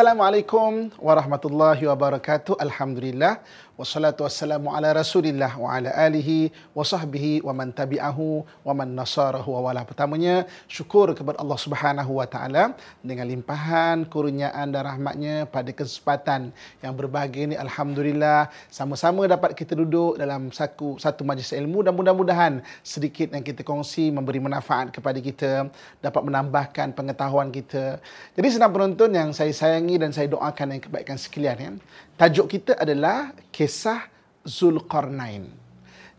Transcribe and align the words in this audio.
Assalamualaikum 0.00 0.88
warahmatullahi 0.96 1.84
wabarakatuh. 1.84 2.56
Alhamdulillah 2.56 3.36
wassalatu 3.80 4.28
wassalamu 4.28 4.68
ala 4.76 4.92
Rasulillah 4.92 5.56
wa 5.56 5.72
ala 5.72 5.88
alihi 5.92 6.52
wa 6.76 6.84
sahbihi 6.84 7.40
wa 7.40 7.52
man 7.56 7.72
tabi'ahu 7.72 8.44
wa 8.64 8.72
man 8.76 8.92
nasarahu 8.92 9.56
wa 9.56 9.60
wala. 9.68 9.84
Pertamanya 9.88 10.44
syukur 10.68 11.12
kepada 11.12 11.40
Allah 11.40 11.56
Subhanahu 11.56 12.16
wa 12.16 12.24
taala 12.28 12.76
dengan 13.04 13.28
limpahan 13.28 14.04
kurniaan 14.08 14.72
dan 14.72 14.88
rahmatnya 14.88 15.48
pada 15.48 15.68
kesempatan 15.72 16.52
yang 16.80 16.92
berbahagia 16.96 17.52
ini 17.52 17.56
alhamdulillah 17.60 18.48
sama-sama 18.72 19.28
dapat 19.28 19.52
kita 19.52 19.76
duduk 19.76 20.16
dalam 20.16 20.48
satu 20.48 20.96
satu 20.96 21.28
majlis 21.28 21.52
ilmu 21.56 21.84
dan 21.84 21.92
mudah-mudahan 21.92 22.64
sedikit 22.80 23.36
yang 23.36 23.44
kita 23.44 23.64
kongsi 23.64 24.08
memberi 24.08 24.40
manfaat 24.44 24.96
kepada 24.96 25.20
kita 25.20 25.68
dapat 26.00 26.22
menambahkan 26.24 26.96
pengetahuan 26.96 27.52
kita. 27.52 28.00
Jadi 28.36 28.48
senang 28.48 28.72
penonton 28.72 29.12
yang 29.12 29.32
saya 29.36 29.52
sayangi 29.90 29.98
dan 29.98 30.10
saya 30.14 30.28
doakan 30.30 30.78
yang 30.78 30.82
kebaikan 30.86 31.16
sekalian 31.18 31.56
ya. 31.58 31.70
Tajuk 32.14 32.46
kita 32.46 32.78
adalah 32.78 33.34
kisah 33.50 34.06
Zulkarnain. 34.46 35.50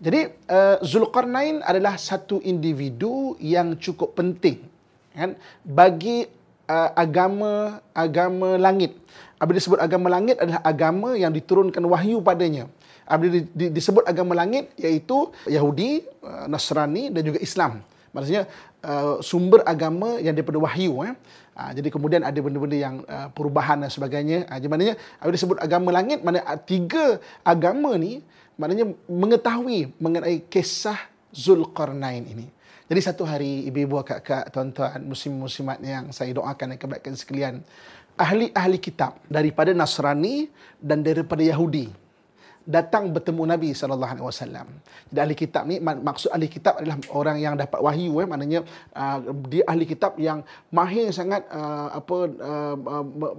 Jadi 0.01 0.33
uh, 0.49 0.77
Zulkarnain 0.83 1.61
adalah 1.63 1.95
satu 1.95 2.41
individu 2.43 3.37
yang 3.39 3.77
cukup 3.77 4.17
penting 4.17 4.65
kan 5.13 5.37
bagi 5.61 6.25
uh, 6.67 6.89
agama 6.97 7.79
agama 7.95 8.57
langit. 8.57 8.97
Apabila 9.37 9.57
disebut 9.61 9.79
agama 9.81 10.07
langit 10.09 10.35
adalah 10.41 10.61
agama 10.65 11.09
yang 11.15 11.31
diturunkan 11.31 11.81
wahyu 11.85 12.19
padanya. 12.19 12.65
Apabila 13.05 13.43
disebut 13.53 14.03
agama 14.07 14.33
langit 14.37 14.73
iaitu 14.77 15.29
Yahudi, 15.45 16.05
uh, 16.25 16.45
Nasrani 16.49 17.13
dan 17.13 17.21
juga 17.21 17.39
Islam. 17.41 17.85
Maksudnya 18.11 18.43
uh, 18.83 19.23
sumber 19.23 19.63
agama 19.63 20.19
yang 20.19 20.35
daripada 20.35 20.59
wahyu 20.59 21.03
eh. 21.07 21.15
Uh, 21.51 21.71
jadi 21.75 21.87
kemudian 21.91 22.21
ada 22.23 22.39
benda-benda 22.39 22.77
yang 22.79 22.95
uh, 23.07 23.27
perubahan 23.31 23.79
dan 23.79 23.91
sebagainya. 23.91 24.47
Uh, 24.51 24.57
jadi 24.59 24.69
maknanya 24.71 24.95
apabila 25.19 25.35
disebut 25.35 25.57
agama 25.63 25.89
langit 25.95 26.19
mana 26.23 26.39
tiga 26.63 27.19
agama 27.43 27.95
ni 27.95 28.19
maknanya 28.59 28.91
mengetahui 29.07 29.95
mengenai 29.99 30.43
kisah 30.51 30.99
Zulkarnain 31.31 32.27
ini. 32.27 32.51
Jadi 32.91 32.99
satu 32.99 33.23
hari 33.23 33.63
ibu-ibu 33.71 34.03
kakak 34.03 34.51
tuan-tuan 34.51 34.99
muslim-muslimat 35.07 35.79
yang 35.79 36.11
saya 36.11 36.35
doakan 36.35 36.75
dan 36.75 36.77
kebaikan 36.77 37.15
sekalian 37.15 37.63
ahli-ahli 38.19 38.77
kitab 38.83 39.15
daripada 39.31 39.71
Nasrani 39.71 40.51
dan 40.83 40.99
daripada 40.99 41.39
Yahudi 41.39 41.87
datang 42.65 43.09
bertemu 43.09 43.43
Nabi 43.43 43.69
sallallahu 43.73 44.11
alaihi 44.13 44.25
wasallam. 44.25 44.67
Jadi 45.09 45.19
ahli 45.19 45.35
kitab 45.35 45.63
ni 45.65 45.81
maksud 45.81 46.29
ahli 46.29 46.45
kitab 46.45 46.77
adalah 46.77 46.97
orang 47.11 47.37
yang 47.41 47.53
dapat 47.57 47.79
wahyu 47.81 48.21
eh 48.21 48.27
maknanya 48.29 48.59
uh, 48.93 49.17
dia 49.49 49.65
ahli 49.65 49.85
kitab 49.89 50.15
yang 50.21 50.45
mahir 50.69 51.09
sangat 51.09 51.45
uh, 51.49 51.89
apa 51.97 52.17
uh, 52.37 52.75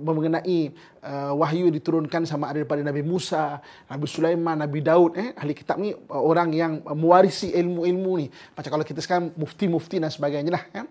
mengenai 0.02 0.74
uh, 1.06 1.32
wahyu 1.38 1.70
diturunkan 1.70 2.26
sama 2.26 2.50
ada 2.50 2.62
daripada 2.62 2.82
Nabi 2.82 3.02
Musa, 3.02 3.62
Nabi 3.86 4.06
Sulaiman, 4.10 4.58
Nabi 4.58 4.78
Daud 4.82 5.18
eh 5.18 5.34
ahli 5.38 5.54
kitab 5.54 5.78
ni 5.78 5.94
uh, 5.94 6.22
orang 6.22 6.50
yang 6.50 6.82
mewarisi 6.82 7.54
ilmu-ilmu 7.54 8.12
ni. 8.18 8.26
Macam 8.58 8.70
kalau 8.74 8.86
kita 8.86 9.00
sekarang 9.02 9.30
mufti-mufti 9.38 10.02
dan 10.02 10.10
sebagainya 10.10 10.52
lah 10.54 10.64
ya. 10.70 10.84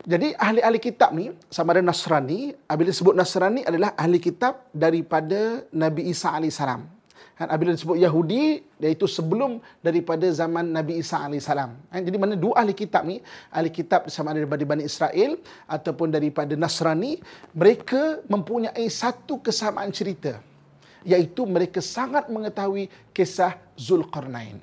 Jadi 0.00 0.32
ahli-ahli 0.32 0.80
kitab 0.80 1.12
ni 1.12 1.28
sama 1.52 1.76
ada 1.76 1.84
Nasrani, 1.84 2.56
bila 2.56 2.88
disebut 2.88 3.12
Nasrani 3.12 3.68
adalah 3.68 3.92
ahli 4.00 4.16
kitab 4.16 4.64
daripada 4.72 5.60
Nabi 5.76 6.08
Isa 6.08 6.32
alaihissalam. 6.32 6.99
Kan 7.40 7.48
apabila 7.48 7.72
disebut 7.72 7.96
Yahudi 7.96 8.60
iaitu 8.84 9.08
sebelum 9.08 9.64
daripada 9.80 10.28
zaman 10.28 10.76
Nabi 10.76 11.00
Isa 11.00 11.24
AS. 11.24 11.48
Kan? 11.48 12.00
Jadi 12.04 12.16
mana 12.20 12.36
dua 12.36 12.60
ahli 12.60 12.76
kitab 12.76 13.08
ni, 13.08 13.20
ahli 13.48 13.72
kitab 13.72 14.08
sama 14.12 14.36
ada 14.36 14.44
daripada 14.44 14.60
Bani 14.64 14.84
Israel 14.84 15.40
ataupun 15.64 16.12
daripada 16.12 16.52
Nasrani, 16.52 17.16
mereka 17.56 18.20
mempunyai 18.28 18.84
satu 18.92 19.40
kesamaan 19.40 19.88
cerita. 19.88 20.36
Iaitu 21.00 21.48
mereka 21.48 21.80
sangat 21.80 22.28
mengetahui 22.28 22.92
kisah 23.16 23.56
Zulkarnain. 23.72 24.60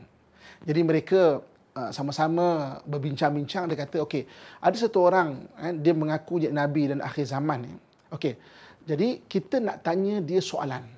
Jadi 0.62 0.82
mereka 0.86 1.42
uh, 1.74 1.90
sama-sama 1.90 2.78
berbincang-bincang, 2.86 3.66
dia 3.70 3.78
kata, 3.78 4.06
okey, 4.06 4.30
ada 4.62 4.76
satu 4.78 5.02
orang, 5.02 5.50
kan, 5.58 5.74
dia 5.82 5.94
mengaku 5.98 6.42
jadi 6.42 6.54
Nabi 6.54 6.94
dan 6.94 7.02
akhir 7.02 7.26
zaman. 7.26 7.66
Okey, 8.14 8.38
jadi 8.86 9.20
kita 9.26 9.58
nak 9.60 9.82
tanya 9.82 10.22
dia 10.22 10.40
soalan 10.40 10.97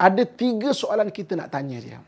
ada 0.00 0.22
tiga 0.24 0.72
soalan 0.72 1.12
kita 1.12 1.36
nak 1.36 1.52
tanya 1.52 1.76
dia. 1.76 2.00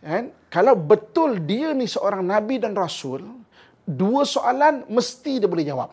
Kan? 0.00 0.32
Kalau 0.48 0.72
betul 0.72 1.44
dia 1.44 1.76
ni 1.76 1.84
seorang 1.84 2.24
Nabi 2.24 2.56
dan 2.56 2.72
Rasul, 2.72 3.20
dua 3.84 4.24
soalan 4.24 4.88
mesti 4.88 5.36
dia 5.36 5.44
boleh 5.44 5.68
jawab. 5.68 5.92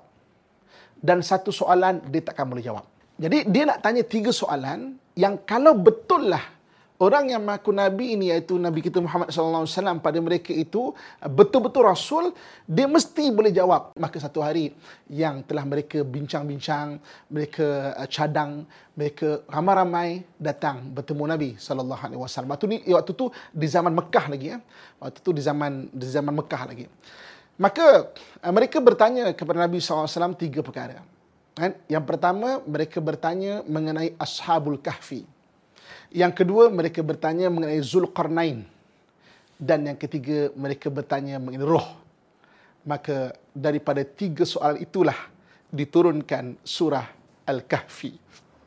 Dan 0.96 1.20
satu 1.20 1.52
soalan 1.52 2.00
dia 2.08 2.24
takkan 2.24 2.48
boleh 2.48 2.64
jawab. 2.64 2.88
Jadi 3.20 3.52
dia 3.52 3.68
nak 3.68 3.84
tanya 3.84 4.08
tiga 4.08 4.32
soalan 4.32 4.96
yang 5.20 5.44
kalau 5.44 5.76
betul 5.76 6.32
lah 6.32 6.55
orang 7.00 7.28
yang 7.28 7.44
mengaku 7.44 7.76
nabi 7.76 8.16
ini 8.16 8.32
iaitu 8.32 8.56
nabi 8.56 8.80
kita 8.80 9.04
Muhammad 9.04 9.28
sallallahu 9.28 9.68
alaihi 9.68 9.76
wasallam 9.76 9.98
pada 10.00 10.20
mereka 10.24 10.52
itu 10.56 10.96
betul-betul 11.20 11.84
rasul 11.84 12.26
dia 12.64 12.88
mesti 12.88 13.32
boleh 13.36 13.52
jawab. 13.52 13.92
Maka 14.00 14.18
satu 14.20 14.40
hari 14.40 14.72
yang 15.12 15.44
telah 15.44 15.68
mereka 15.68 16.04
bincang-bincang 16.08 17.00
mereka 17.28 17.96
uh, 18.00 18.08
cadang 18.08 18.64
mereka 18.96 19.44
ramai-ramai 19.52 20.24
datang 20.40 20.88
bertemu 20.96 21.24
nabi 21.28 21.50
sallallahu 21.60 22.02
alaihi 22.02 22.22
wasallam. 22.22 22.50
Waktu 22.56 22.66
ni 22.72 22.78
waktu 22.88 23.12
tu 23.12 23.28
di 23.52 23.68
zaman 23.68 23.92
Mekah 23.92 24.26
lagi 24.32 24.48
ya 24.56 24.58
waktu 25.04 25.20
tu 25.20 25.32
di 25.36 25.42
zaman 25.44 25.92
di 25.92 26.08
zaman 26.08 26.32
Mekah 26.32 26.64
lagi. 26.72 26.88
Maka 27.60 28.12
uh, 28.40 28.54
mereka 28.56 28.80
bertanya 28.80 29.36
kepada 29.36 29.60
nabi 29.60 29.84
sallallahu 29.84 30.08
alaihi 30.08 30.16
wasallam 30.16 30.36
tiga 30.40 30.60
perkara. 30.64 31.04
Kan? 31.56 31.72
Yang 31.88 32.04
pertama 32.04 32.60
mereka 32.68 33.00
bertanya 33.00 33.64
mengenai 33.64 34.12
ashabul 34.20 34.76
kahfi 34.76 35.35
yang 36.12 36.34
kedua, 36.34 36.70
mereka 36.70 37.02
bertanya 37.02 37.50
mengenai 37.50 37.82
Zulkarnain. 37.82 38.66
Dan 39.56 39.88
yang 39.88 39.98
ketiga, 39.98 40.52
mereka 40.54 40.92
bertanya 40.92 41.40
mengenai 41.40 41.66
roh. 41.66 41.88
Maka 42.86 43.34
daripada 43.56 44.06
tiga 44.06 44.46
soalan 44.46 44.84
itulah 44.84 45.18
diturunkan 45.74 46.62
surah 46.62 47.08
Al-Kahfi. 47.50 48.14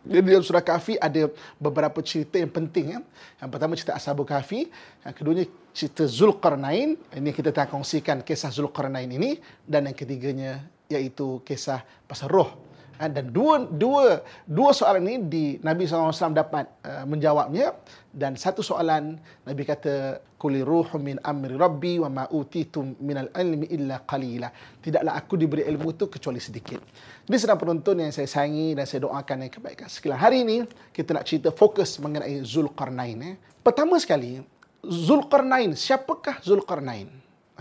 Jadi 0.08 0.24
dalam 0.24 0.46
surah 0.46 0.64
Kahfi 0.64 0.96
ada 0.96 1.28
beberapa 1.60 2.00
cerita 2.00 2.40
yang 2.40 2.50
penting. 2.50 2.96
Ya. 2.96 3.00
Yang 3.44 3.50
pertama 3.52 3.72
cerita 3.76 3.94
Ashabul 3.94 4.24
Kahfi. 4.24 4.66
Yang 5.04 5.14
keduanya 5.14 5.44
cerita 5.76 6.04
Zulkarnain. 6.08 6.96
Ini 7.12 7.30
kita 7.30 7.52
akan 7.52 7.78
kongsikan 7.78 8.24
kisah 8.24 8.48
Zulkarnain 8.48 9.10
ini. 9.10 9.36
Dan 9.62 9.86
yang 9.86 9.94
ketiganya 9.94 10.64
iaitu 10.88 11.44
kisah 11.44 11.84
pasal 12.08 12.32
roh 12.32 12.67
dan 13.06 13.30
dua 13.30 13.62
dua 13.62 14.26
dua 14.42 14.74
soalan 14.74 15.06
ini 15.06 15.16
di 15.30 15.44
Nabi 15.62 15.86
SAW 15.86 16.34
dapat 16.34 16.66
uh, 16.82 17.06
menjawabnya. 17.06 17.78
Dan 18.10 18.34
satu 18.34 18.66
soalan 18.66 19.14
Nabi 19.46 19.62
kata 19.62 20.18
kuli 20.34 20.66
ruhu 20.66 20.98
min 20.98 21.22
amri 21.22 21.54
rabbi 21.54 22.02
wa 22.02 22.10
ma 22.10 22.24
utitum 22.34 22.98
min 22.98 23.22
al 23.22 23.30
ilmi 23.30 23.70
illa 23.70 24.02
qalila. 24.02 24.50
Tidaklah 24.82 25.14
aku 25.14 25.38
diberi 25.38 25.62
ilmu 25.62 25.94
itu 25.94 26.10
kecuali 26.10 26.42
sedikit. 26.42 26.82
Ini 27.30 27.36
sedang 27.38 27.62
penonton 27.62 28.02
yang 28.02 28.10
saya 28.10 28.26
sayangi 28.26 28.74
dan 28.74 28.90
saya 28.90 29.06
doakan 29.06 29.46
yang 29.46 29.52
kebaikan. 29.54 29.86
Sekalian 29.86 30.18
hari 30.18 30.42
ini 30.42 30.56
kita 30.90 31.14
nak 31.14 31.22
cerita 31.30 31.54
fokus 31.54 32.02
mengenai 32.02 32.42
Zulkarnain 32.42 33.18
eh. 33.22 33.34
pertama 33.62 33.94
sekali 34.02 34.42
Zulkarnain. 34.82 35.78
Siapakah 35.78 36.42
Zulkarnain? 36.42 37.06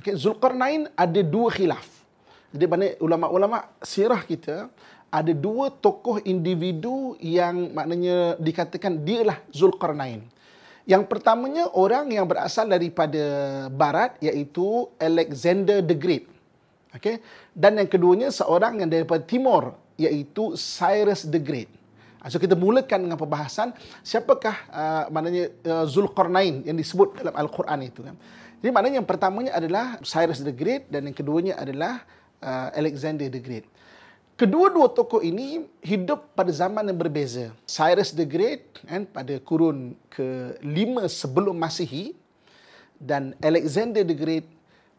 Okey 0.02 0.18
Zulkarnain 0.18 0.90
ada 0.98 1.22
dua 1.22 1.54
khilaf. 1.54 1.86
Jadi 2.48 2.66
banyak 2.66 2.92
ulama-ulama 3.04 3.78
sirah 3.84 4.24
kita 4.24 4.72
ada 5.08 5.32
dua 5.32 5.72
tokoh 5.72 6.20
individu 6.28 7.16
yang 7.24 7.72
maknanya 7.72 8.36
dikatakan 8.40 9.02
dialah 9.08 9.40
Zulkarnain. 9.56 10.24
Yang 10.88 11.04
pertamanya 11.12 11.68
orang 11.76 12.08
yang 12.12 12.24
berasal 12.24 12.68
daripada 12.72 13.24
barat 13.68 14.16
iaitu 14.24 14.88
Alexander 15.00 15.84
the 15.84 15.96
Great. 15.96 16.28
Okay? 16.96 17.20
Dan 17.52 17.76
yang 17.80 17.92
keduanya 17.92 18.32
seorang 18.32 18.80
yang 18.80 18.88
daripada 18.88 19.20
timur 19.24 19.76
iaitu 20.00 20.56
Cyrus 20.56 21.28
the 21.28 21.40
Great. 21.40 21.68
Ah, 22.18 22.34
so 22.34 22.42
kita 22.42 22.58
mulakan 22.58 23.08
dengan 23.08 23.16
perbahasan 23.20 23.72
siapakah 24.02 24.56
uh, 24.74 25.06
maknanya 25.14 25.54
uh, 25.70 25.86
Zulkarnain 25.86 26.66
yang 26.66 26.76
disebut 26.76 27.24
dalam 27.24 27.36
Al-Quran 27.36 27.80
itu 27.88 28.02
kan. 28.04 28.16
Jadi 28.58 28.72
maknanya 28.74 28.96
yang 29.00 29.10
pertamanya 29.10 29.52
adalah 29.54 30.02
Cyrus 30.02 30.42
the 30.42 30.52
Great 30.52 30.90
dan 30.90 31.06
yang 31.06 31.14
keduanya 31.14 31.56
adalah 31.62 32.02
uh, 32.42 32.74
Alexander 32.74 33.30
the 33.30 33.38
Great. 33.38 33.70
Kedua-dua 34.38 34.86
tokoh 34.94 35.26
ini 35.26 35.66
hidup 35.82 36.30
pada 36.38 36.54
zaman 36.54 36.86
yang 36.86 36.94
berbeza. 36.94 37.50
Cyrus 37.66 38.14
the 38.14 38.22
Great 38.22 38.70
kan, 38.86 39.02
pada 39.10 39.34
kurun 39.42 39.98
ke-5 40.14 41.10
sebelum 41.10 41.58
Masihi 41.58 42.14
dan 43.02 43.34
Alexander 43.42 44.06
the 44.06 44.14
Great 44.14 44.46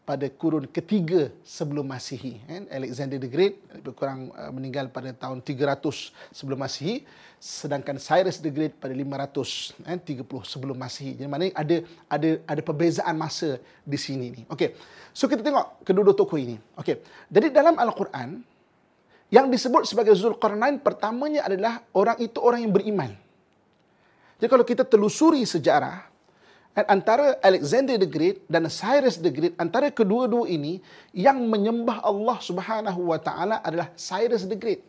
pada 0.03 0.27
kurun 0.27 0.67
ketiga 0.67 1.31
sebelum 1.47 1.87
Masihi. 1.87 2.43
Kan. 2.51 2.67
Alexander 2.67 3.15
the 3.15 3.31
Great 3.31 3.63
lebih 3.71 3.95
kurang 3.95 4.27
uh, 4.35 4.51
meninggal 4.51 4.91
pada 4.91 5.15
tahun 5.15 5.39
300 5.39 6.11
sebelum 6.35 6.59
Masihi 6.59 7.07
sedangkan 7.39 7.95
Cyrus 7.95 8.43
the 8.43 8.51
Great 8.51 8.75
pada 8.75 8.91
500 8.91 9.87
kan, 9.87 9.97
30 10.03 10.51
sebelum 10.51 10.75
Masihi. 10.75 11.15
Jadi 11.15 11.31
maknanya 11.31 11.55
ada 11.55 11.77
ada 12.11 12.29
ada 12.43 12.59
perbezaan 12.59 13.15
masa 13.15 13.55
di 13.87 13.95
sini 13.95 14.35
ni. 14.35 14.41
Okey. 14.51 14.75
So 15.15 15.31
kita 15.31 15.47
tengok 15.47 15.87
kedua-dua 15.87 16.11
tokoh 16.11 16.35
ini. 16.35 16.59
Okey. 16.75 16.99
Jadi 17.31 17.55
dalam 17.55 17.79
Al-Quran 17.79 18.48
Yang 19.29 19.45
disebut 19.57 19.85
sebagai 19.85 20.17
Zulkarnain 20.17 20.81
pertamanya 20.81 21.45
adalah 21.45 21.85
orang 21.93 22.17
itu 22.17 22.41
orang 22.41 22.65
yang 22.65 22.73
beriman. 22.73 23.13
Jadi 24.41 24.49
kalau 24.49 24.65
kita 24.65 24.81
telusuri 24.87 25.45
sejarah 25.45 26.09
antara 26.87 27.35
Alexander 27.43 27.99
the 27.99 28.07
Great 28.09 28.45
dan 28.47 28.65
Cyrus 28.71 29.19
the 29.19 29.29
Great 29.29 29.53
antara 29.59 29.91
kedua-dua 29.91 30.47
ini 30.47 30.79
yang 31.11 31.43
menyembah 31.45 31.99
Allah 32.01 32.37
Subhanahu 32.39 33.09
wa 33.09 33.19
taala 33.19 33.59
adalah 33.59 33.91
Cyrus 33.99 34.47
the 34.47 34.55
Great. 34.55 34.81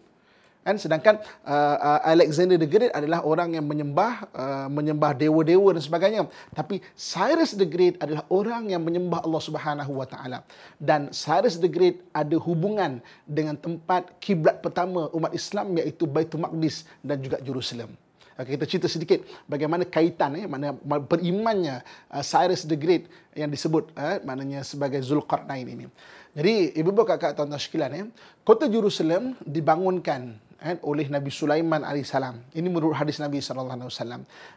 Kan 0.61 0.77
sedangkan 0.77 1.25
uh, 1.49 1.77
uh, 1.81 2.01
Alexander 2.05 2.61
the 2.61 2.69
Great 2.69 2.93
adalah 2.93 3.25
orang 3.25 3.57
yang 3.57 3.65
menyembah 3.65 4.29
uh, 4.37 4.69
menyembah 4.69 5.17
dewa-dewa 5.17 5.73
dan 5.73 5.81
sebagainya. 5.81 6.21
Tapi 6.53 6.85
Cyrus 6.93 7.57
the 7.57 7.65
Great 7.65 7.97
adalah 7.97 8.29
orang 8.29 8.69
yang 8.69 8.85
menyembah 8.85 9.25
Allah 9.25 9.41
Subhanahu 9.41 9.93
wa 9.97 10.05
taala. 10.05 10.45
Dan 10.77 11.09
Cyrus 11.17 11.57
the 11.57 11.71
Great 11.71 12.05
ada 12.13 12.37
hubungan 12.37 13.01
dengan 13.25 13.57
tempat 13.57 14.21
kiblat 14.21 14.61
pertama 14.61 15.09
umat 15.17 15.33
Islam 15.33 15.81
iaitu 15.81 16.05
Baitul 16.05 16.45
Maqdis 16.45 16.85
dan 17.01 17.25
juga 17.25 17.41
Jerusalem. 17.41 17.97
Okay, 18.41 18.57
kita 18.57 18.65
cerita 18.65 18.89
sedikit 18.89 19.21
bagaimana 19.45 19.85
kaitan 19.85 20.33
eh 20.33 20.49
mana 20.49 20.73
berimannya 20.81 21.85
uh, 22.09 22.25
Cyrus 22.25 22.65
the 22.65 22.73
Great 22.73 23.05
yang 23.37 23.53
disebut 23.53 23.93
eh, 23.93 24.17
maknanya 24.25 24.65
sebagai 24.65 25.01
Zulkarnain 25.05 25.69
ini. 25.69 25.85
Jadi 26.33 26.73
ibu-ibu 26.73 27.05
kakak 27.05 27.37
tuan-tuan 27.37 27.61
sekalian 27.61 27.93
eh, 27.93 28.07
kota 28.41 28.65
Jerusalem 28.65 29.37
dibangunkan 29.45 30.41
eh, 30.61 30.77
oleh 30.85 31.09
Nabi 31.09 31.33
Sulaiman 31.33 31.81
AS. 31.83 32.13
Ini 32.53 32.69
menurut 32.69 32.95
hadis 32.97 33.17
Nabi 33.17 33.41
SAW. 33.41 33.89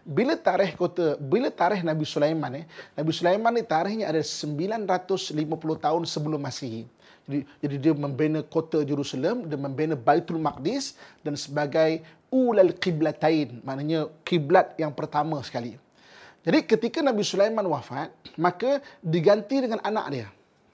Bila 0.04 0.36
tarikh 0.36 0.76
kota, 0.76 1.16
bila 1.18 1.48
tarikh 1.50 1.82
Nabi 1.82 2.04
Sulaiman, 2.04 2.64
eh, 2.64 2.66
Nabi 2.94 3.12
Sulaiman 3.16 3.52
ni 3.56 3.64
tarikhnya 3.64 4.12
ada 4.12 4.20
950 4.20 5.34
tahun 5.80 6.04
sebelum 6.04 6.40
Masihi. 6.44 6.84
Jadi, 7.24 7.40
jadi 7.64 7.76
dia 7.80 7.94
membina 7.96 8.44
kota 8.44 8.84
Jerusalem, 8.84 9.48
dia 9.48 9.56
membina 9.56 9.96
Baitul 9.96 10.44
Maqdis 10.44 11.00
dan 11.24 11.40
sebagai 11.40 12.04
ulal 12.28 12.76
qiblatain, 12.76 13.64
maknanya 13.64 14.12
kiblat 14.28 14.76
yang 14.76 14.92
pertama 14.92 15.40
sekali. 15.40 15.80
Jadi 16.44 16.60
ketika 16.68 17.00
Nabi 17.00 17.24
Sulaiman 17.24 17.64
wafat, 17.64 18.12
maka 18.36 18.84
diganti 19.00 19.64
dengan 19.64 19.80
anak 19.80 20.06
dia. 20.12 20.28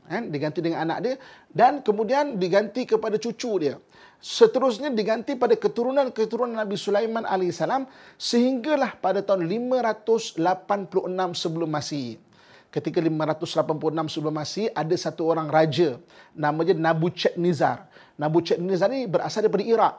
Kan? 0.10 0.34
Diganti 0.34 0.66
dengan 0.66 0.90
anak 0.90 0.98
dia 1.06 1.16
dan 1.54 1.86
kemudian 1.86 2.42
diganti 2.42 2.90
kepada 2.90 3.22
cucu 3.22 3.62
dia 3.62 3.78
seterusnya 4.20 4.92
diganti 4.92 5.40
pada 5.40 5.56
keturunan-keturunan 5.56 6.60
Nabi 6.60 6.76
Sulaiman 6.76 7.24
AS 7.24 7.64
sehinggalah 8.20 9.00
pada 9.00 9.24
tahun 9.24 9.48
586 9.48 10.44
sebelum 11.40 11.70
Masihi. 11.72 12.20
Ketika 12.70 13.02
586 13.02 14.14
sebelum 14.14 14.36
Masihi 14.36 14.68
ada 14.76 14.94
satu 14.94 15.26
orang 15.26 15.50
raja 15.50 15.98
namanya 16.36 16.76
Nabucodonosor. 16.76 17.88
Nabucodonosor 18.20 18.90
ini 18.94 19.08
berasal 19.10 19.48
daripada 19.48 19.66
Iraq. 19.66 19.96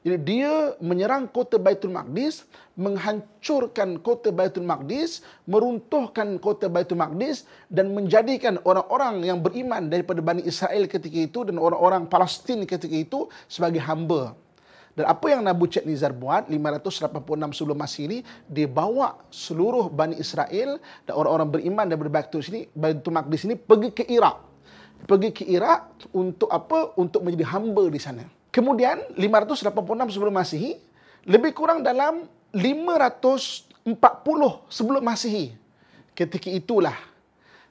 Jadi 0.00 0.16
dia 0.24 0.72
menyerang 0.80 1.28
kota 1.28 1.60
Baitul 1.60 1.92
Maqdis, 1.92 2.48
menghancurkan 2.72 4.00
kota 4.00 4.32
Baitul 4.32 4.64
Maqdis, 4.64 5.20
meruntuhkan 5.44 6.40
kota 6.40 6.72
Baitul 6.72 6.96
Maqdis 6.96 7.44
dan 7.68 7.92
menjadikan 7.92 8.56
orang-orang 8.64 9.20
yang 9.20 9.44
beriman 9.44 9.92
daripada 9.92 10.24
Bani 10.24 10.40
Israel 10.48 10.88
ketika 10.88 11.20
itu 11.20 11.44
dan 11.44 11.60
orang-orang 11.60 12.08
Palestin 12.08 12.64
ketika 12.64 12.96
itu 12.96 13.28
sebagai 13.44 13.84
hamba. 13.84 14.32
Dan 14.96 15.04
apa 15.06 15.26
yang 15.30 15.44
Nabucodonosor 15.44 16.12
buat 16.16 16.48
586 16.48 17.56
sebelum 17.56 17.78
Masihi 17.78 18.04
ini 18.08 18.18
dia 18.48 18.66
bawa 18.66 19.20
seluruh 19.28 19.92
Bani 19.92 20.16
Israel 20.16 20.80
dan 21.04 21.12
orang-orang 21.12 21.48
beriman 21.60 21.84
daripada 21.84 22.08
Baitul 22.08 22.40
sini 22.40 22.64
Baitul 22.72 23.12
Maqdis 23.12 23.44
ini 23.44 23.54
pergi 23.54 23.92
ke 23.92 24.04
Iraq. 24.08 24.48
Pergi 25.04 25.28
ke 25.28 25.44
Iraq 25.44 26.08
untuk 26.16 26.48
apa? 26.48 26.96
Untuk 26.96 27.20
menjadi 27.20 27.52
hamba 27.52 27.84
di 27.88 28.00
sana. 28.00 28.39
Kemudian 28.50 28.98
586 29.14 30.14
sebelum 30.14 30.34
Masihi 30.34 30.74
lebih 31.22 31.54
kurang 31.54 31.86
dalam 31.86 32.26
540 32.50 33.86
sebelum 34.66 35.02
Masihi. 35.02 35.54
Ketika 36.18 36.50
itulah 36.50 36.98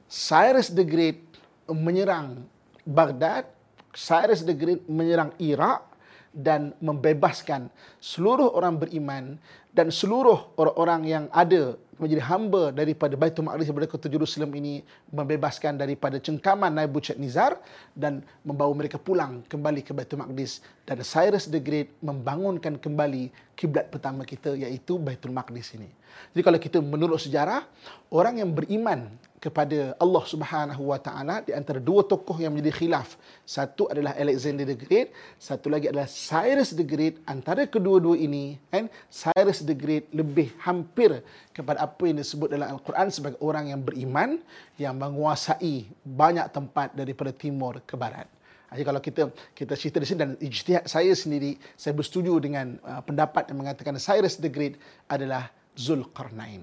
Cyrus 0.08 0.72
the 0.72 0.88
Great 0.88 1.22
menyerang 1.68 2.48
Baghdad, 2.88 3.46
Cyrus 3.92 4.42
the 4.48 4.56
Great 4.56 4.88
menyerang 4.88 5.36
Iraq 5.38 5.84
dan 6.32 6.72
membebaskan 6.80 7.68
seluruh 8.00 8.56
orang 8.56 8.80
beriman 8.80 9.36
dan 9.76 9.92
seluruh 9.92 10.56
orang-orang 10.56 11.02
yang 11.06 11.26
ada 11.36 11.76
menjadi 12.00 12.24
hamba 12.24 12.72
daripada 12.72 13.14
Baitul 13.20 13.46
Maqdis 13.46 13.68
daripada 13.68 13.92
kota 13.92 14.08
Jerusalem 14.08 14.50
ini 14.56 14.82
membebaskan 15.12 15.76
daripada 15.76 16.16
cengkaman 16.18 16.72
Nebuchadnezzar 16.72 17.60
dan 17.92 18.24
membawa 18.42 18.72
mereka 18.72 18.96
pulang 18.96 19.44
kembali 19.46 19.84
ke 19.84 19.92
Baitul 19.92 20.24
Maqdis 20.24 20.64
dan 20.88 21.04
Cyrus 21.04 21.52
the 21.52 21.60
Great 21.60 21.92
membangunkan 22.00 22.80
kembali 22.80 23.30
kiblat 23.60 23.92
pertama 23.92 24.24
kita 24.24 24.56
iaitu 24.56 24.96
Baitul 24.96 25.36
Maqdis 25.36 25.76
ini. 25.76 25.92
Jadi 26.32 26.42
kalau 26.42 26.60
kita 26.60 26.78
menurut 26.80 27.20
sejarah 27.20 27.68
orang 28.10 28.42
yang 28.42 28.50
beriman 28.50 29.12
kepada 29.40 29.96
Allah 29.96 30.24
Subhanahu 30.28 30.92
Wa 30.92 31.00
Taala 31.00 31.40
di 31.40 31.56
antara 31.56 31.80
dua 31.80 32.04
tokoh 32.04 32.36
yang 32.44 32.52
menjadi 32.52 32.76
khilaf. 32.76 33.16
Satu 33.48 33.88
adalah 33.88 34.12
Alexander 34.20 34.68
the 34.68 34.76
Great, 34.76 35.16
satu 35.40 35.72
lagi 35.72 35.88
adalah 35.88 36.12
Cyrus 36.12 36.76
the 36.76 36.84
Great. 36.84 37.24
Antara 37.24 37.64
kedua-dua 37.64 38.20
ini, 38.20 38.60
kan, 38.68 38.92
Cyrus 39.08 39.64
the 39.64 39.74
Great 39.74 40.12
lebih 40.12 40.52
hampir 40.60 41.24
kepada 41.60 41.84
apa 41.84 42.04
yang 42.08 42.18
disebut 42.24 42.48
dalam 42.56 42.80
Al-Quran 42.80 43.08
sebagai 43.12 43.40
orang 43.44 43.76
yang 43.76 43.84
beriman 43.84 44.40
yang 44.80 44.96
menguasai 44.96 45.92
banyak 46.08 46.48
tempat 46.56 46.96
daripada 46.96 47.36
timur 47.36 47.84
ke 47.84 48.00
barat. 48.00 48.26
Jadi 48.70 48.84
kalau 48.86 49.02
kita 49.02 49.24
kita 49.58 49.74
cerita 49.74 49.98
di 49.98 50.06
sini 50.06 50.20
dan 50.22 50.32
ijtihad 50.38 50.86
saya 50.86 51.12
sendiri, 51.18 51.58
saya 51.74 51.98
bersetuju 51.98 52.38
dengan 52.38 52.78
uh, 52.86 53.02
pendapat 53.02 53.50
yang 53.50 53.66
mengatakan 53.66 53.98
Cyrus 53.98 54.38
the 54.38 54.48
Great 54.48 54.78
adalah 55.10 55.50
Zulkarnain. 55.74 56.62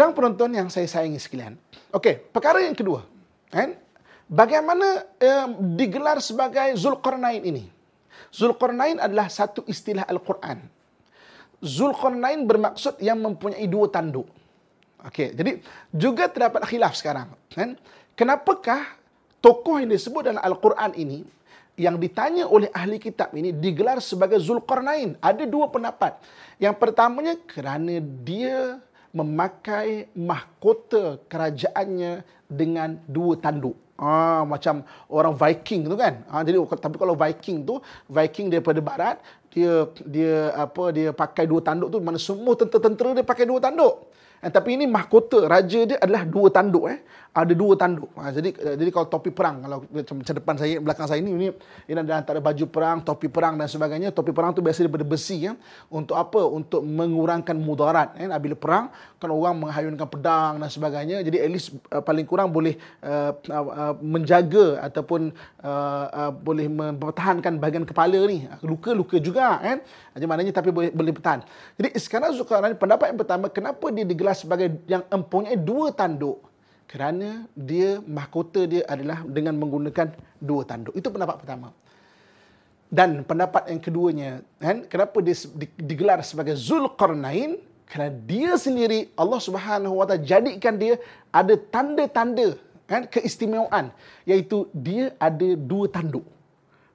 Sedang 0.00 0.16
penonton 0.16 0.48
yang 0.56 0.72
saya 0.72 0.88
sayangi 0.88 1.20
sekalian. 1.20 1.60
Okey, 1.92 2.32
perkara 2.32 2.64
yang 2.64 2.72
kedua. 2.72 3.04
Kan? 3.52 3.76
Bagaimana 4.24 5.04
eh, 5.20 5.44
digelar 5.76 6.24
sebagai 6.24 6.72
Zulkarnain 6.72 7.44
ini? 7.44 7.68
Zulkarnain 8.32 8.96
adalah 8.96 9.28
satu 9.28 9.60
istilah 9.68 10.08
Al-Quran. 10.08 10.64
Zulkarnain 11.60 12.40
bermaksud 12.48 12.96
yang 12.96 13.20
mempunyai 13.20 13.68
dua 13.68 13.92
tanduk. 13.92 14.24
Okey, 15.04 15.36
jadi 15.36 15.60
juga 15.92 16.32
terdapat 16.32 16.64
khilaf 16.64 16.96
sekarang. 16.96 17.28
Kan? 17.52 17.76
Kenapakah 18.16 18.96
tokoh 19.44 19.84
yang 19.84 19.92
disebut 19.92 20.32
dalam 20.32 20.40
Al-Quran 20.40 20.96
ini 20.96 21.28
yang 21.76 22.00
ditanya 22.00 22.48
oleh 22.48 22.72
ahli 22.72 22.96
kitab 22.96 23.36
ini 23.36 23.52
digelar 23.52 24.00
sebagai 24.00 24.40
Zulkarnain? 24.40 25.20
Ada 25.20 25.44
dua 25.44 25.68
pendapat. 25.68 26.16
Yang 26.56 26.80
pertamanya 26.80 27.36
kerana 27.44 28.00
dia 28.00 28.80
memakai 29.10 30.06
mahkota 30.14 31.18
kerajaannya 31.26 32.22
dengan 32.46 32.98
dua 33.10 33.38
tanduk. 33.38 33.74
Ah, 34.00 34.48
macam 34.48 34.80
orang 35.12 35.36
Viking 35.36 35.84
tu 35.84 35.96
kan. 35.98 36.24
Ah, 36.32 36.40
jadi 36.40 36.56
tapi 36.80 36.96
kalau 36.96 37.12
Viking 37.12 37.68
tu, 37.68 37.84
Viking 38.08 38.48
daripada 38.48 38.80
barat, 38.80 39.16
dia 39.52 39.84
dia 40.08 40.54
apa 40.56 40.94
dia 40.94 41.12
pakai 41.12 41.44
dua 41.44 41.60
tanduk 41.60 41.92
tu 41.92 41.98
mana 42.00 42.16
semua 42.16 42.56
tentera-tentera 42.56 43.18
dia 43.20 43.26
pakai 43.26 43.44
dua 43.44 43.60
tanduk. 43.60 44.08
Eh, 44.40 44.48
tapi 44.48 44.72
ini 44.80 44.88
mahkota 44.88 45.44
raja 45.44 45.84
dia 45.84 46.00
adalah 46.00 46.24
dua 46.24 46.48
tanduk 46.48 46.88
eh. 46.88 47.04
Ada 47.30 47.54
dua 47.54 47.78
tanduk. 47.78 48.10
Ha, 48.18 48.34
jadi 48.34 48.50
jadi 48.74 48.90
kalau 48.90 49.06
topi 49.06 49.30
perang 49.30 49.62
kalau 49.62 49.86
macam, 49.86 50.18
depan 50.18 50.54
saya 50.58 50.82
belakang 50.82 51.06
saya 51.06 51.22
ini 51.22 51.30
ini 51.30 51.46
ini 51.86 51.98
ada 52.02 52.18
antara 52.18 52.42
baju 52.42 52.66
perang, 52.66 53.06
topi 53.06 53.30
perang 53.30 53.54
dan 53.54 53.70
sebagainya. 53.70 54.10
Topi 54.10 54.34
perang 54.34 54.50
tu 54.50 54.58
biasa 54.58 54.82
daripada 54.82 55.06
besi 55.06 55.46
ya. 55.46 55.54
Untuk 55.94 56.18
apa? 56.18 56.42
Untuk 56.42 56.82
mengurangkan 56.82 57.54
mudarat 57.54 58.18
eh. 58.18 58.26
Bila 58.26 58.58
perang 58.58 58.90
kan 59.22 59.30
orang 59.30 59.62
menghayunkan 59.62 60.10
pedang 60.10 60.58
dan 60.58 60.66
sebagainya. 60.66 61.22
Jadi 61.22 61.38
at 61.38 61.50
least 61.54 61.78
uh, 61.94 62.02
paling 62.02 62.26
kurang 62.26 62.50
boleh 62.50 62.74
uh, 63.06 63.30
uh, 63.46 63.94
menjaga 64.02 64.82
ataupun 64.90 65.30
uh, 65.62 66.06
uh, 66.10 66.30
boleh 66.34 66.66
mempertahankan 66.66 67.62
bahagian 67.62 67.86
kepala 67.86 68.26
ni. 68.26 68.50
Luka-luka 68.66 69.22
juga 69.22 69.62
kan. 69.62 69.78
Jadi 70.18 70.24
maknanya 70.26 70.50
tapi 70.50 70.74
boleh 70.74 70.90
boleh 70.90 71.14
bertahan. 71.14 71.46
Jadi 71.78 71.94
sekarang 71.94 72.34
Zulkarnain 72.34 72.74
pendapat 72.74 73.14
yang 73.14 73.22
pertama 73.22 73.46
kenapa 73.46 73.86
dia 73.94 74.02
digelar 74.02 74.34
sebagai 74.34 74.82
yang 74.90 75.06
mempunyai 75.06 75.54
dua 75.54 75.94
tanduk 75.94 76.49
kerana 76.90 77.46
dia 77.54 78.02
mahkota 78.02 78.66
dia 78.66 78.82
adalah 78.90 79.22
dengan 79.22 79.54
menggunakan 79.54 80.10
dua 80.42 80.66
tanduk. 80.66 80.90
Itu 80.98 81.06
pendapat 81.14 81.38
pertama. 81.38 81.70
Dan 82.90 83.22
pendapat 83.22 83.70
yang 83.70 83.78
keduanya, 83.78 84.30
kan, 84.58 84.82
kenapa 84.90 85.22
dia 85.22 85.38
digelar 85.78 86.18
sebagai 86.26 86.58
Zulkarnain? 86.58 87.62
Kerana 87.86 88.10
dia 88.10 88.58
sendiri 88.58 89.14
Allah 89.14 89.38
Subhanahu 89.38 90.02
Wa 90.02 90.06
Taala 90.10 90.22
jadikan 90.22 90.74
dia 90.78 90.98
ada 91.30 91.54
tanda-tanda 91.58 92.58
kan 92.90 93.06
keistimewaan 93.06 93.94
iaitu 94.26 94.66
dia 94.74 95.14
ada 95.18 95.54
dua 95.54 95.86
tanduk. 95.86 96.26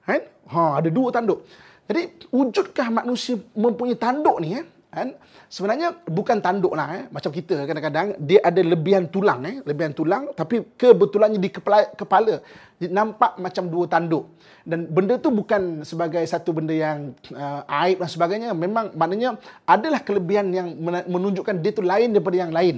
Kan? 0.04 0.24
Ha, 0.52 0.80
ada 0.80 0.88
dua 0.92 1.08
tanduk. 1.08 1.44
Jadi 1.88 2.28
wujudkah 2.28 2.88
manusia 2.92 3.40
mempunyai 3.56 3.96
tanduk 3.96 4.36
ni 4.44 4.60
eh? 4.60 4.64
Kan 4.86 5.12
sebenarnya 5.50 5.92
bukan 6.08 6.40
tanduk 6.40 6.72
lah 6.72 6.88
eh. 6.96 7.04
macam 7.12 7.28
kita 7.28 7.68
kadang-kadang 7.68 8.16
dia 8.16 8.40
ada 8.40 8.62
lebihan 8.64 9.04
tulang 9.04 9.44
eh. 9.44 9.60
Lebihan 9.66 9.92
tulang 9.92 10.32
tapi 10.32 10.62
kebetulannya 10.78 11.36
di 11.36 11.50
kepala 11.52 11.90
kepala 11.92 12.40
nampak 12.86 13.36
macam 13.40 13.66
dua 13.66 13.84
tanduk. 13.88 14.30
Dan 14.66 14.90
benda 14.90 15.16
tu 15.16 15.30
bukan 15.30 15.86
sebagai 15.86 16.22
satu 16.26 16.50
benda 16.50 16.74
yang 16.74 17.14
uh, 17.34 17.62
aib 17.86 18.02
dan 18.02 18.10
sebagainya. 18.10 18.50
Memang 18.52 18.92
maknanya 18.98 19.38
adalah 19.64 20.02
kelebihan 20.02 20.50
yang 20.50 20.74
menunjukkan 21.06 21.54
dia 21.62 21.72
tu 21.72 21.84
lain 21.86 22.12
daripada 22.12 22.36
yang 22.36 22.52
lain. 22.52 22.76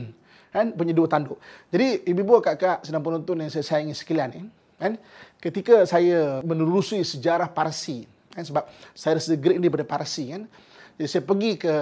Kan 0.49 0.73
punya 0.73 0.97
dua 0.97 1.07
tanduk. 1.07 1.37
Jadi 1.69 2.09
ibu-ibu 2.09 2.41
kakak 2.41 2.85
sedang 2.85 3.05
penonton 3.05 3.41
yang 3.41 3.51
saya 3.53 3.65
sayangi 3.65 3.95
sekalian 3.95 4.31
eh. 4.37 4.47
Kan 4.79 4.93
ketika 5.43 5.87
saya 5.87 6.43
menelusuri 6.43 7.03
sejarah 7.03 7.51
Parsi 7.51 8.07
kan 8.39 8.47
sebab 8.47 8.65
saya 8.95 9.19
rasa 9.19 9.35
great 9.35 9.59
ni 9.59 9.67
daripada 9.67 9.83
Parsi 9.83 10.31
kan 10.31 10.47
jadi 10.99 11.09
saya 11.09 11.23
pergi 11.23 11.53
ke 11.55 11.75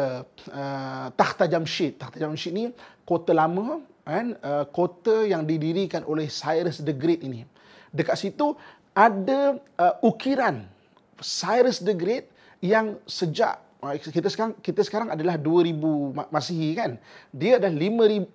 uh, 0.53 1.07
Takhta 1.17 1.49
Jamshid. 1.49 1.97
Takhta 1.97 2.21
Jamshid 2.21 2.53
ni 2.53 2.69
kota 3.09 3.33
lama 3.33 3.81
kan 4.05 4.37
uh, 4.45 4.69
kota 4.69 5.25
yang 5.25 5.49
didirikan 5.49 6.05
oleh 6.05 6.29
Cyrus 6.29 6.85
the 6.85 6.93
Great 6.93 7.25
ini. 7.25 7.49
Dekat 7.89 8.21
situ 8.21 8.53
ada 8.93 9.57
uh, 9.57 9.95
ukiran 10.05 10.69
Cyrus 11.17 11.81
the 11.81 11.97
Great 11.97 12.29
yang 12.61 13.01
sejak 13.09 13.57
kita 13.95 14.29
sekarang 14.33 14.55
kita 14.59 14.83
sekarang 14.83 15.09
adalah 15.15 15.39
2000 15.39 16.33
Masihi 16.33 16.71
kan. 16.75 16.99
Dia 17.31 17.63
dah 17.63 17.71
5500 17.71 18.33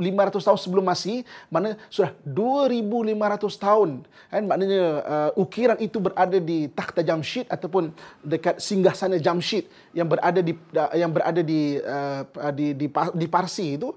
tahun 0.48 0.60
sebelum 0.60 0.86
Masihi, 0.88 1.28
mana 1.52 1.76
sudah 1.92 2.16
2500 2.24 3.60
tahun 3.60 3.90
kan 4.32 4.44
maknanya 4.48 4.84
uh, 5.04 5.30
ukiran 5.36 5.78
itu 5.84 5.98
berada 6.00 6.38
di 6.40 6.72
Takhta 6.72 7.04
Jamshid 7.04 7.48
ataupun 7.52 7.92
dekat 8.24 8.64
singgasana 8.64 9.20
Jamshid 9.20 9.68
yang 9.92 10.08
berada 10.08 10.40
di 10.40 10.56
yang 10.96 11.12
berada 11.12 11.42
di, 11.44 11.80
uh, 11.80 12.24
di 12.56 12.76
di 12.76 12.88
di 12.92 13.28
Parsi 13.28 13.76
itu 13.76 13.92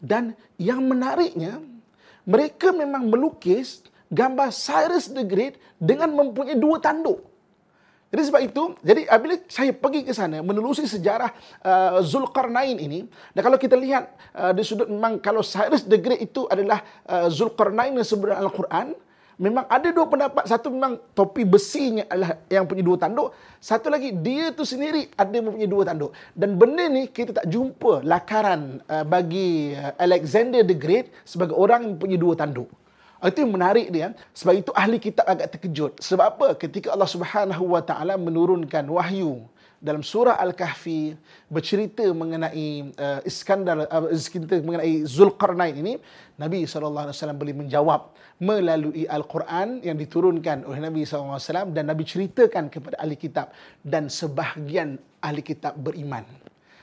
dan 0.00 0.32
yang 0.56 0.80
menariknya 0.84 1.60
mereka 2.26 2.70
memang 2.70 3.08
melukis 3.08 3.82
gambar 4.10 4.50
Cyrus 4.50 5.10
the 5.10 5.22
Great 5.22 5.56
dengan 5.78 6.10
mempunyai 6.10 6.58
dua 6.58 6.82
tanduk. 6.82 7.29
Jadi 8.10 8.22
sebab 8.26 8.40
itu, 8.42 8.62
jadi 8.82 9.06
apabila 9.06 9.38
saya 9.46 9.70
pergi 9.70 10.02
ke 10.02 10.10
sana 10.10 10.42
menelusuri 10.42 10.90
sejarah 10.90 11.30
uh, 11.62 12.02
Zulkarnain 12.02 12.74
ini, 12.74 13.06
dan 13.30 13.40
kalau 13.46 13.54
kita 13.54 13.78
lihat 13.78 14.10
uh, 14.34 14.50
di 14.50 14.66
sudut 14.66 14.90
memang 14.90 15.22
kalau 15.22 15.46
Cyrus 15.46 15.86
the 15.86 15.94
Great 15.94 16.18
itu 16.18 16.42
adalah 16.50 16.82
uh, 17.06 17.30
Zulkarnain 17.30 17.94
yang 17.94 18.02
dalam 18.02 18.50
Al-Quran, 18.50 18.98
memang 19.38 19.62
ada 19.70 19.94
dua 19.94 20.10
pendapat. 20.10 20.42
Satu 20.42 20.74
memang 20.74 20.98
topi 21.14 21.46
besinya 21.46 22.02
adalah 22.10 22.42
yang 22.50 22.66
punya 22.66 22.82
dua 22.82 22.98
tanduk. 22.98 23.30
Satu 23.62 23.86
lagi 23.86 24.10
dia 24.10 24.50
tu 24.50 24.66
sendiri 24.66 25.06
ada 25.14 25.38
mempunyai 25.38 25.70
dua 25.70 25.86
tanduk. 25.86 26.10
Dan 26.34 26.58
benda 26.58 26.90
ni 26.90 27.06
kita 27.14 27.30
tak 27.30 27.46
jumpa 27.46 28.02
lakaran 28.02 28.82
uh, 28.90 29.06
bagi 29.06 29.78
uh, 29.78 29.94
Alexander 30.02 30.66
the 30.66 30.74
Great 30.74 31.14
sebagai 31.22 31.54
orang 31.54 31.86
yang 31.86 31.94
punya 31.94 32.18
dua 32.18 32.34
tanduk. 32.34 32.66
Itu 33.20 33.44
yang 33.44 33.52
menarik 33.52 33.92
dia. 33.92 34.16
Sebab 34.32 34.54
itu 34.56 34.70
ahli 34.72 34.96
kitab 34.96 35.28
agak 35.28 35.56
terkejut. 35.56 36.00
Sebab 36.00 36.24
apa? 36.24 36.46
Ketika 36.56 36.96
Allah 36.96 37.10
Subhanahu 37.10 37.76
Wa 37.76 37.82
Taala 37.84 38.16
menurunkan 38.16 38.88
wahyu 38.88 39.44
dalam 39.80 40.04
surah 40.04 40.36
Al-Kahfi 40.36 41.16
bercerita 41.48 42.04
mengenai 42.12 42.92
uh, 43.00 43.20
Iskandar 43.24 43.88
uh, 43.88 44.12
cerita 44.12 44.60
mengenai 44.60 45.08
Zulkarnain 45.08 45.72
ini 45.72 45.96
Nabi 46.36 46.68
sallallahu 46.68 47.08
alaihi 47.08 47.16
wasallam 47.16 47.40
boleh 47.40 47.56
menjawab 47.56 48.12
melalui 48.44 49.08
Al-Quran 49.08 49.80
yang 49.80 49.96
diturunkan 49.96 50.68
oleh 50.68 50.80
Nabi 50.84 51.08
sallallahu 51.08 51.40
alaihi 51.40 51.48
wasallam 51.48 51.68
dan 51.72 51.84
Nabi 51.88 52.04
ceritakan 52.04 52.68
kepada 52.68 53.00
ahli 53.00 53.16
kitab 53.16 53.56
dan 53.80 54.12
sebahagian 54.12 55.00
ahli 55.24 55.40
kitab 55.40 55.80
beriman. 55.80 56.28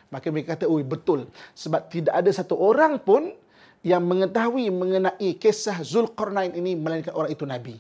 Maka 0.10 0.34
mereka 0.34 0.58
kata, 0.58 0.66
"Oh, 0.66 0.82
betul." 0.82 1.30
Sebab 1.54 1.92
tidak 1.94 2.16
ada 2.18 2.32
satu 2.34 2.56
orang 2.58 2.98
pun 2.98 3.30
yang 3.88 4.04
mengetahui 4.04 4.68
mengenai 4.68 5.40
kisah 5.40 5.80
Zulkarnain 5.80 6.52
ini 6.52 6.76
melainkan 6.76 7.16
orang 7.16 7.32
itu 7.32 7.48
nabi. 7.48 7.80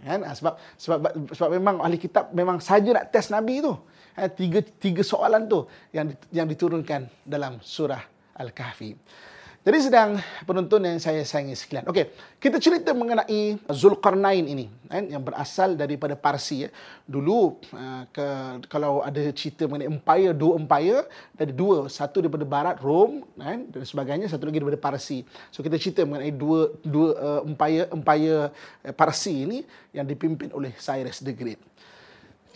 Kan? 0.00 0.24
Sebab 0.24 0.56
sebab 0.80 0.98
sebab 1.36 1.48
memang 1.52 1.84
ahli 1.84 2.00
kitab 2.00 2.32
memang 2.32 2.64
saja 2.64 2.96
nak 2.96 3.12
test 3.12 3.28
nabi 3.28 3.60
tu. 3.60 3.76
Ha, 4.16 4.32
tiga 4.32 4.64
tiga 4.64 5.04
soalan 5.04 5.44
tu 5.44 5.68
yang 5.92 6.16
yang 6.32 6.48
diturunkan 6.48 7.06
dalam 7.28 7.60
surah 7.60 8.00
Al-Kahfi. 8.40 8.96
Jadi 9.68 9.84
sedang 9.84 10.16
penonton 10.48 10.80
yang 10.80 10.96
saya 10.96 11.20
sayangi 11.28 11.52
sekalian. 11.52 11.84
Okey, 11.92 12.08
kita 12.40 12.56
cerita 12.56 12.96
mengenai 12.96 13.60
Zulkarnain 13.68 14.48
ini 14.48 14.72
kan 14.88 15.04
yang 15.04 15.20
berasal 15.20 15.76
daripada 15.76 16.16
Parsi 16.16 16.64
ya. 16.64 16.72
Dulu 17.04 17.60
uh, 17.76 18.08
ke, 18.08 18.24
kalau 18.72 19.04
ada 19.04 19.20
cerita 19.36 19.68
mengenai 19.68 19.92
empire, 19.92 20.32
dua 20.32 20.56
empire, 20.56 21.04
ada 21.36 21.52
dua, 21.52 21.84
satu 21.92 22.24
daripada 22.24 22.48
barat 22.48 22.80
Rom 22.80 23.28
kan 23.36 23.68
dan 23.68 23.84
sebagainya, 23.84 24.32
satu 24.32 24.48
lagi 24.48 24.56
daripada 24.56 24.80
Parsi. 24.80 25.20
So 25.52 25.60
kita 25.60 25.76
cerita 25.76 26.00
mengenai 26.08 26.32
dua 26.32 26.72
dua 26.80 27.08
uh, 27.20 27.40
empire 27.44 27.92
empire 27.92 28.48
uh, 28.88 28.94
Parsi 28.96 29.44
ini 29.44 29.68
yang 29.92 30.08
dipimpin 30.08 30.48
oleh 30.56 30.72
Cyrus 30.80 31.20
the 31.20 31.36
Great. 31.36 31.60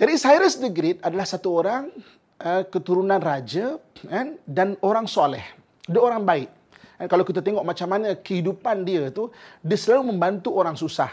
Jadi 0.00 0.16
Cyrus 0.16 0.56
the 0.56 0.72
Great 0.72 1.04
adalah 1.04 1.28
satu 1.28 1.60
orang 1.60 1.92
uh, 2.40 2.64
keturunan 2.72 3.20
raja 3.20 3.76
kan 4.00 4.40
dan 4.48 4.80
orang 4.80 5.04
soleh. 5.04 5.44
Dia 5.84 6.00
orang 6.00 6.24
baik. 6.24 6.61
Dan 7.02 7.10
kalau 7.10 7.26
kita 7.26 7.42
tengok 7.42 7.66
macam 7.66 7.90
mana 7.90 8.14
kehidupan 8.14 8.86
dia 8.86 9.10
tu, 9.10 9.34
dia 9.58 9.74
selalu 9.74 10.14
membantu 10.14 10.54
orang 10.54 10.78
susah. 10.78 11.10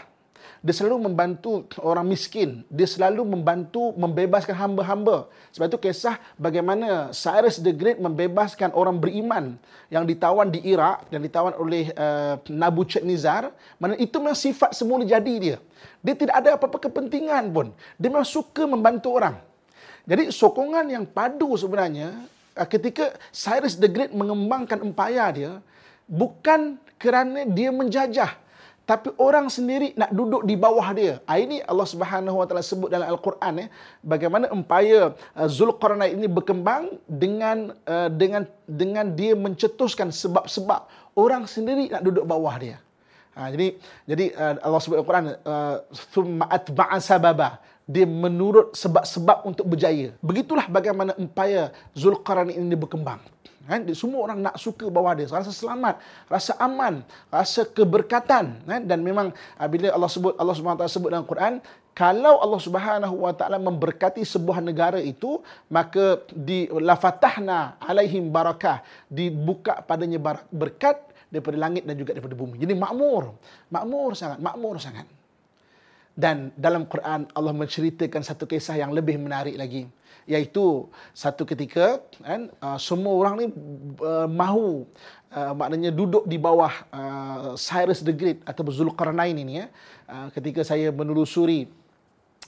Dia 0.62 0.70
selalu 0.70 1.10
membantu 1.10 1.66
orang 1.82 2.06
miskin. 2.06 2.62
Dia 2.70 2.86
selalu 2.86 3.26
membantu 3.26 3.90
membebaskan 3.98 4.54
hamba-hamba. 4.54 5.26
Sebab 5.50 5.66
itu 5.66 5.90
kisah 5.90 6.22
bagaimana 6.38 7.10
Cyrus 7.10 7.58
the 7.58 7.74
Great 7.74 7.98
membebaskan 7.98 8.70
orang 8.70 9.02
beriman 9.02 9.58
yang 9.90 10.06
ditawan 10.06 10.46
di 10.46 10.62
Iraq, 10.62 11.10
yang 11.10 11.26
ditawan 11.26 11.58
oleh 11.58 11.90
uh, 11.98 12.38
Nabucodonosor. 12.46 13.50
Mana 13.82 13.98
itu 13.98 14.14
memang 14.22 14.38
sifat 14.38 14.78
semula 14.78 15.02
jadi 15.02 15.34
dia. 15.42 15.56
Dia 16.06 16.14
tidak 16.14 16.38
ada 16.38 16.54
apa-apa 16.54 16.86
kepentingan 16.86 17.50
pun. 17.50 17.74
Dia 17.98 18.14
memang 18.14 18.28
suka 18.28 18.62
membantu 18.62 19.18
orang. 19.18 19.42
Jadi 20.06 20.30
sokongan 20.30 20.86
yang 20.86 21.02
padu 21.02 21.50
sebenarnya 21.58 22.14
uh, 22.54 22.68
ketika 22.68 23.18
Cyrus 23.34 23.74
the 23.74 23.90
Great 23.90 24.14
mengembangkan 24.14 24.86
empayar 24.86 25.34
dia, 25.34 25.58
bukan 26.10 26.76
kerana 26.98 27.46
dia 27.46 27.70
menjajah 27.70 28.34
tapi 28.90 29.14
orang 29.22 29.46
sendiri 29.46 29.94
nak 29.94 30.10
duduk 30.10 30.42
di 30.42 30.58
bawah 30.58 30.90
dia. 30.90 31.22
Ah, 31.22 31.38
ini 31.38 31.62
Allah 31.62 31.86
Subhanahu 31.86 32.42
Wa 32.42 32.46
Taala 32.50 32.58
sebut 32.58 32.90
dalam 32.90 33.06
Al-Quran 33.06 33.52
ya, 33.62 33.66
bagaimana 34.02 34.50
empayar 34.50 35.14
uh, 35.38 35.46
Zulkarnain 35.46 36.18
ini 36.18 36.26
berkembang 36.26 36.98
dengan 37.06 37.70
uh, 37.86 38.10
dengan 38.10 38.50
dengan 38.66 39.14
dia 39.14 39.38
mencetuskan 39.38 40.10
sebab-sebab 40.10 40.90
orang 41.14 41.46
sendiri 41.46 41.86
nak 41.86 42.02
duduk 42.02 42.26
bawah 42.26 42.50
dia. 42.58 42.82
Ha, 43.38 43.46
jadi 43.54 43.78
jadi 44.10 44.24
Allah 44.58 44.80
sebut 44.82 44.98
Al-Quran 44.98 45.38
thumma 46.10 46.50
uh, 46.50 46.56
atba'a 46.58 46.98
sababa 46.98 47.62
dia 47.90 48.06
menurut 48.06 48.78
sebab-sebab 48.78 49.42
untuk 49.42 49.66
berjaya. 49.66 50.14
Begitulah 50.22 50.70
bagaimana 50.70 51.18
empayar 51.18 51.74
Zulkarnain 51.90 52.54
ini 52.54 52.78
berkembang. 52.78 53.18
Kan? 53.66 53.86
Semua 53.94 54.26
orang 54.26 54.38
nak 54.42 54.58
suka 54.58 54.86
bawah 54.90 55.14
dia. 55.14 55.26
Rasa 55.30 55.50
selamat, 55.50 55.98
rasa 56.30 56.58
aman, 56.58 57.06
rasa 57.30 57.66
keberkatan. 57.66 58.62
Kan? 58.66 58.82
Dan 58.86 59.02
memang 59.02 59.34
ah, 59.58 59.66
bila 59.70 59.90
Allah 59.90 60.10
sebut 60.10 60.34
Allah 60.38 60.54
Taala 60.54 60.90
sebut 60.90 61.10
dalam 61.10 61.26
Quran, 61.26 61.58
kalau 61.94 62.38
Allah 62.38 62.60
Subhanahu 62.62 63.26
Wa 63.26 63.34
Taala 63.34 63.58
memberkati 63.58 64.22
sebuah 64.22 64.62
negara 64.62 64.98
itu, 65.02 65.42
maka 65.70 66.22
di 66.30 66.70
lafatahna 66.70 67.78
alaihim 67.82 68.30
barakah, 68.30 68.86
dibuka 69.10 69.82
padanya 69.82 70.22
berkat 70.50 71.10
daripada 71.30 71.58
langit 71.58 71.86
dan 71.86 71.94
juga 71.94 72.14
daripada 72.14 72.34
bumi. 72.34 72.58
Jadi 72.58 72.74
makmur, 72.74 73.38
makmur 73.70 74.18
sangat, 74.18 74.42
makmur 74.42 74.82
sangat. 74.82 75.06
Dan 76.20 76.52
dalam 76.52 76.84
Quran 76.84 77.24
Allah 77.32 77.54
menceritakan 77.56 78.20
satu 78.20 78.44
kisah 78.44 78.76
yang 78.76 78.92
lebih 78.92 79.16
menarik 79.16 79.56
lagi. 79.56 79.88
Iaitu 80.28 80.84
satu 81.16 81.48
ketika 81.48 82.04
kan 82.20 82.52
uh, 82.60 82.76
semua 82.76 83.16
orang 83.16 83.34
ni 83.40 83.46
uh, 84.04 84.28
mahu 84.28 84.84
uh, 85.32 85.52
maknanya 85.56 85.88
duduk 85.88 86.28
di 86.28 86.36
bawah 86.36 86.70
uh, 86.92 87.56
Cyrus 87.56 88.04
the 88.04 88.12
Great 88.12 88.44
atau 88.44 88.68
Zulkarnain 88.68 89.32
ini 89.32 89.64
ya. 89.64 89.66
Uh, 90.04 90.28
ketika 90.36 90.60
saya 90.60 90.92
menelusuri 90.92 91.72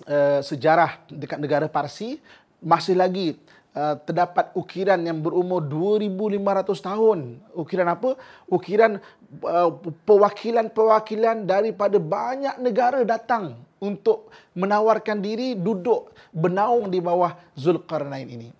uh, 0.05 0.45
sejarah 0.45 1.01
dekat 1.09 1.41
negara 1.41 1.67
Parsi 1.67 2.21
masih 2.61 2.95
lagi 2.95 3.41
Uh, 3.73 3.97
terdapat 4.05 4.53
ukiran 4.53 5.01
yang 5.01 5.25
berumur 5.25 5.65
2500 5.65 6.77
tahun. 6.77 7.41
Ukiran 7.57 7.89
apa? 7.89 8.21
Ukiran 8.45 9.01
uh, 9.41 9.73
perwakilan-perwakilan 10.05 11.49
daripada 11.49 11.97
banyak 11.97 12.61
negara 12.61 13.01
datang 13.01 13.57
untuk 13.81 14.29
menawarkan 14.53 15.25
diri 15.25 15.57
duduk 15.57 16.13
bernaung 16.37 16.93
di 16.93 17.01
bawah 17.01 17.33
Zulkarnain 17.57 18.29
ini. 18.29 18.53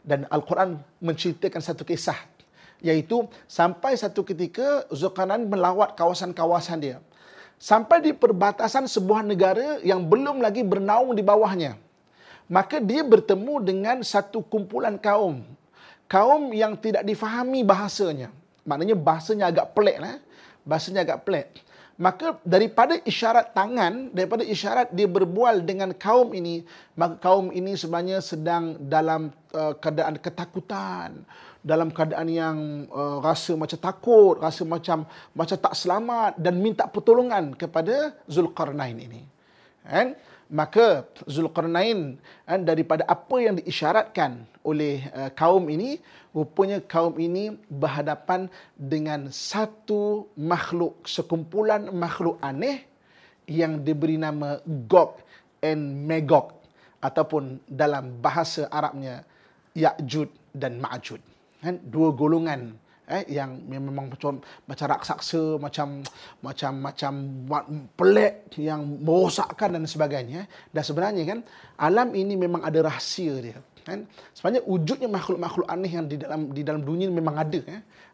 Dan 0.00 0.24
Al-Quran 0.32 0.80
menceritakan 0.96 1.60
satu 1.60 1.84
kisah 1.84 2.16
iaitu 2.80 3.28
sampai 3.44 4.00
satu 4.00 4.24
ketika 4.24 4.88
Zulkarnain 4.88 5.44
melawat 5.44 5.92
kawasan-kawasan 5.92 6.80
dia. 6.80 7.04
Sampai 7.60 8.00
di 8.00 8.16
perbatasan 8.16 8.88
sebuah 8.88 9.20
negara 9.24 9.80
yang 9.84 10.04
belum 10.04 10.40
lagi 10.40 10.64
bernaung 10.64 11.12
di 11.12 11.20
bawahnya. 11.20 11.76
Maka 12.48 12.76
dia 12.80 13.00
bertemu 13.00 13.54
dengan 13.64 13.96
satu 14.04 14.44
kumpulan 14.44 15.00
kaum. 15.00 15.44
Kaum 16.04 16.52
yang 16.52 16.76
tidak 16.76 17.02
difahami 17.02 17.64
bahasanya. 17.64 18.28
Maknanya 18.68 18.96
bahasanya 18.96 19.44
agak 19.48 19.72
pelik 19.72 19.98
lah. 20.00 20.20
Bahasanya 20.64 21.00
agak 21.04 21.24
pelik. 21.24 21.48
Maka 21.94 22.42
daripada 22.42 22.98
isyarat 23.06 23.54
tangan, 23.54 24.10
daripada 24.10 24.42
isyarat 24.42 24.90
dia 24.90 25.06
berbual 25.06 25.62
dengan 25.62 25.94
kaum 25.94 26.34
ini, 26.34 26.66
maka 26.98 27.22
kaum 27.22 27.54
ini 27.54 27.78
sebenarnya 27.78 28.18
sedang 28.18 28.74
dalam 28.90 29.30
uh, 29.54 29.78
keadaan 29.78 30.18
ketakutan, 30.18 31.22
dalam 31.62 31.94
keadaan 31.94 32.26
yang 32.26 32.58
uh, 32.90 33.22
rasa 33.22 33.54
macam 33.54 33.78
takut, 33.78 34.34
rasa 34.42 34.66
macam 34.66 35.06
macam 35.38 35.54
tak 35.54 35.74
selamat 35.78 36.34
dan 36.34 36.58
minta 36.58 36.90
pertolongan 36.90 37.54
kepada 37.54 38.10
Zulkarnain 38.26 38.98
ini. 38.98 39.22
Kan? 39.86 40.18
Maka 40.52 41.08
Zulkarnain 41.24 42.20
kan, 42.44 42.60
daripada 42.62 43.04
apa 43.08 43.36
yang 43.40 43.56
diisyaratkan 43.56 44.44
oleh 44.60 45.08
uh, 45.16 45.32
kaum 45.32 45.68
ini, 45.72 46.00
rupanya 46.36 46.80
kaum 46.84 47.16
ini 47.16 47.56
berhadapan 47.68 48.52
dengan 48.76 49.32
satu 49.32 50.28
makhluk, 50.36 51.08
sekumpulan 51.08 51.88
makhluk 51.92 52.36
aneh 52.44 52.84
yang 53.48 53.80
diberi 53.80 54.20
nama 54.20 54.60
Gog 54.64 55.20
and 55.64 56.04
Magog 56.04 56.52
ataupun 57.00 57.60
dalam 57.68 58.20
bahasa 58.20 58.68
Arabnya 58.72 59.24
Ya'jud 59.76 60.28
dan 60.52 60.80
Ma'jud. 60.80 61.20
Kan? 61.60 61.80
Dua 61.84 62.12
golongan 62.12 62.76
eh, 63.08 63.24
yang 63.28 63.64
memang 63.68 64.08
macam 64.12 64.40
macam 64.68 64.86
raksasa, 64.96 65.60
macam 65.60 66.00
macam 66.40 66.72
macam 66.80 67.12
pelik 67.96 68.54
yang 68.60 68.82
merosakkan 69.04 69.76
dan 69.76 69.84
sebagainya. 69.84 70.48
Dan 70.72 70.82
sebenarnya 70.82 71.22
kan 71.24 71.38
alam 71.80 72.12
ini 72.16 72.34
memang 72.38 72.64
ada 72.64 72.84
rahsia 72.84 73.34
dia 73.40 73.58
kan? 73.84 74.08
Sebenarnya 74.32 74.64
wujudnya 74.64 75.06
makhluk-makhluk 75.06 75.68
aneh 75.68 75.92
yang 75.92 76.08
di 76.08 76.16
dalam 76.16 76.50
di 76.50 76.64
dalam 76.64 76.82
dunia 76.82 77.06
memang 77.12 77.36
ada 77.36 77.60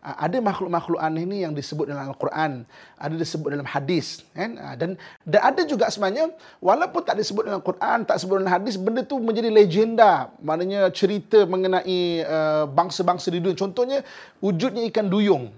ah, 0.02 0.16
ada 0.20 0.42
makhluk-makhluk 0.42 0.98
aneh 0.98 1.24
ni 1.24 1.46
yang 1.46 1.54
disebut 1.54 1.88
dalam 1.88 2.10
al-Quran 2.10 2.66
ada 2.98 3.14
disebut 3.14 3.48
dalam 3.54 3.64
hadis 3.64 4.26
kan? 4.34 4.58
Ah, 4.58 4.74
dan 4.74 4.98
dan 5.24 5.40
ada 5.54 5.62
juga 5.64 5.86
sebenarnya 5.88 6.34
walaupun 6.60 7.00
tak 7.06 7.16
disebut 7.16 7.46
dalam 7.46 7.62
Quran 7.62 7.98
tak 8.04 8.20
disebut 8.20 8.34
dalam 8.42 8.52
hadis 8.52 8.74
benda 8.76 9.00
tu 9.06 9.16
menjadi 9.22 9.48
legenda. 9.48 10.28
Maknanya 10.44 10.92
cerita 10.92 11.48
mengenai 11.48 12.26
uh, 12.26 12.64
bangsa-bangsa 12.68 13.32
di 13.32 13.38
dunia. 13.40 13.56
Contohnya 13.56 13.98
wujudnya 14.42 14.84
ikan 14.90 15.06
duyung. 15.08 15.48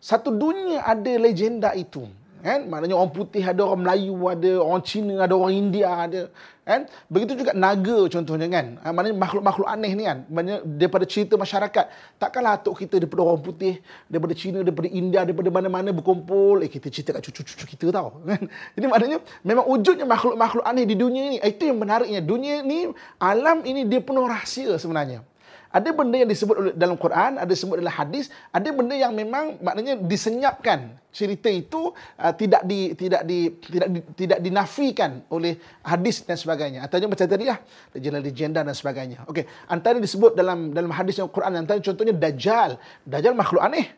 Satu 0.00 0.32
dunia 0.32 0.84
ada 0.84 1.12
legenda 1.16 1.72
itu 1.76 2.08
kan? 2.40 2.66
Maknanya 2.66 2.96
orang 2.96 3.12
putih 3.14 3.44
ada 3.44 3.62
orang 3.62 3.80
Melayu 3.86 4.16
ada 4.26 4.52
orang 4.58 4.82
Cina 4.82 5.14
ada 5.24 5.34
orang 5.36 5.54
India 5.54 5.88
ada. 5.92 6.22
Kan? 6.60 6.86
Begitu 7.10 7.32
juga 7.40 7.52
naga 7.56 7.98
contohnya 8.06 8.46
kan? 8.46 8.66
Ha, 8.82 8.92
maknanya 8.94 9.16
makhluk-makhluk 9.16 9.68
aneh 9.68 9.92
ni 9.96 10.04
kan? 10.06 10.18
Maknanya 10.28 10.58
daripada 10.66 11.04
cerita 11.08 11.34
masyarakat 11.34 11.84
takkanlah 12.18 12.58
atuk 12.58 12.74
kita 12.82 13.00
daripada 13.00 13.22
orang 13.26 13.42
putih 13.42 13.80
daripada 14.10 14.34
Cina 14.34 14.58
daripada 14.66 14.88
India 14.90 15.20
daripada 15.22 15.48
mana-mana 15.48 15.90
berkumpul. 15.94 16.66
Eh 16.66 16.70
kita 16.70 16.90
cerita 16.90 17.16
kat 17.16 17.22
cucu-cucu 17.30 17.64
kita 17.76 17.94
tau 17.94 18.20
kan? 18.26 18.42
Jadi 18.74 18.86
maknanya 18.90 19.18
memang 19.46 19.64
wujudnya 19.70 20.06
makhluk-makhluk 20.06 20.64
aneh 20.66 20.84
di 20.84 20.96
dunia 20.98 21.22
ni 21.32 21.38
itu 21.38 21.62
yang 21.64 21.78
menariknya. 21.78 22.20
Dunia 22.20 22.66
ni 22.66 22.90
alam 23.22 23.62
ini 23.62 23.86
dia 23.86 24.02
penuh 24.02 24.26
rahsia 24.26 24.74
sebenarnya 24.74 25.29
ada 25.70 25.88
benda 25.94 26.18
yang 26.18 26.26
disebut 26.26 26.74
dalam 26.74 26.98
Quran, 26.98 27.38
ada 27.38 27.46
disebut 27.46 27.78
dalam 27.78 27.94
hadis, 27.94 28.26
ada 28.50 28.68
benda 28.74 28.94
yang 28.98 29.14
memang 29.14 29.54
maknanya 29.62 30.02
disenyapkan. 30.02 30.98
Cerita 31.14 31.46
itu 31.46 31.94
uh, 31.94 32.34
tidak 32.34 32.62
di 32.66 32.94
tidak 32.94 33.22
di 33.22 33.54
tidak 33.58 33.88
di, 33.90 34.00
tidak 34.18 34.38
dinafikan 34.42 35.22
oleh 35.30 35.58
hadis 35.86 36.22
dan 36.26 36.34
sebagainya. 36.34 36.86
Atau 36.86 37.02
macam 37.06 37.26
tadi 37.26 37.46
lah, 37.46 37.58
legenda-legenda 37.94 38.66
dan 38.66 38.74
sebagainya. 38.74 39.26
Okey, 39.30 39.46
antara 39.70 40.02
disebut 40.02 40.34
dalam 40.34 40.74
dalam 40.74 40.90
hadis 40.90 41.18
yang 41.18 41.30
Quran 41.30 41.62
antara 41.62 41.78
contohnya 41.78 42.14
dajjal. 42.14 42.78
Dajjal 43.06 43.34
makhluk 43.34 43.62
aneh. 43.62 43.94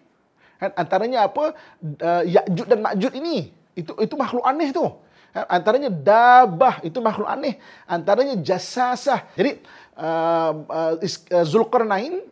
Kan 0.60 0.76
antaranya 0.76 1.24
apa? 1.24 1.56
Uh, 1.80 2.22
Ya'juj 2.28 2.68
dan 2.68 2.80
Ma'juj 2.84 3.12
ini. 3.16 3.52
Itu 3.72 3.96
itu 3.96 4.14
makhluk 4.16 4.44
aneh 4.44 4.72
tu. 4.72 4.84
Kan? 5.32 5.44
Antaranya 5.48 5.88
dabah 5.88 6.84
itu 6.84 7.00
makhluk 7.00 7.28
aneh. 7.28 7.56
Antaranya 7.88 8.36
jasasah. 8.36 9.24
Jadi 9.32 9.64
uh, 9.96 10.52
uh, 10.68 10.94
uh, 11.00 11.44
Zulkarnain 11.44 12.22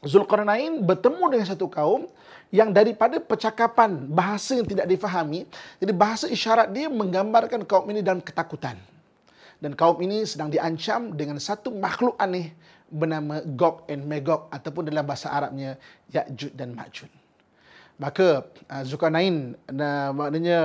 Zulkarnain 0.00 0.80
bertemu 0.80 1.24
dengan 1.28 1.46
satu 1.46 1.68
kaum 1.68 2.08
yang 2.48 2.72
daripada 2.72 3.20
percakapan 3.20 4.08
bahasa 4.08 4.56
yang 4.56 4.64
tidak 4.64 4.88
difahami 4.88 5.44
jadi 5.76 5.92
bahasa 5.92 6.26
isyarat 6.26 6.72
dia 6.72 6.88
menggambarkan 6.88 7.68
kaum 7.68 7.84
ini 7.92 8.00
dalam 8.00 8.24
ketakutan. 8.24 8.80
Dan 9.60 9.76
kaum 9.76 10.00
ini 10.00 10.24
sedang 10.24 10.48
diancam 10.48 11.12
dengan 11.12 11.36
satu 11.36 11.68
makhluk 11.68 12.16
aneh 12.16 12.56
bernama 12.88 13.44
Gog 13.44 13.84
and 13.92 14.08
Magog 14.08 14.48
ataupun 14.48 14.88
dalam 14.88 15.04
bahasa 15.04 15.28
Arabnya 15.28 15.76
Ya'jud 16.08 16.56
dan 16.56 16.72
Ma'jud. 16.72 17.12
Maka 18.00 18.48
uh, 18.72 18.82
Zulkarnain 18.88 19.52
uh, 19.68 20.10
maknanya 20.16 20.58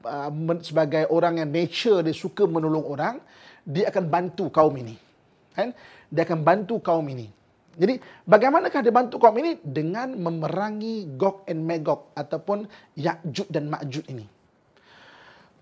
uh, 0.00 0.58
sebagai 0.64 1.04
orang 1.12 1.44
yang 1.44 1.52
nature 1.52 2.00
dia 2.00 2.16
suka 2.16 2.48
menolong 2.48 2.88
orang 2.88 3.20
dia 3.68 3.92
akan 3.92 4.08
bantu 4.08 4.48
kaum 4.48 4.72
ini 4.80 4.96
kan 5.56 5.72
dia 6.12 6.22
akan 6.28 6.44
bantu 6.44 6.78
kaum 6.84 7.08
ini. 7.08 7.32
Jadi 7.76 8.00
bagaimanakah 8.24 8.80
dia 8.80 8.92
bantu 8.92 9.20
kaum 9.20 9.36
ini? 9.36 9.60
Dengan 9.60 10.16
memerangi 10.16 11.16
Gog 11.16 11.44
and 11.44 11.64
Magog 11.64 12.12
ataupun 12.16 12.64
Ya'juj 12.96 13.52
dan 13.52 13.68
Ma'juj 13.68 14.04
ini. 14.12 14.24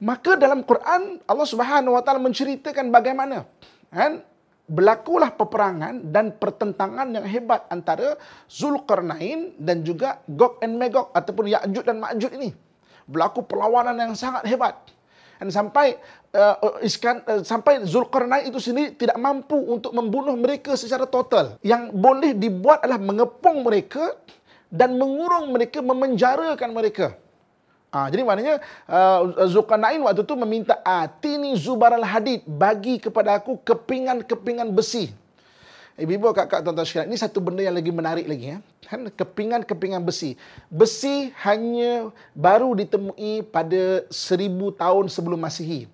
Maka 0.02 0.38
dalam 0.38 0.62
Quran 0.62 1.22
Allah 1.26 1.48
Subhanahu 1.48 1.94
wa 1.94 2.02
taala 2.02 2.22
menceritakan 2.22 2.90
bagaimana 2.90 3.46
kan 3.90 4.22
berlakulah 4.64 5.34
peperangan 5.34 6.08
dan 6.08 6.34
pertentangan 6.34 7.08
yang 7.14 7.26
hebat 7.26 7.66
antara 7.68 8.16
Zulkarnain 8.46 9.54
dan 9.58 9.82
juga 9.82 10.22
Gog 10.30 10.62
and 10.62 10.78
Magog 10.78 11.10
ataupun 11.14 11.50
Ya'juj 11.50 11.82
dan 11.82 11.98
Ma'juj 11.98 12.30
ini. 12.38 12.50
Berlaku 13.10 13.42
perlawanan 13.42 13.98
yang 13.98 14.14
sangat 14.14 14.46
hebat 14.48 14.78
dan 15.40 15.48
sampai 15.50 15.98
uh, 16.34 16.78
iskan 16.84 17.22
uh, 17.26 17.42
sampai 17.42 17.82
Zulkarnain 17.86 18.46
itu 18.46 18.58
sendiri 18.58 18.94
tidak 18.94 19.18
mampu 19.18 19.56
untuk 19.56 19.90
membunuh 19.94 20.34
mereka 20.34 20.74
secara 20.78 21.06
total. 21.06 21.58
Yang 21.64 21.94
boleh 21.94 22.32
dibuat 22.34 22.82
adalah 22.84 23.00
mengepung 23.00 23.62
mereka 23.62 24.14
dan 24.70 24.98
mengurung 24.98 25.54
mereka, 25.54 25.78
memenjarakan 25.78 26.70
mereka. 26.74 27.06
Ha, 27.94 28.10
jadi 28.10 28.26
maknanya 28.26 28.58
uh, 28.90 29.46
Zulkarnain 29.46 30.02
waktu 30.02 30.26
itu 30.26 30.34
meminta 30.34 30.82
atini 30.82 31.54
zubaral 31.54 32.02
hadid 32.02 32.42
bagi 32.42 32.98
kepada 32.98 33.38
aku 33.38 33.62
kepingan-kepingan 33.62 34.74
besi. 34.74 35.14
Ibu-ibu, 35.94 36.34
kakak, 36.34 36.66
tuan-tuan 36.66 36.82
sekalian, 36.82 37.14
ini 37.14 37.18
satu 37.22 37.38
benda 37.38 37.62
yang 37.62 37.78
lagi 37.78 37.94
menarik 37.94 38.26
lagi 38.26 38.46
ya. 38.50 38.58
Kan 38.90 39.06
kepingan-kepingan 39.14 40.02
besi. 40.02 40.34
Besi 40.66 41.30
hanya 41.46 42.10
baru 42.34 42.74
ditemui 42.74 43.46
pada 43.46 44.02
seribu 44.10 44.74
tahun 44.74 45.06
sebelum 45.06 45.38
Masihi. 45.38 45.86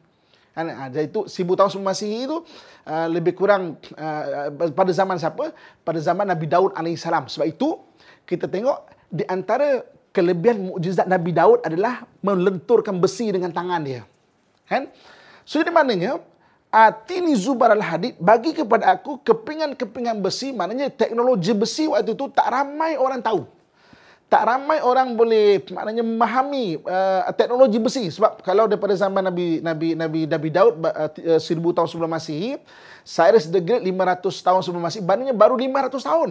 Kan 0.56 0.72
ha, 0.72 0.88
jadi 0.88 1.04
itu 1.04 1.28
seribu 1.28 1.52
tahun 1.52 1.68
sebelum 1.68 1.84
Masihi 1.92 2.24
itu 2.24 2.40
uh, 2.88 3.08
lebih 3.12 3.36
kurang 3.36 3.76
uh, 4.00 4.48
pada 4.72 4.88
zaman 4.88 5.20
siapa? 5.20 5.52
Pada 5.84 6.00
zaman 6.00 6.24
Nabi 6.24 6.48
Daud 6.48 6.72
alaihissalam. 6.72 7.28
Sebab 7.28 7.46
itu 7.52 7.76
kita 8.24 8.48
tengok 8.48 8.88
di 9.12 9.28
antara 9.28 9.84
kelebihan 10.16 10.64
mukjizat 10.64 11.06
Nabi 11.12 11.36
Daud 11.36 11.60
adalah 11.60 12.08
melenturkan 12.24 12.96
besi 12.96 13.28
dengan 13.28 13.52
tangan 13.52 13.84
dia. 13.84 14.08
Kan? 14.64 14.88
So 15.44 15.60
jadi 15.60 15.68
maknanya 15.68 16.24
Atini 16.70 17.34
zubar 17.34 17.74
al-hadid 17.74 18.14
bagi 18.22 18.54
kepada 18.54 18.94
aku 18.94 19.18
kepingan-kepingan 19.26 20.22
besi 20.22 20.54
maknanya 20.54 20.86
teknologi 20.86 21.50
besi 21.50 21.90
waktu 21.90 22.14
itu 22.14 22.30
tak 22.30 22.46
ramai 22.46 22.94
orang 22.94 23.18
tahu. 23.18 23.42
Tak 24.30 24.46
ramai 24.46 24.78
orang 24.78 25.18
boleh 25.18 25.58
maknanya 25.74 26.06
memahami 26.06 26.78
uh, 26.86 27.26
teknologi 27.34 27.82
besi 27.82 28.06
sebab 28.14 28.38
kalau 28.46 28.70
daripada 28.70 28.94
zaman 28.94 29.18
Nabi 29.18 29.58
Nabi 29.58 29.98
Nabi 29.98 30.20
Nabi 30.30 30.48
Daud 30.54 30.78
uh, 30.78 31.42
1000 31.42 31.42
tahun 31.58 31.88
sebelum 31.90 32.06
Masihi, 32.06 32.62
Cyrus 33.02 33.50
the 33.50 33.58
Great 33.58 33.82
500 33.82 34.30
tahun 34.30 34.60
sebelum 34.62 34.82
Masihi, 34.86 35.02
maknanya 35.02 35.34
baru 35.34 35.58
500 35.58 36.06
tahun. 36.06 36.30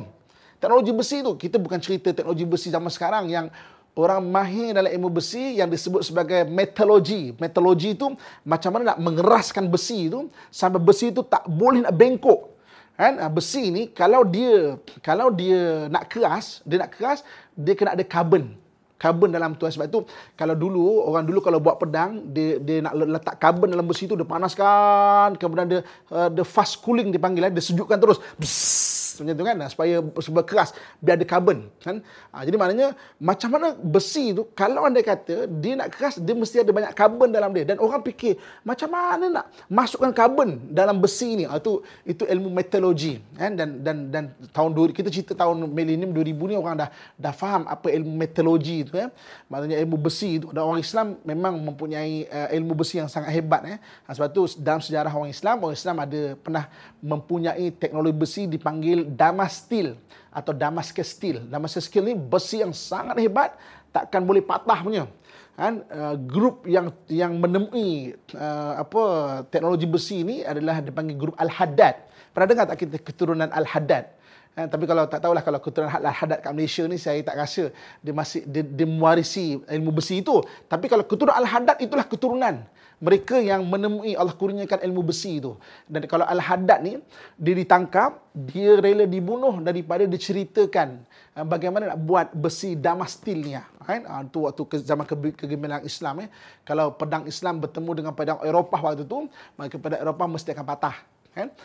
Teknologi 0.64 0.92
besi 0.96 1.20
itu 1.20 1.36
kita 1.36 1.60
bukan 1.60 1.84
cerita 1.84 2.16
teknologi 2.16 2.48
besi 2.48 2.72
zaman 2.72 2.88
sekarang 2.88 3.28
yang 3.28 3.52
orang 4.00 4.24
mahir 4.24 4.72
dalam 4.72 4.88
ilmu 4.88 5.20
besi 5.20 5.60
yang 5.60 5.68
disebut 5.68 6.08
sebagai 6.08 6.48
metalogi. 6.48 7.36
Metalogi 7.36 7.94
itu 7.94 8.08
macam 8.48 8.70
mana 8.76 8.96
nak 8.96 9.00
mengeraskan 9.04 9.68
besi 9.68 10.08
itu 10.08 10.32
sampai 10.48 10.80
besi 10.80 11.12
itu 11.12 11.22
tak 11.28 11.44
boleh 11.52 11.84
nak 11.84 11.94
bengkok. 11.94 12.56
Kan? 12.96 13.16
Ah, 13.20 13.32
besi 13.32 13.72
ni 13.72 13.92
kalau 13.92 14.24
dia 14.24 14.80
kalau 15.04 15.32
dia 15.32 15.88
nak 15.92 16.12
keras, 16.12 16.64
dia 16.68 16.84
nak 16.84 16.92
keras, 16.96 17.24
dia 17.56 17.76
kena 17.76 17.96
ada 17.96 18.04
karbon. 18.04 18.56
Karbon 19.00 19.32
dalam 19.32 19.56
tu 19.56 19.64
sebab 19.64 19.88
itu 19.88 20.04
kalau 20.36 20.52
dulu 20.52 21.08
orang 21.08 21.24
dulu 21.24 21.40
kalau 21.40 21.64
buat 21.64 21.80
pedang 21.80 22.20
dia 22.36 22.60
dia 22.60 22.84
nak 22.84 23.00
letak 23.00 23.40
karbon 23.40 23.72
dalam 23.72 23.88
besi 23.88 24.12
tu 24.12 24.20
dia 24.20 24.28
panaskan 24.28 25.40
kemudian 25.40 25.72
dia 25.72 25.80
uh, 26.12 26.28
dia 26.28 26.44
fast 26.44 26.84
cooling 26.84 27.08
dipanggil 27.08 27.48
eh, 27.48 27.52
dia 27.56 27.64
sejukkan 27.64 27.96
terus. 27.96 28.20
Bzzz 28.36 28.99
macam 29.22 29.36
tu 29.36 29.46
kan 29.46 29.58
supaya 29.70 29.96
berkeras 30.04 30.70
biar 31.04 31.16
ada 31.20 31.26
karbon 31.28 31.68
kan? 31.84 32.00
Ha, 32.32 32.44
jadi 32.48 32.56
maknanya 32.56 32.88
macam 33.20 33.50
mana 33.56 33.68
besi 33.76 34.32
tu 34.32 34.48
kalau 34.56 34.88
anda 34.88 35.04
kata 35.04 35.48
dia 35.48 35.74
nak 35.80 35.94
keras 35.94 36.18
dia 36.20 36.36
mesti 36.36 36.64
ada 36.64 36.72
banyak 36.72 36.94
karbon 36.96 37.30
dalam 37.30 37.52
dia. 37.52 37.68
Dan 37.68 37.78
orang 37.80 38.02
fikir 38.04 38.40
macam 38.64 38.90
mana 38.92 39.26
nak 39.28 39.46
masukkan 39.68 40.12
karbon 40.12 40.72
dalam 40.72 40.98
besi 41.00 41.40
ni? 41.40 41.44
Ha, 41.46 41.60
itu 41.60 41.84
itu 42.06 42.24
ilmu 42.24 42.50
metallurgi 42.54 43.20
kan? 43.36 43.54
Dan 43.56 43.84
dan 43.84 43.98
dan 44.14 44.24
tahun 44.56 44.72
kita 44.96 45.10
cerita 45.12 45.34
tahun 45.36 45.70
milenium 45.70 46.12
2000 46.16 46.52
ni 46.52 46.56
orang 46.56 46.76
dah 46.80 46.90
dah 47.16 47.34
faham 47.36 47.68
apa 47.68 47.88
ilmu 47.92 48.16
metallurgi 48.16 48.88
tu 48.88 48.96
ya 48.96 49.12
maknanya 49.52 49.78
ilmu 49.84 49.98
besi 50.00 50.40
tu 50.42 50.50
dan 50.56 50.64
orang 50.66 50.82
Islam 50.82 51.20
memang 51.26 51.54
mempunyai 51.60 52.26
uh, 52.30 52.50
ilmu 52.56 52.74
besi 52.80 53.02
yang 53.02 53.10
sangat 53.12 53.34
hebat 53.34 53.62
eh. 53.66 53.78
Ha, 54.06 54.10
sebab 54.16 54.30
tu 54.32 54.46
dalam 54.60 54.82
sejarah 54.82 55.12
orang 55.12 55.32
Islam 55.32 55.56
orang 55.64 55.76
Islam 55.76 55.96
ada 56.00 56.22
pernah 56.40 56.66
mempunyai 57.00 57.72
teknologi 57.76 58.18
besi 58.18 58.42
dipanggil 58.46 59.06
Damas 59.10 59.66
Steel 59.66 59.98
atau 60.30 60.54
Damascus 60.54 61.10
Steel. 61.10 61.44
Damascus 61.50 61.90
Steel 61.90 62.06
ni 62.06 62.16
besi 62.16 62.62
yang 62.62 62.72
sangat 62.72 63.18
hebat, 63.18 63.58
takkan 63.90 64.24
boleh 64.24 64.46
patah 64.46 64.80
punya. 64.86 65.10
Kan? 65.60 65.84
Uh, 65.92 66.16
grup 66.16 66.64
yang 66.64 66.88
yang 67.12 67.36
menemui 67.36 68.16
uh, 68.32 68.80
apa 68.80 69.04
teknologi 69.52 69.84
besi 69.84 70.24
ini 70.24 70.46
adalah 70.46 70.80
dipanggil 70.80 71.20
grup 71.20 71.36
Al-Haddad. 71.36 72.08
Pernah 72.32 72.48
dengar 72.48 72.66
tak 72.70 72.78
kita 72.80 72.96
keturunan 73.04 73.50
Al-Haddad? 73.52 74.16
Eh, 74.58 74.68
tapi 74.68 74.90
kalau 74.90 75.06
tak 75.06 75.20
tahulah 75.24 75.44
kalau 75.44 75.60
keturunan 75.60 75.92
Al-Haddad 75.92 76.40
kat 76.40 76.52
Malaysia 76.56 76.84
ni 76.88 76.96
saya 76.96 77.20
tak 77.22 77.36
rasa 77.38 77.70
dia 78.00 78.14
masih 78.16 78.48
dia, 78.48 78.64
dia 78.64 78.88
mewarisi 78.88 79.60
ilmu 79.60 79.92
besi 80.00 80.24
itu. 80.24 80.40
Tapi 80.72 80.88
kalau 80.88 81.04
keturunan 81.04 81.36
Al-Haddad 81.36 81.78
itulah 81.84 82.08
keturunan 82.08 82.64
mereka 83.00 83.40
yang 83.40 83.64
menemui 83.64 84.12
Allah 84.14 84.36
kurniakan 84.36 84.84
ilmu 84.84 85.08
besi 85.08 85.40
itu. 85.40 85.56
Dan 85.88 86.04
kalau 86.06 86.28
Al-Haddad 86.28 86.84
ni, 86.84 87.00
dia 87.40 87.56
ditangkap, 87.56 88.20
dia 88.36 88.76
rela 88.76 89.08
dibunuh 89.08 89.56
daripada 89.64 90.04
diceritakan 90.04 91.00
uh, 91.40 91.46
bagaimana 91.48 91.96
nak 91.96 92.00
buat 92.04 92.28
besi 92.36 92.76
damastil 92.76 93.40
ni. 93.40 93.56
Kan? 93.88 94.04
Itu 94.28 94.46
waktu 94.46 94.62
ke 94.68 94.76
zaman 94.84 95.08
kegemilangan 95.08 95.88
Islam. 95.88 96.28
Eh. 96.28 96.30
Kalau 96.68 96.94
pedang 96.94 97.24
Islam 97.26 97.64
bertemu 97.64 97.92
dengan 98.04 98.14
pedang 98.14 98.40
Eropah 98.44 98.82
waktu 98.84 99.08
itu, 99.08 99.32
maka 99.56 99.80
pedang 99.80 100.04
Eropah 100.04 100.28
mesti 100.28 100.52
akan 100.52 100.66
patah. 100.68 100.96
Kan? 101.34 101.56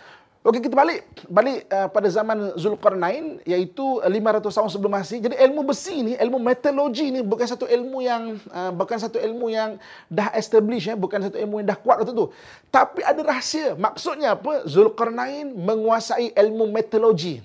Okey 0.44 0.60
kita 0.60 0.76
balik 0.76 1.08
balik 1.24 1.64
uh, 1.72 1.88
pada 1.88 2.04
zaman 2.12 2.52
Zulkarnain 2.60 3.40
iaitu 3.48 4.04
500 4.04 4.44
tahun 4.44 4.68
sebelum 4.68 4.92
Masih. 4.92 5.16
Jadi 5.24 5.40
ilmu 5.40 5.64
besi 5.64 6.04
ni, 6.04 6.12
ilmu 6.20 6.36
metallurgi 6.36 7.08
ni 7.08 7.24
bukan 7.24 7.48
satu 7.48 7.64
ilmu 7.64 8.04
yang 8.04 8.36
uh, 8.52 8.68
bukan 8.76 9.00
satu 9.00 9.16
ilmu 9.16 9.48
yang 9.48 9.80
dah 10.12 10.28
establish 10.36 10.92
ya, 10.92 11.00
bukan 11.00 11.24
satu 11.24 11.40
ilmu 11.40 11.64
yang 11.64 11.72
dah 11.72 11.80
kuat 11.80 12.04
waktu 12.04 12.12
tu. 12.12 12.28
Tapi 12.68 13.00
ada 13.00 13.24
rahsia. 13.24 13.72
Maksudnya 13.72 14.36
apa? 14.36 14.68
Zulkarnain 14.68 15.48
menguasai 15.48 16.36
ilmu 16.36 16.68
metallurgi. 16.68 17.40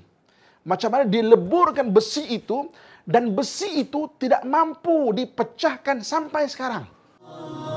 Macam 0.67 0.91
mana 0.91 1.07
dia 1.07 1.23
leburkan 1.23 1.87
besi 1.87 2.27
itu 2.35 2.67
dan 3.07 3.31
besi 3.31 3.79
itu 3.79 4.11
tidak 4.19 4.43
mampu 4.43 5.15
dipecahkan 5.15 6.03
sampai 6.03 6.51
sekarang. 6.51 6.83
Ah, 7.23 7.68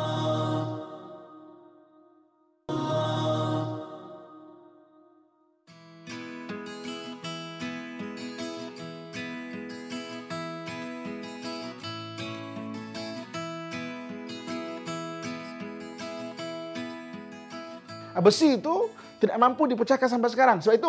besi 18.20 18.60
itu 18.60 18.90
tidak 19.22 19.38
mampu 19.38 19.70
dipecahkan 19.70 20.10
sampai 20.10 20.28
sekarang. 20.34 20.58
Sebab 20.58 20.74
itu 20.74 20.88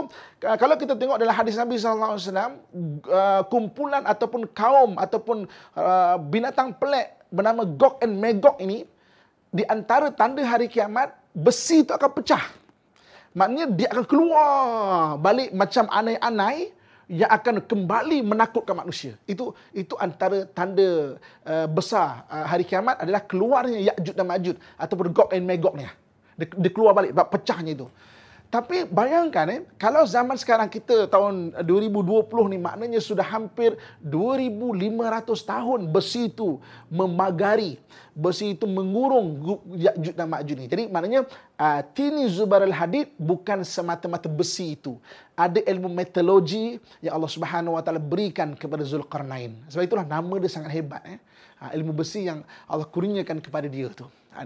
ah, 0.49 0.57
kalau 0.57 0.73
kita 0.73 0.97
tengok 0.97 1.21
dalam 1.21 1.35
hadis 1.37 1.53
Nabi 1.53 1.77
wasallam 1.77 2.57
ah, 3.07 3.45
kumpulan 3.45 4.01
ataupun 4.03 4.49
kaum 4.51 4.97
ataupun 4.97 5.45
binatang 6.33 6.73
pelik 6.75 7.13
bernama 7.29 7.63
Gog 7.65 8.01
and 8.01 8.17
Magog 8.17 8.57
ini 8.57 8.89
di 9.53 9.61
antara 9.69 10.09
tanda 10.09 10.41
hari 10.41 10.65
kiamat 10.65 11.13
besi 11.31 11.85
itu 11.85 11.93
akan 11.93 12.09
pecah. 12.09 12.43
Maknanya 13.37 13.65
dia 13.69 13.87
akan 13.93 14.05
keluar 14.05 14.47
balik 15.17 15.53
macam 15.53 15.89
anai-anai 15.89 16.73
yang 17.09 17.29
akan 17.29 17.61
kembali 17.61 18.25
menakutkan 18.25 18.77
manusia. 18.77 19.13
Itu 19.29 19.53
itu 19.73 19.93
antara 20.01 20.45
tanda 20.49 21.17
uh, 21.45 21.67
besar 21.69 22.25
uh, 22.29 22.45
hari 22.49 22.65
kiamat 22.65 23.01
adalah 23.01 23.21
keluarnya 23.25 23.93
Ya'juj 23.93 24.15
dan 24.17 24.25
Ma'juj 24.25 24.57
ataupun 24.77 25.07
Gog 25.13 25.29
and 25.33 25.45
Magog 25.45 25.77
ni. 25.77 25.85
Dia, 26.39 26.47
dia 26.49 26.71
keluar 26.73 26.93
balik, 26.97 27.13
sebab 27.13 27.27
pecahnya 27.29 27.71
itu. 27.73 27.87
Tapi 28.53 28.85
bayangkan 28.85 29.49
eh, 29.49 29.65
kalau 29.81 30.05
zaman 30.05 30.37
sekarang 30.37 30.69
kita 30.69 31.09
tahun 31.09 31.57
2020 31.65 32.53
ni 32.53 32.61
maknanya 32.61 33.01
sudah 33.01 33.25
hampir 33.25 33.73
2500 34.05 35.25
tahun 35.25 35.89
besi 35.89 36.29
itu 36.29 36.61
memagari, 36.85 37.81
besi 38.13 38.53
itu 38.53 38.69
mengurung 38.69 39.57
Ya'juj 39.73 40.13
dan 40.13 40.29
Ma'juj 40.29 40.53
ni. 40.53 40.69
Jadi 40.69 40.85
maknanya 40.85 41.25
uh, 41.57 41.81
Tini 41.97 42.29
Zubar 42.29 42.61
al-Hadid 42.61 43.17
bukan 43.17 43.65
semata-mata 43.65 44.29
besi 44.29 44.77
itu. 44.77 45.01
Ada 45.33 45.65
ilmu 45.73 45.89
metallurgi 45.89 46.77
yang 47.01 47.17
Allah 47.17 47.33
Subhanahu 47.33 47.73
Wa 47.73 47.81
Taala 47.81 47.97
berikan 47.97 48.53
kepada 48.53 48.85
Zulkarnain. 48.85 49.57
Sebab 49.65 49.81
itulah 49.81 50.05
nama 50.05 50.33
dia 50.37 50.53
sangat 50.53 50.69
hebat 50.77 51.01
eh. 51.09 51.17
Uh, 51.57 51.73
ilmu 51.73 51.89
besi 51.89 52.29
yang 52.29 52.45
Allah 52.69 52.85
kurniakan 52.85 53.41
kepada 53.41 53.65
dia 53.65 53.89
tu. 53.89 54.05
Uh, 54.37 54.45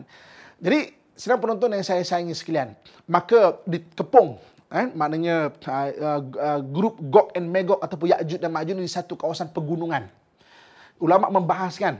jadi 0.63 0.95
sedang 1.17 1.41
penonton 1.41 1.73
yang 1.73 1.81
saya 1.81 2.05
sayangi 2.05 2.37
sekalian, 2.37 2.77
maka 3.09 3.57
dikepung 3.65 4.37
eh, 4.69 4.85
maknanya 4.93 5.49
uh, 5.49 6.21
uh, 6.21 6.61
grup 6.61 7.01
Gog 7.09 7.33
and 7.33 7.49
Magog 7.49 7.81
ataupun 7.81 8.13
Ya'juj 8.13 8.37
dan 8.37 8.53
Ma'juj 8.53 8.77
di 8.77 8.85
satu 8.85 9.17
kawasan 9.17 9.49
pegunungan. 9.49 10.05
Ulama 11.01 11.33
membahaskan 11.33 11.97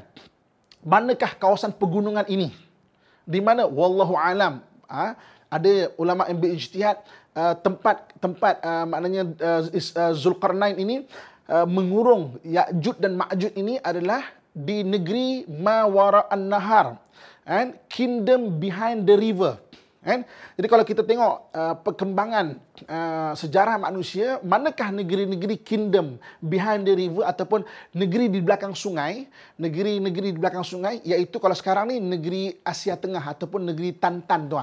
manakah 0.85 1.33
kawasan 1.33 1.73
pegunungan 1.73 2.29
ini? 2.29 2.53
Di 3.27 3.41
mana 3.41 3.65
wallahu 3.65 4.13
alam 4.13 4.61
uh, 4.85 5.11
ada 5.49 5.73
ulama 5.97 6.29
yang 6.29 6.37
berijtihad 6.37 7.01
uh, 7.33 7.57
tempat 7.57 8.13
tempat 8.21 8.61
uh, 8.61 8.85
maknanya 8.85 9.33
uh, 9.41 9.61
uh, 9.73 10.13
Zulkarnain 10.13 10.77
ini 10.77 11.09
uh, 11.49 11.65
mengurung 11.65 12.37
Ya'juj 12.45 13.01
dan 13.01 13.17
Ma'juj 13.17 13.57
ini 13.57 13.81
adalah 13.81 14.21
di 14.53 14.81
negeri 14.81 15.45
Mawara 15.49 16.29
an-Nahar 16.29 16.97
and 17.47 17.79
kingdom 17.87 18.59
behind 18.59 19.07
the 19.07 19.15
river. 19.15 19.55
Kan 20.07 20.23
jadi 20.55 20.67
kalau 20.71 20.85
kita 20.87 21.03
tengok 21.03 21.51
uh, 21.51 21.75
perkembangan 21.83 22.55
uh, 22.87 23.33
sejarah 23.35 23.75
manusia 23.75 24.39
manakah 24.39 24.87
negeri-negeri 24.93 25.59
kingdom 25.59 26.15
behind 26.39 26.87
the 26.87 26.95
river 26.95 27.27
ataupun 27.27 27.67
negeri 27.91 28.31
di 28.31 28.39
belakang 28.39 28.71
sungai 28.71 29.27
negeri-negeri 29.59 30.31
di 30.31 30.39
belakang 30.39 30.63
sungai 30.63 31.03
iaitu 31.03 31.43
kalau 31.43 31.51
sekarang 31.51 31.91
ni 31.91 31.99
negeri 31.99 32.55
Asia 32.63 32.95
Tengah 32.95 33.19
ataupun 33.19 33.67
negeri 33.67 33.99
Tantan 33.99 34.47
tu 34.47 34.55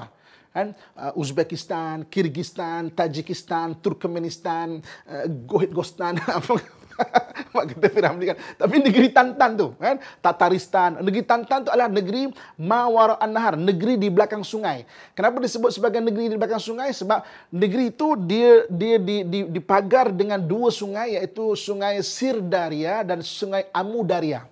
kan 0.55 0.71
uh, 0.97 1.19
Uzbekistan, 1.19 2.07
Kyrgyzstan, 2.07 2.95
Tajikistan, 2.95 3.75
Turkmenistan, 3.83 4.79
uh, 5.05 5.25
Gohit-Gostan 5.45 6.15
Mak 7.55 7.75
kata 7.75 7.87
Firamli 7.91 8.25
kan. 8.31 8.37
Tapi 8.59 8.75
negeri 8.83 9.07
Tantan 9.11 9.51
tu 9.55 9.67
kan. 9.77 9.99
Tataristan. 10.19 11.03
Negeri 11.03 11.23
Tantan 11.23 11.67
tu 11.67 11.69
adalah 11.71 11.91
negeri 11.91 12.31
Mawar 12.59 13.19
An-Nahar. 13.19 13.55
Negeri 13.59 13.99
di 13.99 14.07
belakang 14.11 14.43
sungai. 14.43 14.83
Kenapa 15.15 15.39
disebut 15.39 15.71
sebagai 15.71 15.99
negeri 16.03 16.31
di 16.31 16.37
belakang 16.39 16.61
sungai? 16.61 16.91
Sebab 16.91 17.23
negeri 17.51 17.91
itu 17.91 18.07
dia 18.19 18.67
dia 18.71 18.97
di, 18.99 19.23
di, 19.27 19.39
dipagar 19.51 20.11
dengan 20.11 20.39
dua 20.39 20.71
sungai 20.71 21.19
iaitu 21.19 21.55
sungai 21.55 21.99
Sirdaria 22.03 23.03
dan 23.03 23.23
sungai 23.23 23.67
Amudaria. 23.71 24.47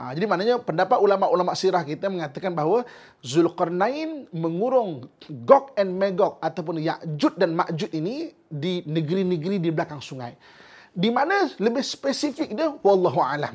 Ha, 0.00 0.16
jadi 0.16 0.24
maknanya 0.24 0.56
pendapat 0.62 0.96
ulama-ulama 0.96 1.52
sirah 1.52 1.84
kita 1.84 2.08
mengatakan 2.08 2.56
bahawa 2.56 2.88
Zulkarnain 3.20 4.24
mengurung 4.32 5.12
Gog 5.44 5.76
and 5.76 5.92
Magog 5.92 6.40
ataupun 6.40 6.80
Ya'jud 6.80 7.36
dan 7.36 7.52
Ma'jud 7.52 7.92
ini 7.92 8.32
di 8.48 8.80
negeri-negeri 8.88 9.60
di 9.60 9.68
belakang 9.68 10.00
sungai 10.00 10.32
di 10.90 11.10
mana 11.10 11.50
lebih 11.62 11.82
spesifik 11.86 12.50
dia? 12.54 12.74
Wallahu 12.82 13.22
alam. 13.22 13.54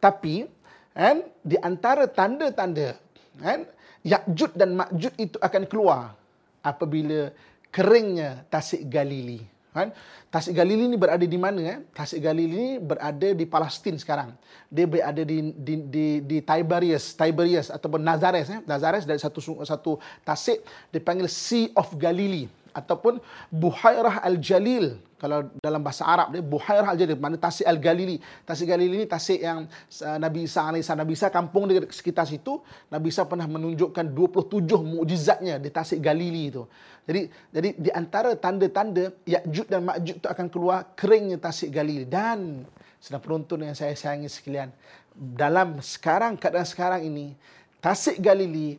Tapi 0.00 0.44
kan 0.92 1.24
di 1.40 1.56
antara 1.60 2.04
tanda-tanda 2.08 2.96
kan 3.40 3.64
Ya'juj 4.00 4.56
dan 4.56 4.72
Ma'juj 4.80 5.12
itu 5.20 5.36
akan 5.36 5.68
keluar 5.68 6.16
apabila 6.64 7.28
keringnya 7.68 8.48
Tasik 8.48 8.88
Galili 8.88 9.44
kan. 9.76 9.92
Tasik 10.32 10.56
Galili 10.56 10.88
ini 10.88 10.96
berada 10.96 11.22
di 11.22 11.38
mana 11.40 11.60
kan 11.60 11.80
Tasik 11.92 12.20
Galili 12.24 12.56
ini 12.56 12.70
berada 12.80 13.28
di 13.36 13.44
Palestin 13.44 14.00
sekarang. 14.00 14.32
Dia 14.72 14.88
berada 14.88 15.20
di 15.20 15.52
di 15.52 15.74
di, 15.84 16.06
di 16.24 16.38
Tiberias 16.40 17.12
Tiberias 17.12 17.68
ataupun 17.68 18.00
Nazares 18.00 18.48
eh? 18.48 18.60
Nazares 18.64 19.04
dari 19.04 19.20
satu 19.20 19.40
satu 19.64 20.00
tasik 20.24 20.64
dipanggil 20.88 21.28
Sea 21.28 21.68
of 21.76 21.92
Galilee 22.00 22.48
ataupun 22.72 23.22
Buhairah 23.52 24.22
Al-Jalil. 24.24 24.98
Kalau 25.20 25.52
dalam 25.60 25.84
bahasa 25.84 26.08
Arab 26.08 26.32
dia 26.32 26.40
Buhairah 26.40 26.96
Al-Jalil 26.96 27.20
mana 27.20 27.36
tasik 27.36 27.68
Al-Galili. 27.68 28.22
Tasik 28.48 28.72
Galili 28.72 29.04
ni 29.04 29.06
tasik 29.06 29.40
yang 29.42 29.68
uh, 30.04 30.18
Nabi 30.18 30.48
Isa 30.48 30.64
alaihi 30.64 30.84
Nabi 30.84 31.12
Isa 31.12 31.28
kampung 31.28 31.68
di 31.68 31.76
sekitar 31.92 32.24
situ. 32.24 32.62
Nabi 32.88 33.12
Isa 33.12 33.28
pernah 33.28 33.44
menunjukkan 33.44 34.06
27 34.16 34.64
mukjizatnya 34.80 35.60
di 35.60 35.68
tasik 35.68 36.00
Galili 36.00 36.48
itu 36.48 36.64
jadi 37.10 37.26
jadi 37.50 37.68
di 37.74 37.90
antara 37.90 38.36
tanda-tanda 38.36 39.10
Ya'juj 39.24 39.66
dan 39.66 39.82
Ma'juj 39.82 40.22
itu 40.22 40.28
akan 40.30 40.46
keluar 40.46 40.92
keringnya 40.94 41.40
tasik 41.40 41.72
Galili. 41.72 42.04
Dan 42.04 42.62
sedang 43.00 43.18
penonton 43.24 43.64
yang 43.64 43.74
saya 43.74 43.96
sayangi 43.96 44.28
sekalian 44.28 44.70
dalam 45.16 45.80
sekarang 45.80 46.36
keadaan 46.36 46.68
sekarang 46.68 47.02
ini 47.08 47.32
tasik 47.80 48.20
Galili 48.20 48.76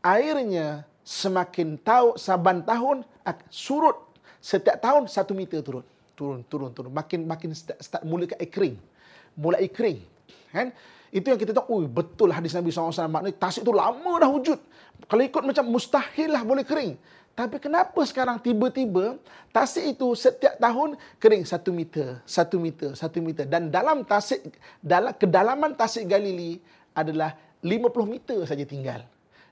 airnya 0.00 0.87
semakin 1.08 1.80
tahu 1.80 2.20
saban 2.20 2.60
tahun 2.60 3.00
surut. 3.48 3.96
Setiap 4.44 4.76
tahun 4.84 5.08
satu 5.08 5.32
meter 5.32 5.64
turun. 5.64 5.84
Turun 6.12 6.44
turun 6.44 6.70
turun. 6.76 6.92
Makin 6.92 7.24
makin 7.24 7.56
start, 7.56 7.80
start 7.80 8.04
mula 8.04 8.28
ke 8.28 8.36
kering 8.44 8.76
mulai 9.38 9.70
kering 9.70 10.02
kan? 10.50 10.74
Itu 11.08 11.32
yang 11.32 11.40
kita 11.40 11.56
tahu 11.56 11.64
oh 11.72 11.80
betul 11.88 12.28
hadis 12.34 12.52
Nabi 12.52 12.68
SAW 12.68 13.08
maknanya 13.08 13.38
tasik 13.40 13.64
itu 13.64 13.72
lama 13.72 14.12
dah 14.20 14.28
wujud. 14.28 14.60
Kalau 15.08 15.22
ikut 15.24 15.40
macam 15.46 15.64
mustahil 15.70 16.28
lah 16.28 16.44
boleh 16.44 16.66
kering. 16.66 16.98
Tapi 17.32 17.62
kenapa 17.62 18.02
sekarang 18.02 18.42
tiba-tiba 18.42 19.14
tasik 19.54 19.94
itu 19.96 20.12
setiap 20.18 20.58
tahun 20.58 20.98
kering? 21.22 21.46
Satu 21.46 21.70
meter, 21.70 22.18
satu 22.26 22.58
meter, 22.58 22.92
satu 22.98 23.22
meter. 23.24 23.46
Dan 23.46 23.70
dalam 23.70 24.02
tasik, 24.02 24.52
dalam 24.82 25.14
kedalaman 25.14 25.72
tasik 25.78 26.04
Galili 26.10 26.58
adalah 26.92 27.32
50 27.62 27.88
meter 28.04 28.38
saja 28.44 28.66
tinggal. 28.66 29.06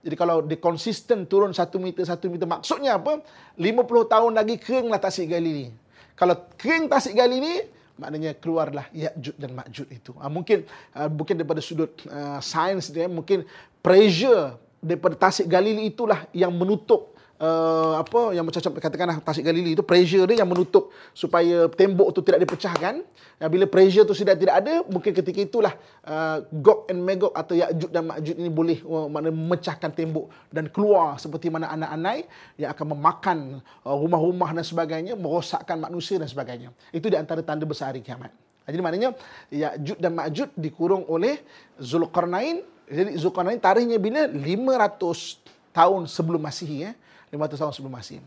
Jadi 0.07 0.15
kalau 0.15 0.39
dia 0.47 0.55
konsisten 0.63 1.27
turun 1.27 1.51
satu 1.51 1.83
meter, 1.83 2.07
satu 2.07 2.31
meter, 2.31 2.47
maksudnya 2.47 2.95
apa? 2.95 3.19
50 3.59 4.07
tahun 4.07 4.33
lagi 4.39 4.55
keringlah 4.55 5.03
tasik 5.03 5.35
Galili. 5.35 5.75
Kalau 6.15 6.47
kering 6.55 6.87
tasik 6.87 7.19
Galili, 7.19 7.67
maknanya 7.99 8.39
keluarlah 8.39 8.87
Ya'jud 8.95 9.35
dan 9.35 9.51
Ma'jud 9.59 9.89
itu. 9.91 10.15
Uh, 10.15 10.31
mungkin 10.31 10.63
uh, 10.95 11.11
mungkin 11.11 11.35
daripada 11.43 11.59
sudut 11.59 11.91
uh, 12.07 12.39
sains 12.39 12.87
dia, 12.95 13.11
mungkin 13.11 13.43
pressure 13.83 14.55
daripada 14.79 15.19
tasik 15.19 15.51
Galili 15.51 15.91
itulah 15.91 16.23
yang 16.31 16.55
menutup 16.55 17.16
uh, 17.41 18.01
apa 18.01 18.33
yang 18.37 18.45
macam 18.45 18.61
katakanlah 18.61 19.21
tasik 19.21 19.45
Galili 19.45 19.77
itu 19.77 19.85
pressure 19.85 20.25
dia 20.25 20.43
yang 20.43 20.49
menutup 20.49 20.93
supaya 21.13 21.69
tembok 21.69 22.13
tu 22.13 22.21
tidak 22.25 22.45
dipecahkan. 22.49 23.05
Ya, 23.37 23.47
bila 23.53 23.69
pressure 23.69 24.09
tu 24.09 24.17
sudah 24.17 24.33
tidak 24.33 24.65
ada, 24.65 24.81
mungkin 24.89 25.13
ketika 25.13 25.41
itulah 25.45 25.73
uh, 26.09 26.41
Gog 26.49 26.89
and 26.89 27.05
Magog 27.05 27.37
atau 27.37 27.53
Ya'juj 27.53 27.93
dan 27.93 28.09
Ma'juj 28.09 28.37
ini 28.37 28.49
boleh 28.49 28.81
uh, 28.85 29.09
mana 29.13 29.29
memecahkan 29.29 29.93
tembok 29.93 30.33
dan 30.49 30.73
keluar 30.73 31.21
seperti 31.21 31.53
mana 31.53 31.69
anak 31.69 31.91
anai 31.93 32.19
yang 32.57 32.73
akan 32.73 32.87
memakan 32.97 33.39
uh, 33.85 33.97
rumah-rumah 33.97 34.57
dan 34.57 34.65
sebagainya, 34.65 35.13
merosakkan 35.15 35.77
manusia 35.77 36.17
dan 36.17 36.29
sebagainya. 36.29 36.73
Itu 36.93 37.13
di 37.13 37.17
antara 37.21 37.45
tanda 37.45 37.69
besar 37.69 37.93
hari 37.93 38.01
kiamat. 38.01 38.33
Jadi 38.67 38.83
maknanya 38.83 39.15
Ya'juj 39.53 40.01
dan 40.01 40.17
Ma'juj 40.17 40.51
dikurung 40.57 41.05
oleh 41.07 41.39
Zulkarnain. 41.79 42.65
Jadi 42.89 43.21
Zulkarnain 43.21 43.61
tarikhnya 43.61 44.01
bila 44.01 44.27
500 44.27 45.45
tahun 45.77 46.09
sebelum 46.09 46.41
Masihi 46.41 46.89
ya. 46.89 46.93
500 47.37 47.61
tahun 47.61 47.73
sebelum 47.77 47.95
Masih. 47.95 48.19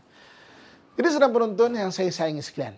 Jadi 0.94 1.08
sedang 1.10 1.32
penonton 1.34 1.70
yang 1.74 1.90
saya 1.90 2.10
sayangi 2.14 2.42
sekalian. 2.42 2.76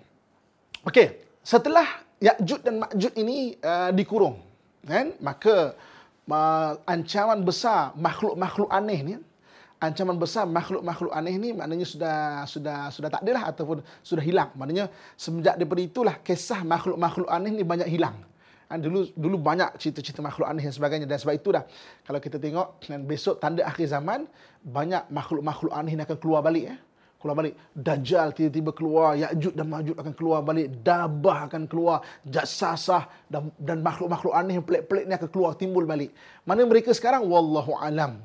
Okey, 0.82 1.20
setelah 1.44 1.86
Ya'juj 2.22 2.60
dan 2.62 2.82
Ma'juj 2.82 3.12
ini 3.18 3.58
uh, 3.62 3.90
dikurung, 3.90 4.38
kan? 4.86 5.14
Maka 5.18 5.74
uh, 6.30 6.72
ancaman 6.86 7.42
besar 7.42 7.92
makhluk-makhluk 7.98 8.70
aneh 8.70 9.00
ni 9.02 9.14
ancaman 9.82 10.14
besar 10.14 10.46
makhluk-makhluk 10.46 11.10
aneh 11.10 11.34
ni 11.34 11.50
maknanya 11.50 11.82
sudah 11.82 12.18
sudah 12.46 12.78
sudah 12.94 13.10
tak 13.10 13.26
ada 13.26 13.32
lah 13.34 13.44
ataupun 13.50 13.82
sudah 14.06 14.22
hilang. 14.22 14.54
Maknanya 14.54 14.86
semenjak 15.18 15.58
daripada 15.58 15.82
itulah 15.82 16.14
kisah 16.22 16.62
makhluk-makhluk 16.62 17.26
aneh 17.26 17.50
ni 17.50 17.66
banyak 17.66 17.90
hilang. 17.90 18.14
Ha, 18.72 18.80
dulu 18.80 19.04
dulu 19.12 19.36
banyak 19.36 19.76
cerita-cerita 19.76 20.24
makhluk 20.24 20.48
aneh 20.48 20.64
dan 20.64 20.72
sebagainya. 20.72 21.04
Dan 21.04 21.20
sebab 21.20 21.36
itu 21.36 21.52
dah 21.52 21.68
kalau 22.08 22.16
kita 22.24 22.40
tengok 22.40 22.80
dan 22.88 23.04
besok 23.04 23.36
tanda 23.36 23.68
akhir 23.68 23.92
zaman 23.92 24.24
banyak 24.64 25.12
makhluk-makhluk 25.12 25.76
aneh 25.76 25.92
akan 25.92 26.16
keluar 26.16 26.40
balik 26.40 26.72
eh. 26.72 26.78
Keluar 27.20 27.36
balik. 27.36 27.54
Dajjal 27.76 28.32
tiba-tiba 28.32 28.72
keluar 28.72 29.12
ya'juj 29.14 29.52
dan 29.52 29.68
ma'juj 29.68 29.94
akan 30.00 30.14
keluar 30.16 30.40
balik 30.40 30.72
dabah 30.80 31.52
akan 31.52 31.68
keluar 31.68 32.00
jasasah 32.24 33.12
dan 33.28 33.52
dan 33.60 33.84
makhluk-makhluk 33.84 34.32
aneh 34.32 34.56
yang 34.56 34.64
pelik-pelik 34.64 35.04
ni 35.04 35.12
akan 35.20 35.28
keluar 35.28 35.52
timbul 35.52 35.84
balik. 35.84 36.08
Mana 36.48 36.64
mereka 36.64 36.96
sekarang? 36.96 37.28
Wallahu 37.28 37.76
alam. 37.76 38.24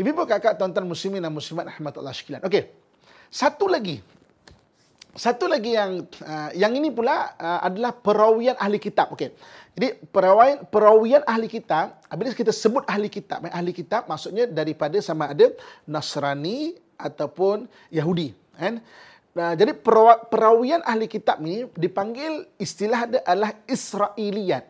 Ibu 0.00 0.24
kakak 0.24 0.56
tuan-tuan 0.56 0.88
muslimin 0.88 1.20
dan 1.20 1.30
muslimat 1.30 1.68
rahmatullah 1.68 2.16
sekalian. 2.16 2.40
Okey. 2.40 2.72
Satu 3.28 3.68
lagi 3.68 4.00
satu 5.14 5.46
lagi 5.46 5.78
yang 5.78 6.02
uh, 6.26 6.50
yang 6.58 6.74
ini 6.74 6.90
pula 6.90 7.34
uh, 7.38 7.62
adalah 7.62 7.94
perawian 7.94 8.58
ahli 8.58 8.82
kitab. 8.82 9.14
Okey. 9.14 9.30
Jadi 9.74 9.88
perawian 10.10 10.62
perawian 10.70 11.22
ahli 11.26 11.50
kitab, 11.50 11.98
apabila 12.06 12.30
kita 12.34 12.54
sebut 12.54 12.86
ahli 12.86 13.10
kitab, 13.10 13.42
ahli 13.50 13.74
kitab 13.74 14.06
maksudnya 14.06 14.46
daripada 14.46 14.98
sama 15.02 15.34
ada 15.34 15.50
Nasrani 15.86 16.78
ataupun 16.94 17.66
Yahudi, 17.90 18.30
kan? 18.54 18.78
Nah, 19.34 19.58
jadi 19.58 19.74
perawian 20.30 20.78
ahli 20.86 21.10
kitab 21.10 21.42
ini 21.42 21.66
dipanggil 21.74 22.46
istilah 22.54 23.02
dia 23.10 23.20
adalah 23.26 23.50
Israiliyat. 23.66 24.66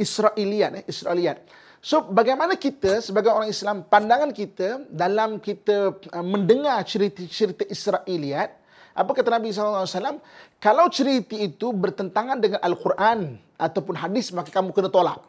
Israiliyat, 0.00 0.70
eh? 0.80 0.84
Israiliyat. 0.88 1.44
So, 1.84 2.08
bagaimana 2.08 2.56
kita 2.56 3.04
sebagai 3.04 3.28
orang 3.28 3.52
Islam, 3.52 3.84
pandangan 3.84 4.32
kita 4.32 4.88
dalam 4.88 5.36
kita 5.36 5.96
uh, 6.16 6.24
mendengar 6.24 6.80
cerita-cerita 6.88 7.68
Israiliyat, 7.68 8.59
apa 8.90 9.10
kata 9.14 9.30
Nabi 9.30 9.54
SAW? 9.54 10.18
Kalau 10.58 10.86
cerita 10.90 11.38
itu 11.38 11.70
bertentangan 11.70 12.42
dengan 12.42 12.60
Al-Quran 12.60 13.38
ataupun 13.54 13.94
hadis, 13.94 14.34
maka 14.34 14.50
kamu 14.50 14.74
kena 14.74 14.90
tolak. 14.90 15.22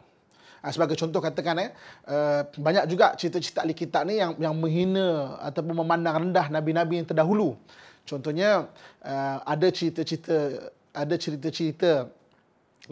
Ha, 0.62 0.70
sebagai 0.70 0.94
contoh 0.94 1.18
katakan 1.18 1.58
eh, 1.58 1.70
uh, 2.06 2.46
banyak 2.46 2.86
juga 2.86 3.18
cerita-cerita 3.18 3.66
ahli 3.66 3.74
kitab 3.74 4.06
ni 4.06 4.22
yang 4.22 4.38
yang 4.38 4.54
menghina 4.54 5.34
ataupun 5.42 5.74
memandang 5.74 6.22
rendah 6.22 6.46
nabi-nabi 6.54 7.02
yang 7.02 7.06
terdahulu. 7.06 7.58
Contohnya 8.06 8.70
uh, 9.02 9.36
ada 9.42 9.66
cerita-cerita 9.74 10.70
ada 10.94 11.14
cerita-cerita 11.18 12.06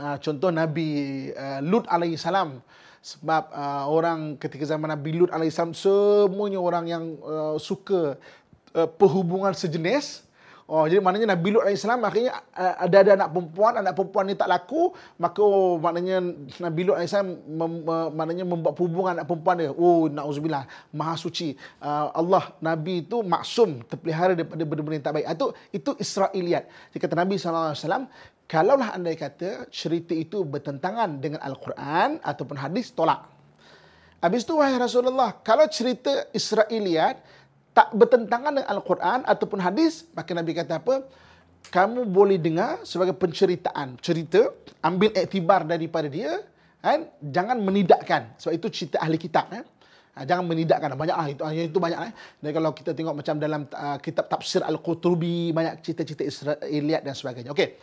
uh, 0.03 0.17
contoh 0.19 0.51
Nabi 0.51 1.31
Lut 1.63 1.87
alaihi 1.87 2.19
salam 2.19 2.59
sebab 3.01 3.55
uh, 3.55 3.87
orang 3.87 4.35
ketika 4.37 4.67
zaman 4.67 4.91
Nabi 4.91 5.15
Lut 5.15 5.31
alaihi 5.31 5.55
salam 5.55 5.71
semuanya 5.71 6.59
orang 6.59 6.85
yang 6.91 7.05
uh, 7.23 7.55
suka 7.55 8.19
uh, 8.75 8.89
perhubungan 8.99 9.55
sejenis 9.55 10.27
Oh, 10.71 10.87
jadi 10.87 11.03
maknanya 11.03 11.35
Nabi 11.35 11.51
Lut 11.51 11.67
AS 11.67 11.83
akhirnya 11.83 12.47
uh, 12.55 12.75
ada 12.79 12.97
ada 13.03 13.11
anak 13.19 13.35
perempuan, 13.35 13.73
anak 13.83 13.91
perempuan 13.91 14.25
ni 14.31 14.39
tak 14.39 14.47
laku, 14.47 14.95
maka 15.19 15.43
oh, 15.43 15.83
maknanya 15.83 16.23
Nabi 16.63 16.87
Lut 16.87 16.95
AS 16.95 17.11
mem, 17.27 17.83
maknanya 18.15 18.47
membuat 18.47 18.79
hubungan 18.79 19.19
anak 19.19 19.27
perempuan 19.27 19.59
dia. 19.59 19.75
Oh, 19.75 20.07
na'udzubillah, 20.07 20.71
maha 20.95 21.19
suci. 21.19 21.59
Uh, 21.83 22.15
Allah, 22.15 22.55
Nabi 22.63 23.03
itu 23.03 23.19
maksum, 23.19 23.83
terpelihara 23.83 24.39
daripada 24.39 24.63
benda-benda 24.63 24.95
yang 24.95 25.07
tak 25.11 25.15
baik. 25.19 25.27
Itu, 25.27 25.47
itu 25.75 25.91
Israeliat. 25.99 26.65
Jadi 26.95 26.99
kata 27.03 27.15
Nabi 27.19 27.35
SAW, 27.35 28.07
kalaulah 28.47 28.95
anda 28.95 29.11
kata 29.19 29.67
cerita 29.75 30.15
itu 30.15 30.47
bertentangan 30.47 31.19
dengan 31.19 31.43
Al-Quran 31.43 32.23
ataupun 32.23 32.55
hadis, 32.55 32.95
tolak. 32.95 33.27
Habis 34.23 34.47
itu, 34.47 34.55
wahai 34.55 34.79
Rasulullah, 34.79 35.35
kalau 35.43 35.67
cerita 35.67 36.31
Israeliat, 36.31 37.40
tak 37.71 37.95
bertentangan 37.95 38.51
dengan 38.51 38.69
Al-Quran 38.69 39.23
ataupun 39.27 39.59
hadis, 39.63 40.07
maka 40.13 40.35
Nabi 40.35 40.53
kata 40.55 40.83
apa? 40.83 41.07
Kamu 41.71 42.09
boleh 42.09 42.41
dengar 42.41 42.83
sebagai 42.83 43.15
penceritaan. 43.15 44.01
Cerita, 44.03 44.51
ambil 44.83 45.15
iktibar 45.15 45.63
daripada 45.63 46.11
dia, 46.11 46.43
kan? 46.83 47.07
jangan 47.23 47.61
menidakkan. 47.63 48.35
Sebab 48.41 48.53
itu 48.57 48.67
cerita 48.73 48.97
ahli 48.99 49.21
kitab. 49.21 49.53
Kan? 49.53 49.65
Jangan 50.19 50.45
menidakkan. 50.51 50.99
Banyak 50.99 51.17
lah. 51.17 51.29
Itu, 51.31 51.43
itu 51.47 51.79
banyak. 51.79 52.01
Eh? 52.11 52.13
Dan 52.43 52.51
kalau 52.57 52.71
kita 52.75 52.91
tengok 52.97 53.15
macam 53.23 53.35
dalam 53.39 53.63
uh, 53.71 53.99
kitab 54.03 54.27
tafsir 54.27 54.67
Al-Qutubi, 54.67 55.55
banyak 55.55 55.85
cerita-cerita 55.85 56.25
Israeliat 56.27 57.07
dan 57.07 57.15
sebagainya. 57.15 57.51
Okey. 57.55 57.79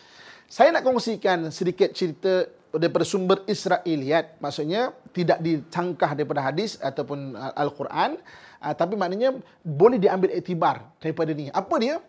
Saya 0.47 0.71
nak 0.71 0.83
kongsikan 0.83 1.51
sedikit 1.51 1.91
cerita 1.95 2.47
daripada 2.75 3.07
sumber 3.07 3.43
Israeliat. 3.47 4.35
Maksudnya, 4.43 4.91
tidak 5.15 5.39
dicangkah 5.39 6.11
daripada 6.11 6.43
hadis 6.43 6.75
ataupun 6.79 7.35
Al-Quran. 7.35 8.19
Uh, 8.57 8.73
tapi 8.73 8.97
maknanya 8.97 9.37
boleh 9.61 10.01
diambil 10.01 10.33
iktibar 10.33 10.85
daripada 10.97 11.31
ni. 11.33 11.49
Apa 11.53 11.75
dia? 11.77 12.01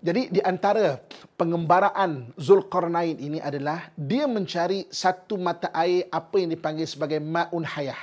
Jadi 0.00 0.32
di 0.32 0.40
antara 0.40 0.96
pengembaraan 1.36 2.32
Zulkarnain 2.40 3.20
ini 3.20 3.36
adalah 3.36 3.92
dia 3.92 4.24
mencari 4.24 4.88
satu 4.88 5.36
mata 5.36 5.68
air 5.76 6.08
apa 6.08 6.40
yang 6.40 6.48
dipanggil 6.48 6.88
sebagai 6.88 7.20
ma'un 7.20 7.60
hayah. 7.60 8.00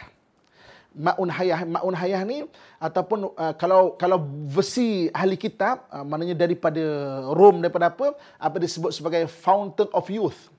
Ma'un 0.94 1.30
hayah, 1.30 1.66
ma'un 1.66 1.94
hayah 1.98 2.22
ni 2.22 2.46
ataupun 2.78 3.34
uh, 3.34 3.54
kalau 3.58 3.98
kalau 3.98 4.22
versi 4.46 5.10
ahli 5.10 5.38
kitab 5.38 5.90
uh, 5.90 6.06
maknanya 6.06 6.38
daripada 6.38 6.82
Rom 7.34 7.66
daripada 7.66 7.90
apa 7.90 8.14
apa 8.38 8.58
disebut 8.62 8.94
sebagai 8.94 9.26
fountain 9.26 9.90
of 9.90 10.06
youth. 10.10 10.54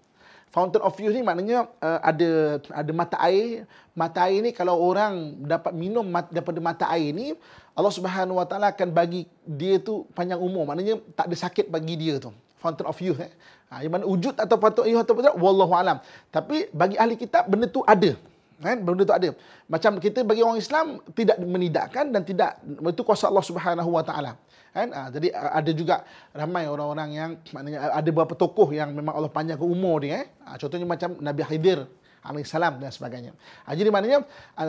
Fountain 0.49 0.81
of 0.81 0.97
youth 0.97 1.13
ni 1.13 1.21
maknanya 1.21 1.69
uh, 1.85 2.01
ada 2.01 2.57
ada 2.73 2.93
mata 2.97 3.17
air. 3.29 3.69
Mata 3.93 4.25
air 4.25 4.41
ni 4.41 4.51
kalau 4.57 4.81
orang 4.81 5.37
dapat 5.45 5.77
minum 5.77 6.07
mat, 6.07 6.31
daripada 6.33 6.57
mata 6.63 6.85
air 6.89 7.13
ni, 7.13 7.37
Allah 7.77 7.93
Subhanahu 7.93 8.41
Wa 8.41 8.47
Taala 8.49 8.73
akan 8.73 8.89
bagi 8.89 9.29
dia 9.45 9.77
tu 9.77 10.09
panjang 10.17 10.41
umur. 10.41 10.65
Maknanya 10.65 11.05
tak 11.13 11.29
ada 11.29 11.37
sakit 11.37 11.67
bagi 11.69 12.01
dia 12.01 12.17
tu. 12.17 12.33
Fountain 12.59 12.89
of 12.89 12.99
youth 12.99 13.21
eh. 13.21 13.31
Ha, 13.69 13.85
yang 13.85 13.93
mana 13.93 14.09
wujud 14.09 14.35
atau 14.35 14.57
of 14.57 14.89
youth 14.89 15.05
atau 15.05 15.15
tidak, 15.21 15.37
wallahu 15.37 15.77
alam. 15.77 16.01
Tapi 16.33 16.73
bagi 16.73 16.97
ahli 16.97 17.21
kitab 17.21 17.45
benda 17.47 17.69
tu 17.69 17.85
ada. 17.85 18.17
Kan? 18.59 18.83
Benda 18.83 19.05
tu 19.05 19.15
ada. 19.15 19.29
Macam 19.71 20.01
kita 20.03 20.25
bagi 20.25 20.43
orang 20.43 20.59
Islam 20.59 20.99
tidak 21.13 21.39
menidakkan 21.39 22.11
dan 22.11 22.25
tidak 22.25 22.59
itu 22.65 23.03
kuasa 23.05 23.29
Allah 23.29 23.45
Subhanahu 23.45 23.95
Wa 23.95 24.03
Taala. 24.03 24.35
Kan? 24.75 24.89
Ha, 24.93 25.09
jadi 25.11 25.33
ada 25.35 25.71
juga 25.73 26.05
ramai 26.31 26.69
orang-orang 26.69 27.11
yang 27.13 27.31
maknanya 27.51 27.93
ada 27.93 28.09
beberapa 28.13 28.35
tokoh 28.37 28.69
yang 28.73 28.93
memang 28.93 29.17
Allah 29.17 29.33
panjangkan 29.33 29.65
umur 29.65 30.05
dia. 30.05 30.23
Eh? 30.23 30.27
Ha, 30.45 30.61
contohnya 30.61 30.87
macam 30.87 31.17
Nabi 31.19 31.43
Khidir 31.45 31.89
alaihissalam 32.23 32.83
dan 32.83 32.91
sebagainya. 32.93 33.33
Ha, 33.65 33.73
jadi 33.73 33.89
maknanya 33.89 34.19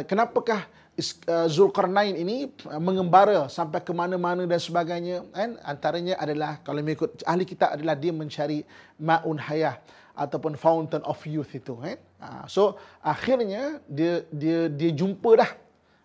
kenapakah 0.05 0.67
Zulkarnain 1.47 2.11
ini 2.11 2.51
mengembara 2.75 3.47
sampai 3.47 3.79
ke 3.79 3.95
mana-mana 3.95 4.43
dan 4.43 4.59
sebagainya 4.59 5.23
kan 5.31 5.55
antaranya 5.63 6.19
adalah 6.19 6.59
kalau 6.59 6.83
mengikut 6.83 7.23
ahli 7.23 7.47
kita 7.47 7.71
adalah 7.71 7.95
dia 7.95 8.11
mencari 8.11 8.67
maun 8.99 9.39
hayah 9.39 9.79
ataupun 10.11 10.59
fountain 10.59 10.99
of 11.07 11.15
youth 11.23 11.55
itu 11.55 11.71
kan 11.79 11.95
Ha, 12.19 12.51
so 12.51 12.75
akhirnya 12.99 13.79
dia 13.87 14.27
dia 14.27 14.67
dia 14.67 14.91
jumpa 14.91 15.39
dah 15.39 15.51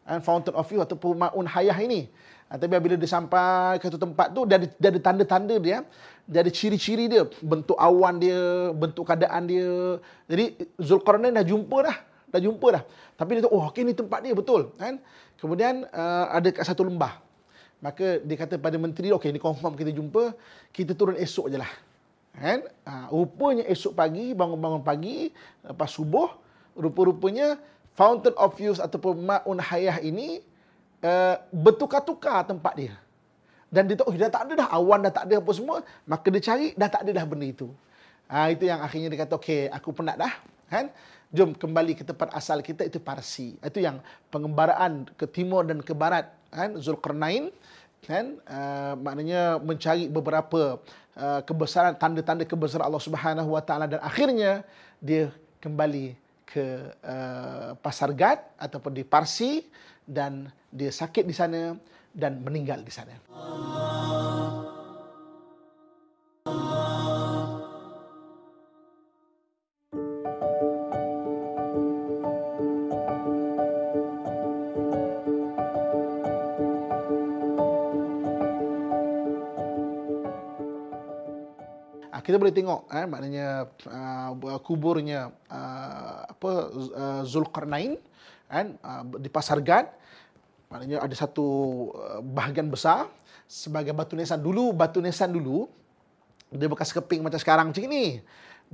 kan, 0.07 0.22
fountain 0.22 0.54
of 0.54 0.70
youth 0.70 0.87
ataupun 0.87 1.18
maun 1.18 1.42
hayah 1.42 1.74
ini. 1.83 2.07
Ha, 2.54 2.58
tapi 2.62 2.70
bila 2.78 2.94
dia 2.94 3.10
sampai 3.10 3.82
ke 3.82 3.90
satu 3.90 3.98
tempat 3.98 4.30
tu 4.30 4.46
dia 4.46 4.62
ada, 4.62 4.70
dia 4.70 4.88
ada 4.94 5.00
tanda-tanda 5.02 5.58
dia, 5.58 5.82
dia 6.22 6.38
ada 6.38 6.50
ciri-ciri 6.54 7.10
dia, 7.10 7.26
bentuk 7.42 7.74
awan 7.74 8.22
dia, 8.22 8.70
bentuk 8.70 9.02
keadaan 9.02 9.50
dia. 9.50 9.98
Jadi 10.30 10.62
Zulkarnain 10.78 11.34
dah 11.34 11.42
jumpa 11.42 11.82
dah, 11.82 11.98
dah 12.30 12.38
jumpa 12.38 12.66
dah. 12.78 12.86
Tapi 13.18 13.30
dia 13.34 13.42
tu 13.42 13.50
oh 13.50 13.66
okey 13.74 13.82
ni 13.82 13.90
tempat 13.90 14.22
dia 14.22 14.38
betul 14.38 14.70
kan. 14.78 15.02
Kemudian 15.42 15.82
uh, 15.90 16.30
ada 16.30 16.46
kat 16.54 16.62
satu 16.62 16.86
lembah. 16.86 17.18
Maka 17.82 18.22
dia 18.22 18.36
kata 18.38 18.54
pada 18.62 18.78
menteri, 18.78 19.10
okey 19.10 19.34
ni 19.34 19.42
confirm 19.42 19.74
kita 19.74 19.90
jumpa, 19.90 20.38
kita 20.70 20.94
turun 20.94 21.18
esok 21.18 21.50
je 21.50 21.58
lah. 21.58 21.72
Kan? 22.38 22.70
Ha, 22.86 23.10
rupanya 23.10 23.66
esok 23.66 23.98
pagi, 23.98 24.30
bangun-bangun 24.30 24.86
pagi, 24.86 25.34
lepas 25.66 25.90
subuh, 25.90 26.30
rupa-rupanya 26.78 27.58
Fountain 27.98 28.38
of 28.38 28.54
Youth 28.62 28.78
ataupun 28.78 29.26
Ma'un 29.26 29.58
Hayah 29.58 29.98
ini 30.06 30.53
uh, 31.04 31.36
bertukar-tukar 31.52 32.48
tempat 32.48 32.72
dia. 32.74 32.94
Dan 33.68 33.90
dia 33.90 34.00
tahu, 34.00 34.10
oh, 34.10 34.16
dah 34.16 34.32
tak 34.32 34.48
ada 34.48 34.52
dah, 34.64 34.68
awan 34.72 35.04
dah 35.04 35.12
tak 35.12 35.24
ada 35.28 35.42
apa 35.42 35.52
semua. 35.52 35.84
Maka 36.08 36.26
dia 36.32 36.42
cari, 36.42 36.72
dah 36.72 36.88
tak 36.88 37.04
ada 37.04 37.10
dah 37.12 37.24
benda 37.28 37.44
itu. 37.44 37.68
Ha, 38.30 38.48
itu 38.48 38.64
yang 38.64 38.80
akhirnya 38.80 39.12
dia 39.12 39.20
kata, 39.26 39.34
okey, 39.36 39.68
aku 39.68 39.92
penat 39.92 40.16
dah. 40.16 40.32
Kan? 40.72 40.88
Jom 41.34 41.52
kembali 41.52 41.98
ke 41.98 42.06
tempat 42.06 42.30
asal 42.32 42.62
kita, 42.62 42.86
itu 42.86 43.02
Parsi. 43.02 43.58
Itu 43.58 43.82
yang 43.82 43.98
pengembaraan 44.30 45.10
ke 45.18 45.26
timur 45.26 45.66
dan 45.66 45.82
ke 45.82 45.90
barat. 45.90 46.30
Kan? 46.54 46.78
Zulkarnain. 46.78 47.50
Kan? 48.06 48.38
Uh, 48.46 48.94
maknanya 48.98 49.60
mencari 49.60 50.08
beberapa 50.08 50.80
Uh, 51.14 51.38
kebesaran 51.46 51.94
tanda-tanda 51.94 52.42
kebesaran 52.42 52.90
Allah 52.90 52.98
Subhanahu 52.98 53.54
Wa 53.54 53.62
Taala 53.62 53.86
dan 53.86 54.02
akhirnya 54.02 54.66
dia 54.98 55.30
kembali 55.62 56.18
ke 56.42 56.90
uh, 57.06 57.78
Pasar 57.78 58.10
Gad 58.10 58.42
ataupun 58.58 58.90
di 58.98 59.06
Parsi 59.06 59.62
dan 60.04 60.52
dia 60.68 60.92
sakit 60.92 61.24
di 61.24 61.34
sana 61.34 61.76
dan 62.14 62.44
meninggal 62.44 62.80
di 62.84 62.92
sana. 62.92 63.14
kita 82.24 82.40
boleh 82.40 82.56
tengok 82.56 82.88
eh 82.88 83.04
maknanya 83.04 83.68
uh, 83.84 84.58
kuburnya 84.64 85.28
uh, 85.52 86.24
apa 86.24 86.52
uh, 86.72 87.22
Zulkarnain 87.28 88.00
kan? 88.50 88.78
Di 89.20 89.28
Pasar 89.33 89.61
Gad 89.64 89.88
maknanya 90.72 91.07
ada 91.07 91.14
satu 91.14 91.46
uh, 91.94 92.20
bahagian 92.24 92.66
besar. 92.66 93.07
Sebagai 93.44 93.92
batu 93.92 94.16
nisan 94.16 94.40
dulu 94.40 94.72
batu 94.72 94.98
nisan 94.98 95.30
dulu 95.30 95.68
dia 96.50 96.66
bekas 96.66 96.90
keping 96.90 97.20
macam 97.22 97.38
sekarang 97.38 97.70
macam 97.70 97.85
ni. 97.87 98.18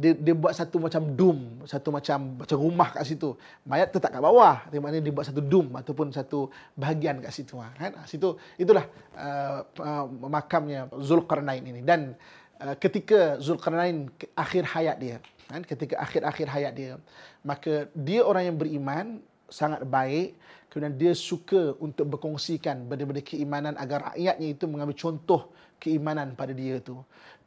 Dia, 0.01 0.15
dia 0.17 0.33
buat 0.33 0.55
satu 0.55 0.79
macam 0.81 1.03
dom 1.13 1.67
satu 1.67 1.91
macam 1.93 2.39
macam 2.39 2.57
rumah 2.57 2.89
kat 2.95 3.05
situ. 3.05 3.37
Mayat 3.67 3.91
tetap 3.93 4.15
kat 4.15 4.23
bawah 4.23 4.65
tapi 4.65 4.79
maknanya 4.81 5.05
dia 5.05 5.13
buat 5.13 5.27
satu 5.27 5.43
dom 5.43 5.75
ataupun 5.77 6.15
satu 6.15 6.49
bahagian 6.79 7.21
kat 7.21 7.35
situ 7.35 7.59
kan? 7.59 7.93
Situ 8.07 8.39
itulah 8.57 8.87
uh, 9.19 9.67
uh, 9.83 10.07
makamnya 10.31 10.89
Zulkarnain 10.99 11.63
ini. 11.63 11.83
Dan 11.83 12.15
Uh, 12.61 12.77
ketika 12.77 13.41
Zulkarnain 13.41 14.13
akhir 14.37 14.69
hayat 14.77 15.01
dia 15.01 15.17
kan? 15.49 15.65
Ketika 15.65 15.97
akhir-akhir 15.97 16.45
hayat 16.45 16.73
dia 16.77 17.01
maka 17.41 17.89
dia 17.97 18.21
orang 18.21 18.53
yang 18.53 18.57
beriman 18.61 19.25
sangat 19.51 19.85
baik 19.85 20.39
kemudian 20.71 20.95
dia 20.95 21.13
suka 21.13 21.75
untuk 21.83 22.07
berkongsikan 22.17 22.87
benda-benda 22.87 23.21
keimanan 23.21 23.75
agar 23.77 24.15
rakyatnya 24.15 24.49
itu 24.55 24.65
mengambil 24.71 24.97
contoh 24.97 25.51
keimanan 25.83 26.39
pada 26.39 26.55
dia 26.55 26.79
tu 26.81 26.97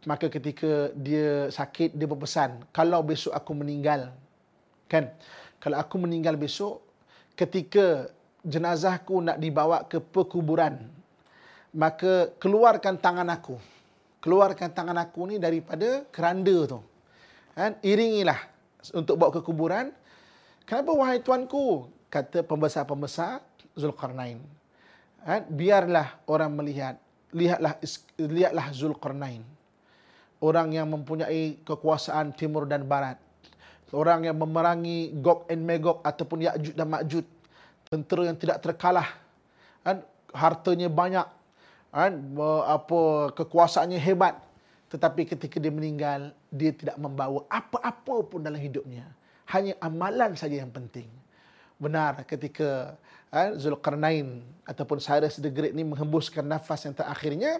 maka 0.04 0.28
ketika 0.28 0.92
dia 0.94 1.48
sakit 1.48 1.96
dia 1.96 2.08
berpesan 2.08 2.68
kalau 2.76 3.00
besok 3.02 3.32
aku 3.32 3.52
meninggal 3.56 4.12
kan 4.92 5.10
kalau 5.64 5.80
aku 5.80 5.96
meninggal 5.98 6.36
besok 6.36 6.84
ketika 7.40 8.12
jenazahku 8.44 9.24
nak 9.24 9.40
dibawa 9.40 9.88
ke 9.88 10.04
perkuburan 10.04 10.92
maka 11.74 12.30
keluarkan 12.38 13.00
tangan 13.00 13.32
aku 13.32 13.56
keluarkan 14.24 14.72
tangan 14.72 14.96
aku 15.04 15.28
ni 15.28 15.36
daripada 15.36 16.08
keranda 16.08 16.64
tu. 16.64 16.80
Kan? 17.52 17.76
Iringilah 17.84 18.40
untuk 18.96 19.20
bawa 19.20 19.36
ke 19.36 19.44
kuburan. 19.44 19.92
Kenapa 20.64 20.92
wahai 20.96 21.20
tuanku? 21.20 21.92
Kata 22.08 22.46
pembesar-pembesar 22.46 23.42
Zulkarnain. 23.76 24.40
Kan? 25.24 25.42
Biarlah 25.50 26.20
orang 26.30 26.54
melihat. 26.54 26.96
Lihatlah 27.34 27.78
lihatlah 28.22 28.68
Zulkarnain. 28.72 29.42
Orang 30.44 30.76
yang 30.76 30.92
mempunyai 30.92 31.60
kekuasaan 31.64 32.36
timur 32.36 32.68
dan 32.70 32.86
barat. 32.86 33.18
Orang 33.94 34.26
yang 34.26 34.38
memerangi 34.38 35.14
Gog 35.22 35.46
and 35.54 35.62
Magog 35.64 36.02
ataupun 36.02 36.50
Ya'jud 36.50 36.74
dan 36.74 36.90
Ma'jud. 36.90 37.26
Tentera 37.88 38.22
yang 38.26 38.38
tidak 38.38 38.58
terkalah. 38.62 39.06
Kan? 39.86 40.02
Hartanya 40.34 40.90
banyak 40.90 41.26
kan 41.94 42.14
apa 42.66 43.30
kekuasaannya 43.38 44.02
hebat 44.02 44.34
tetapi 44.90 45.30
ketika 45.30 45.62
dia 45.62 45.70
meninggal 45.70 46.34
dia 46.50 46.74
tidak 46.74 46.98
membawa 46.98 47.46
apa-apa 47.46 48.26
pun 48.26 48.42
dalam 48.42 48.58
hidupnya 48.58 49.06
hanya 49.52 49.74
amalan 49.84 50.38
saja 50.38 50.62
yang 50.64 50.72
penting. 50.72 51.10
Benar 51.82 52.24
ketika 52.24 52.96
kan, 53.34 53.58
Zulkarnain 53.58 54.46
ataupun 54.64 55.02
Cyrus 55.02 55.42
the 55.42 55.50
Great 55.50 55.74
ni 55.76 55.84
menghembuskan 55.84 56.46
nafas 56.46 56.86
yang 56.88 56.96
terakhirnya 56.96 57.60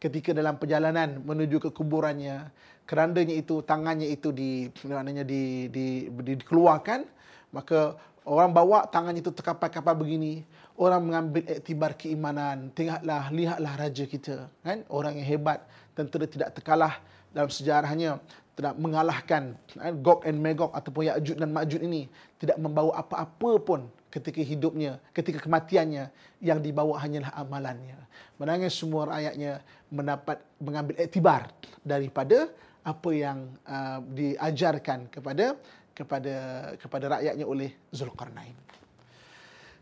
ketika 0.00 0.32
dalam 0.32 0.56
perjalanan 0.56 1.20
menuju 1.20 1.60
ke 1.60 1.70
kuburannya 1.70 2.48
kerandanya 2.88 3.36
itu 3.36 3.60
tangannya 3.60 4.08
itu 4.08 4.32
di 4.32 4.72
maknanya 4.88 5.22
di, 5.22 5.68
di, 5.68 6.08
di, 6.08 6.32
dikeluarkan 6.40 7.04
maka 7.52 8.00
orang 8.24 8.50
bawa 8.50 8.88
tangannya 8.88 9.20
itu 9.20 9.30
terkapar-kapar 9.30 9.92
begini 9.92 10.42
orang 10.80 11.04
mengambil 11.04 11.44
iktibar 11.44 11.92
keimanan 11.92 12.72
tengoklah 12.72 13.28
lihatlah 13.28 13.72
raja 13.76 14.04
kita 14.08 14.48
kan? 14.64 14.80
Orang 14.88 15.20
yang 15.20 15.28
hebat 15.28 15.68
tentera 15.92 16.24
tidak 16.24 16.56
terkalah 16.56 16.96
dalam 17.30 17.52
sejarahnya 17.52 18.18
tidak 18.54 18.74
mengalahkan 18.76 19.56
kan? 19.74 19.94
Gog 20.02 20.26
and 20.26 20.38
Magog 20.42 20.74
ataupun 20.74 21.08
Ya'juj 21.08 21.36
dan 21.38 21.50
Ma'juj 21.54 21.80
ini 21.80 22.10
tidak 22.36 22.58
membawa 22.58 22.98
apa-apa 22.98 23.50
pun 23.62 23.80
ketika 24.10 24.42
hidupnya 24.42 24.98
ketika 25.14 25.38
kematiannya 25.38 26.10
yang 26.42 26.58
dibawa 26.58 26.98
hanyalah 26.98 27.30
amalannya 27.38 27.96
menangis 28.36 28.74
semua 28.74 29.06
rakyatnya 29.06 29.62
mendapat 29.88 30.42
mengambil 30.58 30.98
iktibar 30.98 31.46
daripada 31.86 32.50
apa 32.82 33.10
yang 33.12 33.54
uh, 33.68 34.02
diajarkan 34.02 35.12
kepada 35.12 35.54
kepada 35.94 36.34
kepada 36.80 37.04
rakyatnya 37.20 37.44
oleh 37.44 37.70
Zulkarnain. 37.92 38.56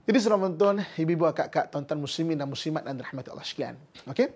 Jadi 0.09 0.25
saudara 0.25 0.49
menonton, 0.49 0.81
ibu-ibu, 0.97 1.29
kakak, 1.37 1.69
tuan-tuan 1.69 2.01
muslimin 2.01 2.41
dan 2.41 2.49
muslimat 2.49 2.81
dan 2.81 2.97
rahmat 2.97 3.29
Allah 3.29 3.45
sekalian. 3.45 3.77
Okey? 4.09 4.33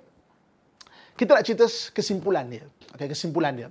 Kita 1.16 1.33
nak 1.33 1.45
cerita 1.49 1.64
kesimpulan 1.97 2.45
dia. 2.45 2.68
Okey, 2.93 3.09
kesimpulan 3.09 3.57
dia. 3.57 3.68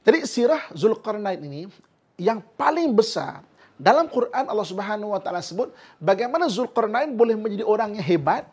Jadi 0.00 0.24
sirah 0.24 0.64
Zulkarnain 0.72 1.36
ini 1.44 1.68
yang 2.16 2.40
paling 2.56 2.92
besar 2.96 3.44
dalam 3.76 4.08
Quran 4.08 4.44
Allah 4.48 4.64
Subhanahu 4.64 5.12
Wa 5.12 5.20
Taala 5.20 5.44
sebut 5.44 5.72
bagaimana 6.00 6.48
Zulkarnain 6.48 7.12
boleh 7.12 7.36
menjadi 7.36 7.64
orang 7.64 7.96
yang 7.96 8.04
hebat 8.04 8.48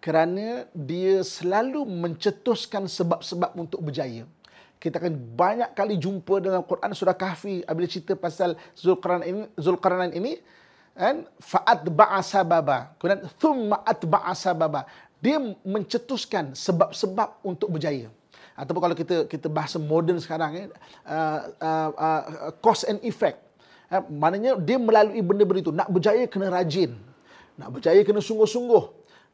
kerana 0.00 0.68
dia 0.72 1.24
selalu 1.24 1.84
mencetuskan 1.88 2.84
sebab-sebab 2.88 3.50
untuk 3.56 3.80
berjaya. 3.82 4.24
kita 4.78 5.02
akan 5.02 5.10
banyak 5.34 5.74
kali 5.74 5.98
jumpa 5.98 6.38
dalam 6.38 6.62
Quran 6.62 6.94
surah 6.94 7.16
Kahfi 7.18 7.66
apabila 7.66 7.90
cerita 7.90 8.14
pasal 8.14 8.54
Zulkarnain 8.78 9.26
ini, 9.26 9.44
Zulkarnain 9.58 10.14
ini 10.14 10.38
kan? 10.94 11.26
Fa'at 11.42 11.82
ba'asa 11.88 12.44
baba 12.46 12.94
kemudian 13.00 13.26
thumma 13.40 13.82
atba'a 13.82 14.36
sababa. 14.36 14.86
Dia 15.18 15.40
mencetuskan 15.66 16.54
sebab-sebab 16.54 17.42
untuk 17.42 17.74
berjaya 17.74 18.06
ataupun 18.58 18.80
kalau 18.82 18.96
kita 18.98 19.16
kita 19.30 19.46
bahasa 19.46 19.78
moden 19.78 20.18
sekarang 20.18 20.50
eh 20.58 20.66
uh, 21.06 21.40
uh, 21.62 21.90
uh, 21.94 22.22
cause 22.58 22.82
and 22.82 22.98
effect. 23.06 23.38
Uh, 23.86 24.02
maknanya 24.10 24.58
dia 24.58 24.76
melalui 24.76 25.22
benda-benda 25.22 25.62
itu. 25.62 25.72
Nak 25.72 25.88
berjaya 25.94 26.26
kena 26.26 26.50
rajin. 26.50 26.98
Nak 27.54 27.78
berjaya 27.78 28.02
kena 28.02 28.18
sungguh-sungguh. 28.18 28.84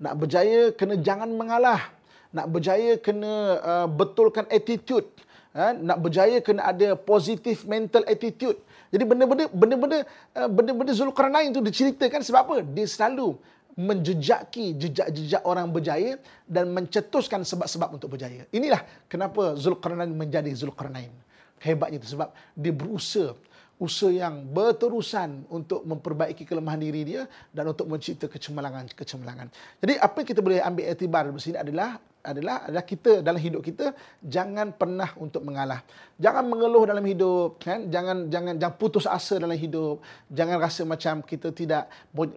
Nak 0.04 0.14
berjaya 0.20 0.70
kena 0.76 1.00
jangan 1.00 1.32
mengalah. 1.32 1.88
Nak 2.36 2.46
berjaya 2.52 3.00
kena 3.00 3.32
uh, 3.64 3.86
betulkan 3.88 4.44
attitude. 4.52 5.08
Uh, 5.56 5.72
nak 5.72 6.04
berjaya 6.04 6.44
kena 6.44 6.68
ada 6.68 6.92
positive 6.92 7.64
mental 7.64 8.04
attitude. 8.04 8.60
Jadi 8.92 9.04
benda-benda 9.08 9.48
benda-benda 9.50 9.98
uh, 10.36 10.48
benda-benda 10.52 10.92
Zulkarnain 10.92 11.50
itu 11.50 11.64
diceritakan 11.64 12.20
sebab 12.20 12.40
apa? 12.44 12.56
Dia 12.62 12.86
selalu 12.86 13.40
menjejaki 13.74 14.78
jejak-jejak 14.78 15.42
orang 15.42 15.70
berjaya 15.70 16.14
dan 16.46 16.70
mencetuskan 16.70 17.42
sebab-sebab 17.42 17.98
untuk 17.98 18.14
berjaya. 18.14 18.46
Inilah 18.54 18.82
kenapa 19.10 19.58
Zulkarnain 19.58 20.14
menjadi 20.14 20.50
Zulkarnain. 20.54 21.10
Hebatnya 21.58 21.98
itu 21.98 22.14
sebab 22.14 22.30
dia 22.54 22.70
berusaha 22.70 23.34
usaha 23.82 24.10
yang 24.10 24.46
berterusan 24.54 25.50
untuk 25.50 25.82
memperbaiki 25.82 26.46
kelemahan 26.46 26.78
diri 26.78 27.02
dia 27.02 27.22
dan 27.50 27.70
untuk 27.74 27.90
mencipta 27.90 28.30
kecemerlangan-kecemerlangan. 28.30 29.50
Jadi 29.82 29.94
apa 29.98 30.16
yang 30.22 30.28
kita 30.30 30.40
boleh 30.40 30.62
ambil 30.62 30.84
iktibar 30.94 31.26
di 31.26 31.42
sini 31.42 31.58
adalah 31.58 31.98
adalah 32.24 32.64
adalah 32.64 32.84
kita 32.88 33.20
dalam 33.20 33.36
hidup 33.36 33.60
kita 33.60 33.92
jangan 34.24 34.72
pernah 34.72 35.12
untuk 35.20 35.44
mengalah. 35.44 35.84
Jangan 36.16 36.48
mengeluh 36.48 36.88
dalam 36.88 37.04
hidup, 37.04 37.60
kan? 37.60 37.84
Jangan 37.92 38.32
jangan 38.32 38.56
jangan 38.56 38.76
putus 38.80 39.04
asa 39.04 39.36
dalam 39.36 39.58
hidup. 39.58 40.00
Jangan 40.32 40.56
rasa 40.56 40.88
macam 40.88 41.20
kita 41.20 41.52
tidak 41.52 41.84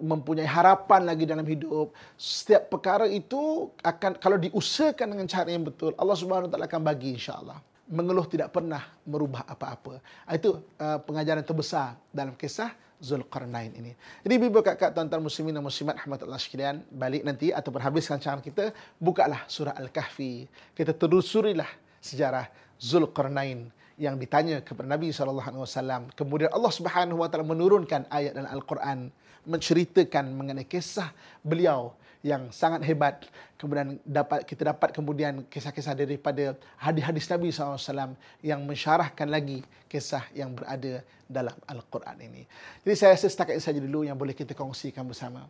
mempunyai 0.04 0.44
harapan 0.50 1.08
lagi 1.08 1.24
dalam 1.24 1.48
hidup. 1.48 1.96
Setiap 2.20 2.68
perkara 2.68 3.08
itu 3.08 3.72
akan 3.80 4.20
kalau 4.20 4.36
diusahakan 4.36 5.16
dengan 5.16 5.28
cara 5.32 5.48
yang 5.48 5.64
betul, 5.64 5.96
Allah 5.96 6.18
Subhanahu 6.20 6.52
Wa 6.52 6.60
Taala 6.60 6.68
akan 6.68 6.82
bagi 6.84 7.16
insya-Allah 7.16 7.77
mengeluh 7.88 8.28
tidak 8.28 8.52
pernah 8.52 8.84
merubah 9.08 9.48
apa-apa. 9.48 10.04
Itu 10.32 10.60
uh, 10.80 11.00
pengajaran 11.04 11.44
terbesar 11.44 11.96
dalam 12.12 12.36
kisah 12.36 12.76
Zulkarnain 12.98 13.70
ini. 13.78 13.94
Jadi 14.26 14.36
bibi 14.42 14.58
kakak 14.66 14.92
tuan-tuan 14.92 15.22
muslimin 15.22 15.54
dan 15.54 15.62
muslimat 15.62 16.02
rahmatullah 16.02 16.42
sekalian, 16.42 16.82
balik 16.90 17.22
nanti 17.22 17.54
atau 17.54 17.70
berhabiskan 17.70 18.18
cara 18.18 18.42
kita, 18.42 18.74
bukalah 18.98 19.46
surah 19.46 19.78
Al-Kahfi. 19.78 20.50
Kita 20.74 20.98
telusurilah 20.98 21.70
sejarah 22.02 22.50
Zulkarnain 22.82 23.70
yang 24.02 24.18
ditanya 24.18 24.62
kepada 24.62 24.90
Nabi 24.90 25.14
SAW. 25.14 26.10
Kemudian 26.14 26.50
Allah 26.54 26.74
Subhanahu 26.74 27.22
Wa 27.22 27.30
Taala 27.30 27.46
menurunkan 27.46 28.10
ayat 28.10 28.34
dalam 28.34 28.50
Al-Quran 28.50 29.10
menceritakan 29.48 30.34
mengenai 30.34 30.68
kisah 30.68 31.14
beliau 31.46 31.94
yang 32.26 32.50
sangat 32.54 32.82
hebat. 32.86 33.26
Kemudian 33.58 33.98
dapat 34.06 34.46
kita 34.46 34.74
dapat 34.74 34.94
kemudian 34.94 35.46
kisah-kisah 35.50 35.98
daripada 35.98 36.54
hadis-hadis 36.78 37.26
Nabi 37.30 37.50
SAW 37.50 38.14
yang 38.46 38.62
mensyarahkan 38.66 39.26
lagi 39.26 39.66
kisah 39.90 40.22
yang 40.34 40.54
berada 40.54 41.02
dalam 41.26 41.56
Al-Quran 41.66 42.18
ini. 42.24 42.44
Jadi 42.86 42.96
saya 42.96 43.18
rasa 43.18 43.28
setakat 43.28 43.58
ini 43.58 43.64
saja 43.64 43.80
dulu 43.82 44.06
yang 44.06 44.16
boleh 44.16 44.38
kita 44.38 44.54
kongsikan 44.54 45.04
bersama. 45.04 45.46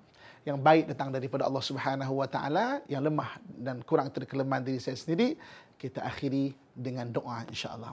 Yang 0.47 0.57
baik 0.63 0.83
datang 0.95 1.11
daripada 1.11 1.43
Allah 1.43 1.59
Subhanahu 1.59 2.23
Wa 2.23 2.27
Taala, 2.31 2.79
yang 2.87 3.03
lemah 3.03 3.35
dan 3.51 3.83
kurang 3.83 4.07
terkelemahan 4.15 4.63
diri 4.63 4.79
saya 4.79 4.95
sendiri, 4.95 5.35
kita 5.75 6.01
akhiri 6.07 6.55
dengan 6.71 7.11
doa 7.11 7.43
insya-Allah. 7.51 7.91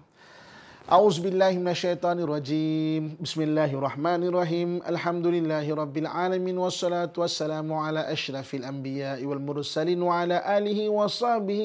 أعوذ 0.84 1.24
بالله 1.24 1.64
من 1.64 1.72
الشيطان 1.72 2.20
الرجيم. 2.20 3.16
بسم 3.16 3.40
الله 3.42 3.72
الرحمن 3.72 4.20
الرحيم. 4.28 4.84
الحمد 4.84 5.26
لله 5.26 5.64
رب 5.64 5.96
العالمين 5.96 6.58
والصلاة 6.60 7.08
والسلام 7.16 7.72
على 7.72 8.12
أشرف 8.12 8.54
الأنبياء 8.54 9.24
والمرسلين 9.24 10.02
وعلى 10.02 10.36
آله 10.44 10.88
وصحبه 10.92 11.62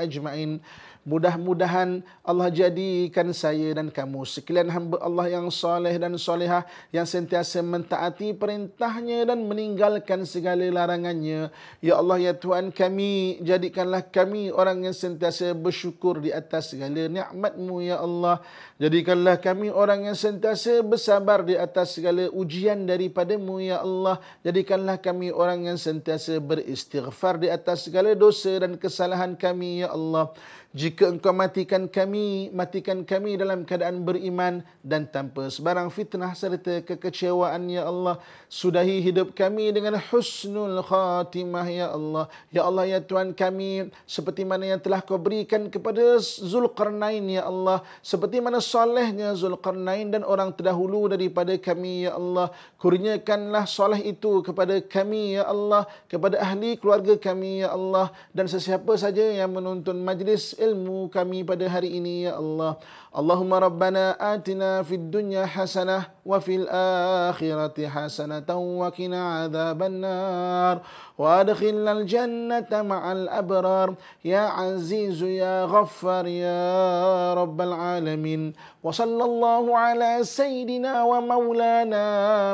أجمعين. 0.00 0.64
Mudah-mudahan 1.04 2.00
Allah 2.24 2.48
jadikan 2.48 3.28
saya 3.36 3.76
dan 3.76 3.92
kamu 3.92 4.24
sekalian 4.24 4.72
hamba 4.72 4.96
Allah 5.04 5.36
yang 5.36 5.52
soleh 5.52 5.92
dan 6.00 6.16
solehah 6.16 6.64
yang 6.96 7.04
sentiasa 7.04 7.60
mentaati 7.60 8.32
perintahnya 8.32 9.28
dan 9.28 9.44
meninggalkan 9.44 10.24
segala 10.24 10.64
larangannya. 10.64 11.52
Ya 11.84 12.00
Allah 12.00 12.24
ya 12.24 12.32
Tuhan 12.32 12.72
kami 12.72 13.36
jadikanlah 13.44 14.00
kami 14.08 14.48
orang 14.48 14.88
yang 14.88 14.96
sentiasa 14.96 15.52
bersyukur 15.52 16.24
di 16.24 16.32
atas 16.32 16.72
segala 16.72 17.04
nikmatmu 17.04 17.84
ya 17.84 18.00
Allah. 18.00 18.40
Jadikanlah 18.80 19.36
kami 19.44 19.68
orang 19.68 20.08
yang 20.08 20.16
sentiasa 20.16 20.80
bersabar 20.80 21.44
di 21.44 21.52
atas 21.52 22.00
segala 22.00 22.32
ujian 22.32 22.88
daripadamu 22.88 23.60
ya 23.60 23.84
Allah. 23.84 24.24
Jadikanlah 24.40 24.96
kami 25.04 25.28
orang 25.28 25.68
yang 25.68 25.76
sentiasa 25.76 26.40
beristighfar 26.40 27.44
di 27.44 27.52
atas 27.52 27.92
segala 27.92 28.16
dosa 28.16 28.56
dan 28.56 28.80
kesalahan 28.80 29.36
kami 29.36 29.84
ya 29.84 29.92
Allah. 29.92 30.32
Jika 30.74 31.06
engkau 31.06 31.30
matikan 31.30 31.86
kami, 31.86 32.50
matikan 32.50 33.06
kami 33.06 33.38
dalam 33.38 33.62
keadaan 33.62 34.02
beriman 34.02 34.58
dan 34.82 35.06
tanpa 35.06 35.46
sebarang 35.46 35.86
fitnah 35.86 36.34
serta 36.34 36.82
kekecewaan, 36.82 37.70
Ya 37.70 37.86
Allah. 37.86 38.18
Sudahi 38.50 38.98
hidup 38.98 39.38
kami 39.38 39.70
dengan 39.70 39.94
husnul 40.10 40.82
khatimah, 40.82 41.70
Ya 41.70 41.94
Allah. 41.94 42.26
Ya 42.50 42.66
Allah, 42.66 42.90
Ya 42.90 42.98
Tuhan 42.98 43.38
kami, 43.38 43.86
seperti 44.02 44.42
mana 44.42 44.74
yang 44.74 44.82
telah 44.82 44.98
kau 44.98 45.14
berikan 45.14 45.70
kepada 45.70 46.18
Zulkarnain, 46.42 47.22
Ya 47.22 47.46
Allah. 47.46 47.86
Seperti 48.02 48.42
mana 48.42 48.58
solehnya 48.58 49.30
Zulkarnain 49.38 50.10
dan 50.10 50.26
orang 50.26 50.50
terdahulu 50.58 51.06
daripada 51.06 51.54
kami, 51.54 52.10
Ya 52.10 52.18
Allah. 52.18 52.50
Kurniakanlah 52.82 53.70
soleh 53.70 54.02
itu 54.10 54.42
kepada 54.42 54.82
kami, 54.82 55.38
Ya 55.38 55.46
Allah. 55.46 55.86
Kepada 56.10 56.42
ahli 56.42 56.74
keluarga 56.82 57.14
kami, 57.14 57.62
Ya 57.62 57.70
Allah. 57.70 58.10
Dan 58.34 58.50
sesiapa 58.50 58.90
saja 58.98 59.22
yang 59.22 59.54
menuntun 59.54 60.02
majlis 60.02 60.63
ilmu 60.64 61.12
kami 61.12 61.44
pada 61.44 61.68
hari 61.68 62.00
ini 62.00 62.24
ya 62.28 62.40
Allah. 62.40 62.80
اللهم 63.14 63.54
ربنا 63.54 64.34
آتنا 64.34 64.82
في 64.82 64.94
الدنيا 64.94 65.46
حسنة 65.46 66.02
وفي 66.26 66.54
الآخرة 66.66 67.78
حسنة 67.86 68.50
وقنا 68.50 69.20
عذاب 69.38 69.82
النار. 69.82 70.76
وأدخلنا 71.18 71.92
الجنة 71.92 72.70
مع 72.82 73.12
الأبرار. 73.12 73.94
يا 74.24 74.40
عزيز 74.58 75.22
يا 75.22 75.64
غفار 75.64 76.26
يا 76.26 77.34
رب 77.34 77.60
العالمين. 77.60 78.52
وصلى 78.82 79.24
الله 79.24 79.78
على 79.78 80.10
سيدنا 80.22 81.02
ومولانا 81.04 82.04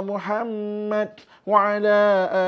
محمد 0.00 1.12
وعلى 1.46 1.98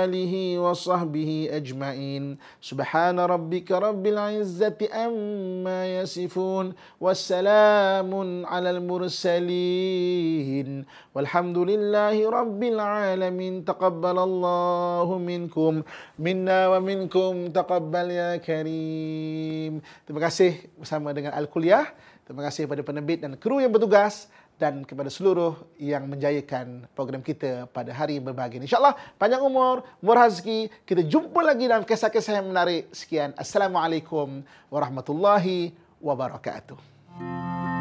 آله 0.04 0.58
وصحبه 0.58 1.48
أجمعين. 1.52 2.38
سبحان 2.60 3.20
ربك 3.20 3.72
رب 3.72 4.04
العزة 4.06 4.80
أما 4.92 5.78
يصفون. 5.96 6.66
والسلام 7.00 8.01
salamun 8.02 8.42
على 8.50 8.82
المرسلين 8.82 10.68
والحمد 11.14 11.58
لله 11.58 12.18
رب 12.18 12.58
العالمين 12.58 13.62
تقبل 13.62 14.18
الله 14.18 15.06
منكم 15.06 15.72
منا 16.18 16.58
ومنكم 16.68 17.54
تقبل 17.54 18.06
يا 18.10 18.42
Terima 20.02 20.18
kasih 20.18 20.66
bersama 20.74 21.14
dengan 21.14 21.30
Al-Kuliah. 21.38 21.86
Terima 22.26 22.42
kasih 22.42 22.66
kepada 22.66 22.82
penerbit 22.82 23.22
dan 23.22 23.38
kru 23.38 23.62
yang 23.62 23.70
bertugas 23.70 24.26
dan 24.58 24.82
kepada 24.82 25.06
seluruh 25.06 25.54
yang 25.78 26.10
menjayakan 26.10 26.90
program 26.98 27.22
kita 27.22 27.70
pada 27.70 27.94
hari 27.94 28.18
berbahagia. 28.18 28.58
InsyaAllah 28.62 28.98
panjang 29.14 29.46
umur, 29.46 29.86
murah 30.02 30.26
rezeki. 30.26 30.74
Kita 30.82 31.06
jumpa 31.06 31.38
lagi 31.38 31.70
dalam 31.70 31.86
kisah-kisah 31.86 32.42
yang 32.42 32.50
menarik. 32.50 32.90
Sekian. 32.90 33.30
Assalamualaikum 33.38 34.42
warahmatullahi 34.70 35.70
wabarakatuh. 36.02 37.71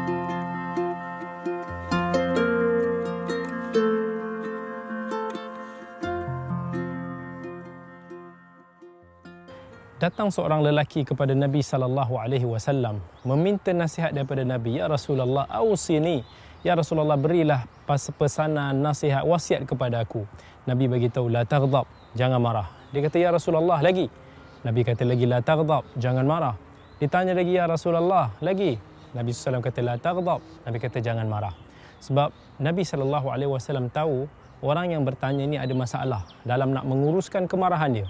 Datang 10.02 10.34
seorang 10.34 10.66
lelaki 10.66 11.06
kepada 11.06 11.30
Nabi 11.30 11.62
sallallahu 11.62 12.18
alaihi 12.18 12.42
wasallam 12.42 12.98
meminta 13.22 13.70
nasihat 13.70 14.10
daripada 14.10 14.42
Nabi, 14.42 14.82
"Ya 14.82 14.90
Rasulullah, 14.90 15.46
ausini 15.46 16.26
Ya 16.62 16.78
Rasulullah 16.78 17.18
berilah 17.18 17.66
pesanan, 17.90 18.78
nasihat, 18.78 19.26
wasiat 19.26 19.66
kepada 19.66 19.98
aku. 19.98 20.22
Nabi 20.62 20.86
bagi 20.86 21.10
tahu 21.10 21.26
la 21.26 21.42
taghdab, 21.42 21.90
jangan 22.14 22.38
marah. 22.38 22.70
Dia 22.94 23.02
kata 23.02 23.18
ya 23.18 23.34
Rasulullah 23.34 23.82
lagi. 23.82 24.06
Nabi 24.62 24.86
kata 24.86 25.02
lagi 25.02 25.26
la 25.26 25.42
taghdab, 25.42 25.82
jangan 25.98 26.22
marah. 26.22 26.54
Ditanya 27.02 27.34
lagi 27.34 27.58
ya 27.58 27.66
Rasulullah 27.66 28.30
lagi. 28.38 28.78
Nabi 29.10 29.34
SAW 29.34 29.58
kata 29.58 29.82
la 29.82 29.98
taghdab. 29.98 30.38
Nabi 30.62 30.78
kata 30.78 31.02
jangan 31.02 31.26
marah. 31.26 31.50
Sebab 31.98 32.30
Nabi 32.62 32.86
SAW 32.86 33.90
tahu 33.90 34.30
orang 34.62 34.94
yang 34.94 35.02
bertanya 35.02 35.42
ini 35.42 35.58
ada 35.58 35.74
masalah 35.74 36.22
dalam 36.46 36.70
nak 36.70 36.86
menguruskan 36.86 37.50
kemarahan 37.50 37.90
dia. 37.90 38.06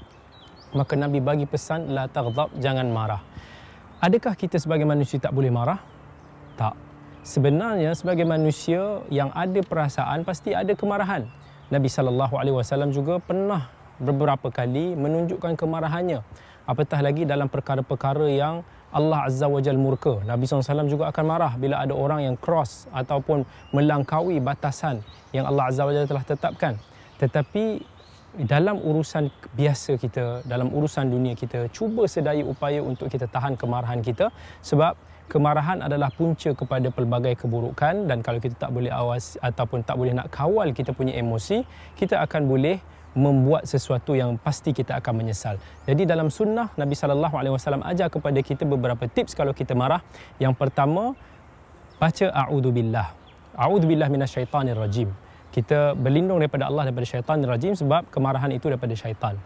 Maka 0.72 0.96
Nabi 0.96 1.20
bagi 1.20 1.44
pesan 1.44 1.92
la 1.92 2.08
taghdab, 2.08 2.52
jangan 2.56 2.88
marah. 2.88 3.20
Adakah 4.00 4.32
kita 4.34 4.56
sebagai 4.56 4.88
manusia 4.88 5.20
tak 5.20 5.36
boleh 5.36 5.52
marah? 5.52 5.78
Tak. 6.56 6.74
Sebenarnya 7.22 7.94
sebagai 7.94 8.26
manusia 8.26 9.04
yang 9.12 9.30
ada 9.36 9.62
perasaan 9.62 10.26
pasti 10.26 10.56
ada 10.56 10.74
kemarahan. 10.74 11.28
Nabi 11.70 11.86
sallallahu 11.86 12.34
alaihi 12.34 12.56
wasallam 12.56 12.90
juga 12.90 13.22
pernah 13.22 13.70
beberapa 14.02 14.50
kali 14.50 14.98
menunjukkan 14.98 15.54
kemarahannya. 15.54 16.24
Apatah 16.66 16.98
lagi 16.98 17.22
dalam 17.22 17.46
perkara-perkara 17.46 18.26
yang 18.26 18.66
Allah 18.92 19.24
Azza 19.24 19.48
wa 19.48 19.58
Jal 19.58 19.80
murka. 19.80 20.20
Nabi 20.22 20.44
SAW 20.44 20.84
juga 20.84 21.08
akan 21.08 21.24
marah 21.24 21.52
bila 21.56 21.80
ada 21.80 21.96
orang 21.96 22.28
yang 22.28 22.36
cross 22.36 22.86
ataupun 22.92 23.48
melangkaui 23.72 24.36
batasan 24.38 25.00
yang 25.32 25.48
Allah 25.48 25.72
Azza 25.72 25.82
wa 25.88 25.96
Jal 25.96 26.04
telah 26.04 26.22
tetapkan. 26.22 26.76
Tetapi 27.16 27.80
dalam 28.33 28.80
urusan 28.80 29.28
biasa 29.53 30.01
kita, 30.01 30.41
dalam 30.49 30.72
urusan 30.72 31.05
dunia 31.05 31.37
kita, 31.37 31.68
cuba 31.68 32.09
sedaya 32.09 32.41
upaya 32.41 32.80
untuk 32.80 33.12
kita 33.12 33.28
tahan 33.28 33.61
kemarahan 33.61 34.01
kita 34.01 34.33
sebab 34.64 34.97
kemarahan 35.28 35.85
adalah 35.85 36.09
punca 36.09 36.57
kepada 36.57 36.89
pelbagai 36.89 37.37
keburukan 37.45 38.09
dan 38.09 38.24
kalau 38.24 38.41
kita 38.41 38.57
tak 38.57 38.72
boleh 38.72 38.89
awas 38.89 39.37
ataupun 39.41 39.85
tak 39.85 40.01
boleh 40.01 40.16
nak 40.16 40.33
kawal 40.33 40.72
kita 40.72 40.97
punya 40.97 41.12
emosi, 41.20 41.61
kita 41.97 42.24
akan 42.24 42.49
boleh 42.49 42.80
membuat 43.12 43.68
sesuatu 43.68 44.16
yang 44.16 44.41
pasti 44.41 44.72
kita 44.72 44.97
akan 44.97 45.20
menyesal. 45.20 45.61
Jadi 45.85 46.09
dalam 46.09 46.33
sunnah 46.33 46.72
Nabi 46.80 46.97
sallallahu 46.97 47.37
alaihi 47.37 47.53
wasallam 47.53 47.85
ajar 47.85 48.09
kepada 48.09 48.41
kita 48.41 48.64
beberapa 48.64 49.05
tips 49.05 49.37
kalau 49.37 49.53
kita 49.53 49.76
marah. 49.76 50.01
Yang 50.41 50.57
pertama 50.57 51.12
baca 52.01 52.26
a'udzubillah. 52.33 53.12
A'udzubillah 53.53 54.09
minasyaitanir 54.09 54.80
rajim. 54.80 55.12
Kita 55.53 55.92
berlindung 55.92 56.40
daripada 56.40 56.66
Allah 56.66 56.88
daripada 56.88 57.05
syaitanir 57.05 57.46
rajim 57.46 57.76
sebab 57.76 58.09
kemarahan 58.09 58.50
itu 58.57 58.72
daripada 58.72 58.96
syaitan. 58.96 59.36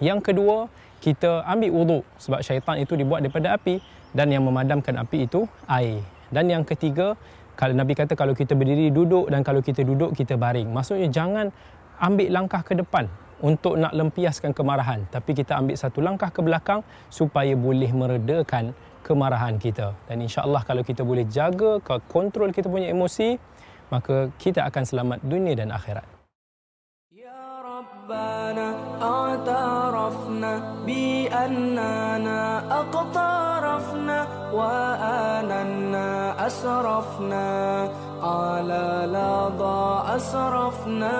Yang 0.00 0.32
kedua, 0.32 0.72
kita 1.04 1.44
ambil 1.44 1.70
wuduk 1.70 2.02
sebab 2.16 2.40
syaitan 2.40 2.80
itu 2.80 2.96
dibuat 2.96 3.20
daripada 3.20 3.52
api 3.54 3.78
dan 4.16 4.32
yang 4.32 4.42
memadamkan 4.42 4.96
api 4.96 5.28
itu 5.28 5.44
air. 5.68 6.00
Dan 6.32 6.48
yang 6.48 6.64
ketiga, 6.64 7.14
kalau 7.54 7.76
Nabi 7.76 7.92
kata 7.92 8.16
kalau 8.16 8.32
kita 8.32 8.56
berdiri 8.56 8.88
duduk 8.90 9.28
dan 9.28 9.44
kalau 9.44 9.60
kita 9.60 9.84
duduk 9.84 10.16
kita 10.16 10.34
baring. 10.34 10.72
Maksudnya 10.72 11.12
jangan 11.12 11.52
ambil 12.00 12.28
langkah 12.32 12.64
ke 12.64 12.74
depan 12.74 13.06
untuk 13.44 13.76
nak 13.76 13.92
lempiaskan 13.92 14.54
kemarahan 14.54 15.04
tapi 15.10 15.34
kita 15.34 15.58
ambil 15.58 15.76
satu 15.76 15.98
langkah 16.00 16.30
ke 16.30 16.40
belakang 16.40 16.80
supaya 17.10 17.52
boleh 17.52 17.90
meredakan 17.90 18.72
kemarahan 19.04 19.60
kita 19.60 19.92
dan 20.08 20.22
insya-Allah 20.24 20.62
kalau 20.64 20.80
kita 20.80 21.04
boleh 21.04 21.28
jaga 21.28 21.76
kontrol 22.08 22.48
kita 22.54 22.72
punya 22.72 22.88
emosi 22.88 23.36
maka 23.93 24.29
kita 24.41 24.65
akan 24.69 24.83
selamat 24.85 25.19
dunia 25.25 25.53
dan 25.57 25.69
akhirat 25.73 26.05
ya 27.09 27.43
rabbana 27.65 28.65
a'tarafna 29.01 30.51
bi 30.85 31.25
annana 31.29 32.63
aqtarafna 32.69 34.17
wa 34.53 34.95
ananna 35.39 36.37
asrafna 36.37 37.47
على 38.23 39.07
لظى 39.07 40.15
أسرفنا 40.15 41.17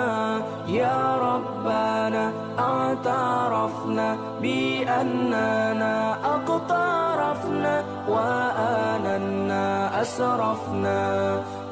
يا 0.68 1.18
ربنا 1.18 2.32
اعترفنا 2.60 4.18
بأننا 4.42 5.96
أقترفنا 6.36 7.84
وآننا 8.08 10.02
أسرفنا 10.02 11.00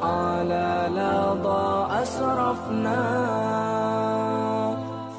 على 0.02 0.88
لظى 0.90 1.86
أسرفنا 2.02 3.02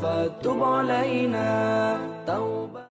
فتب 0.01 0.63
علينا 0.63 1.97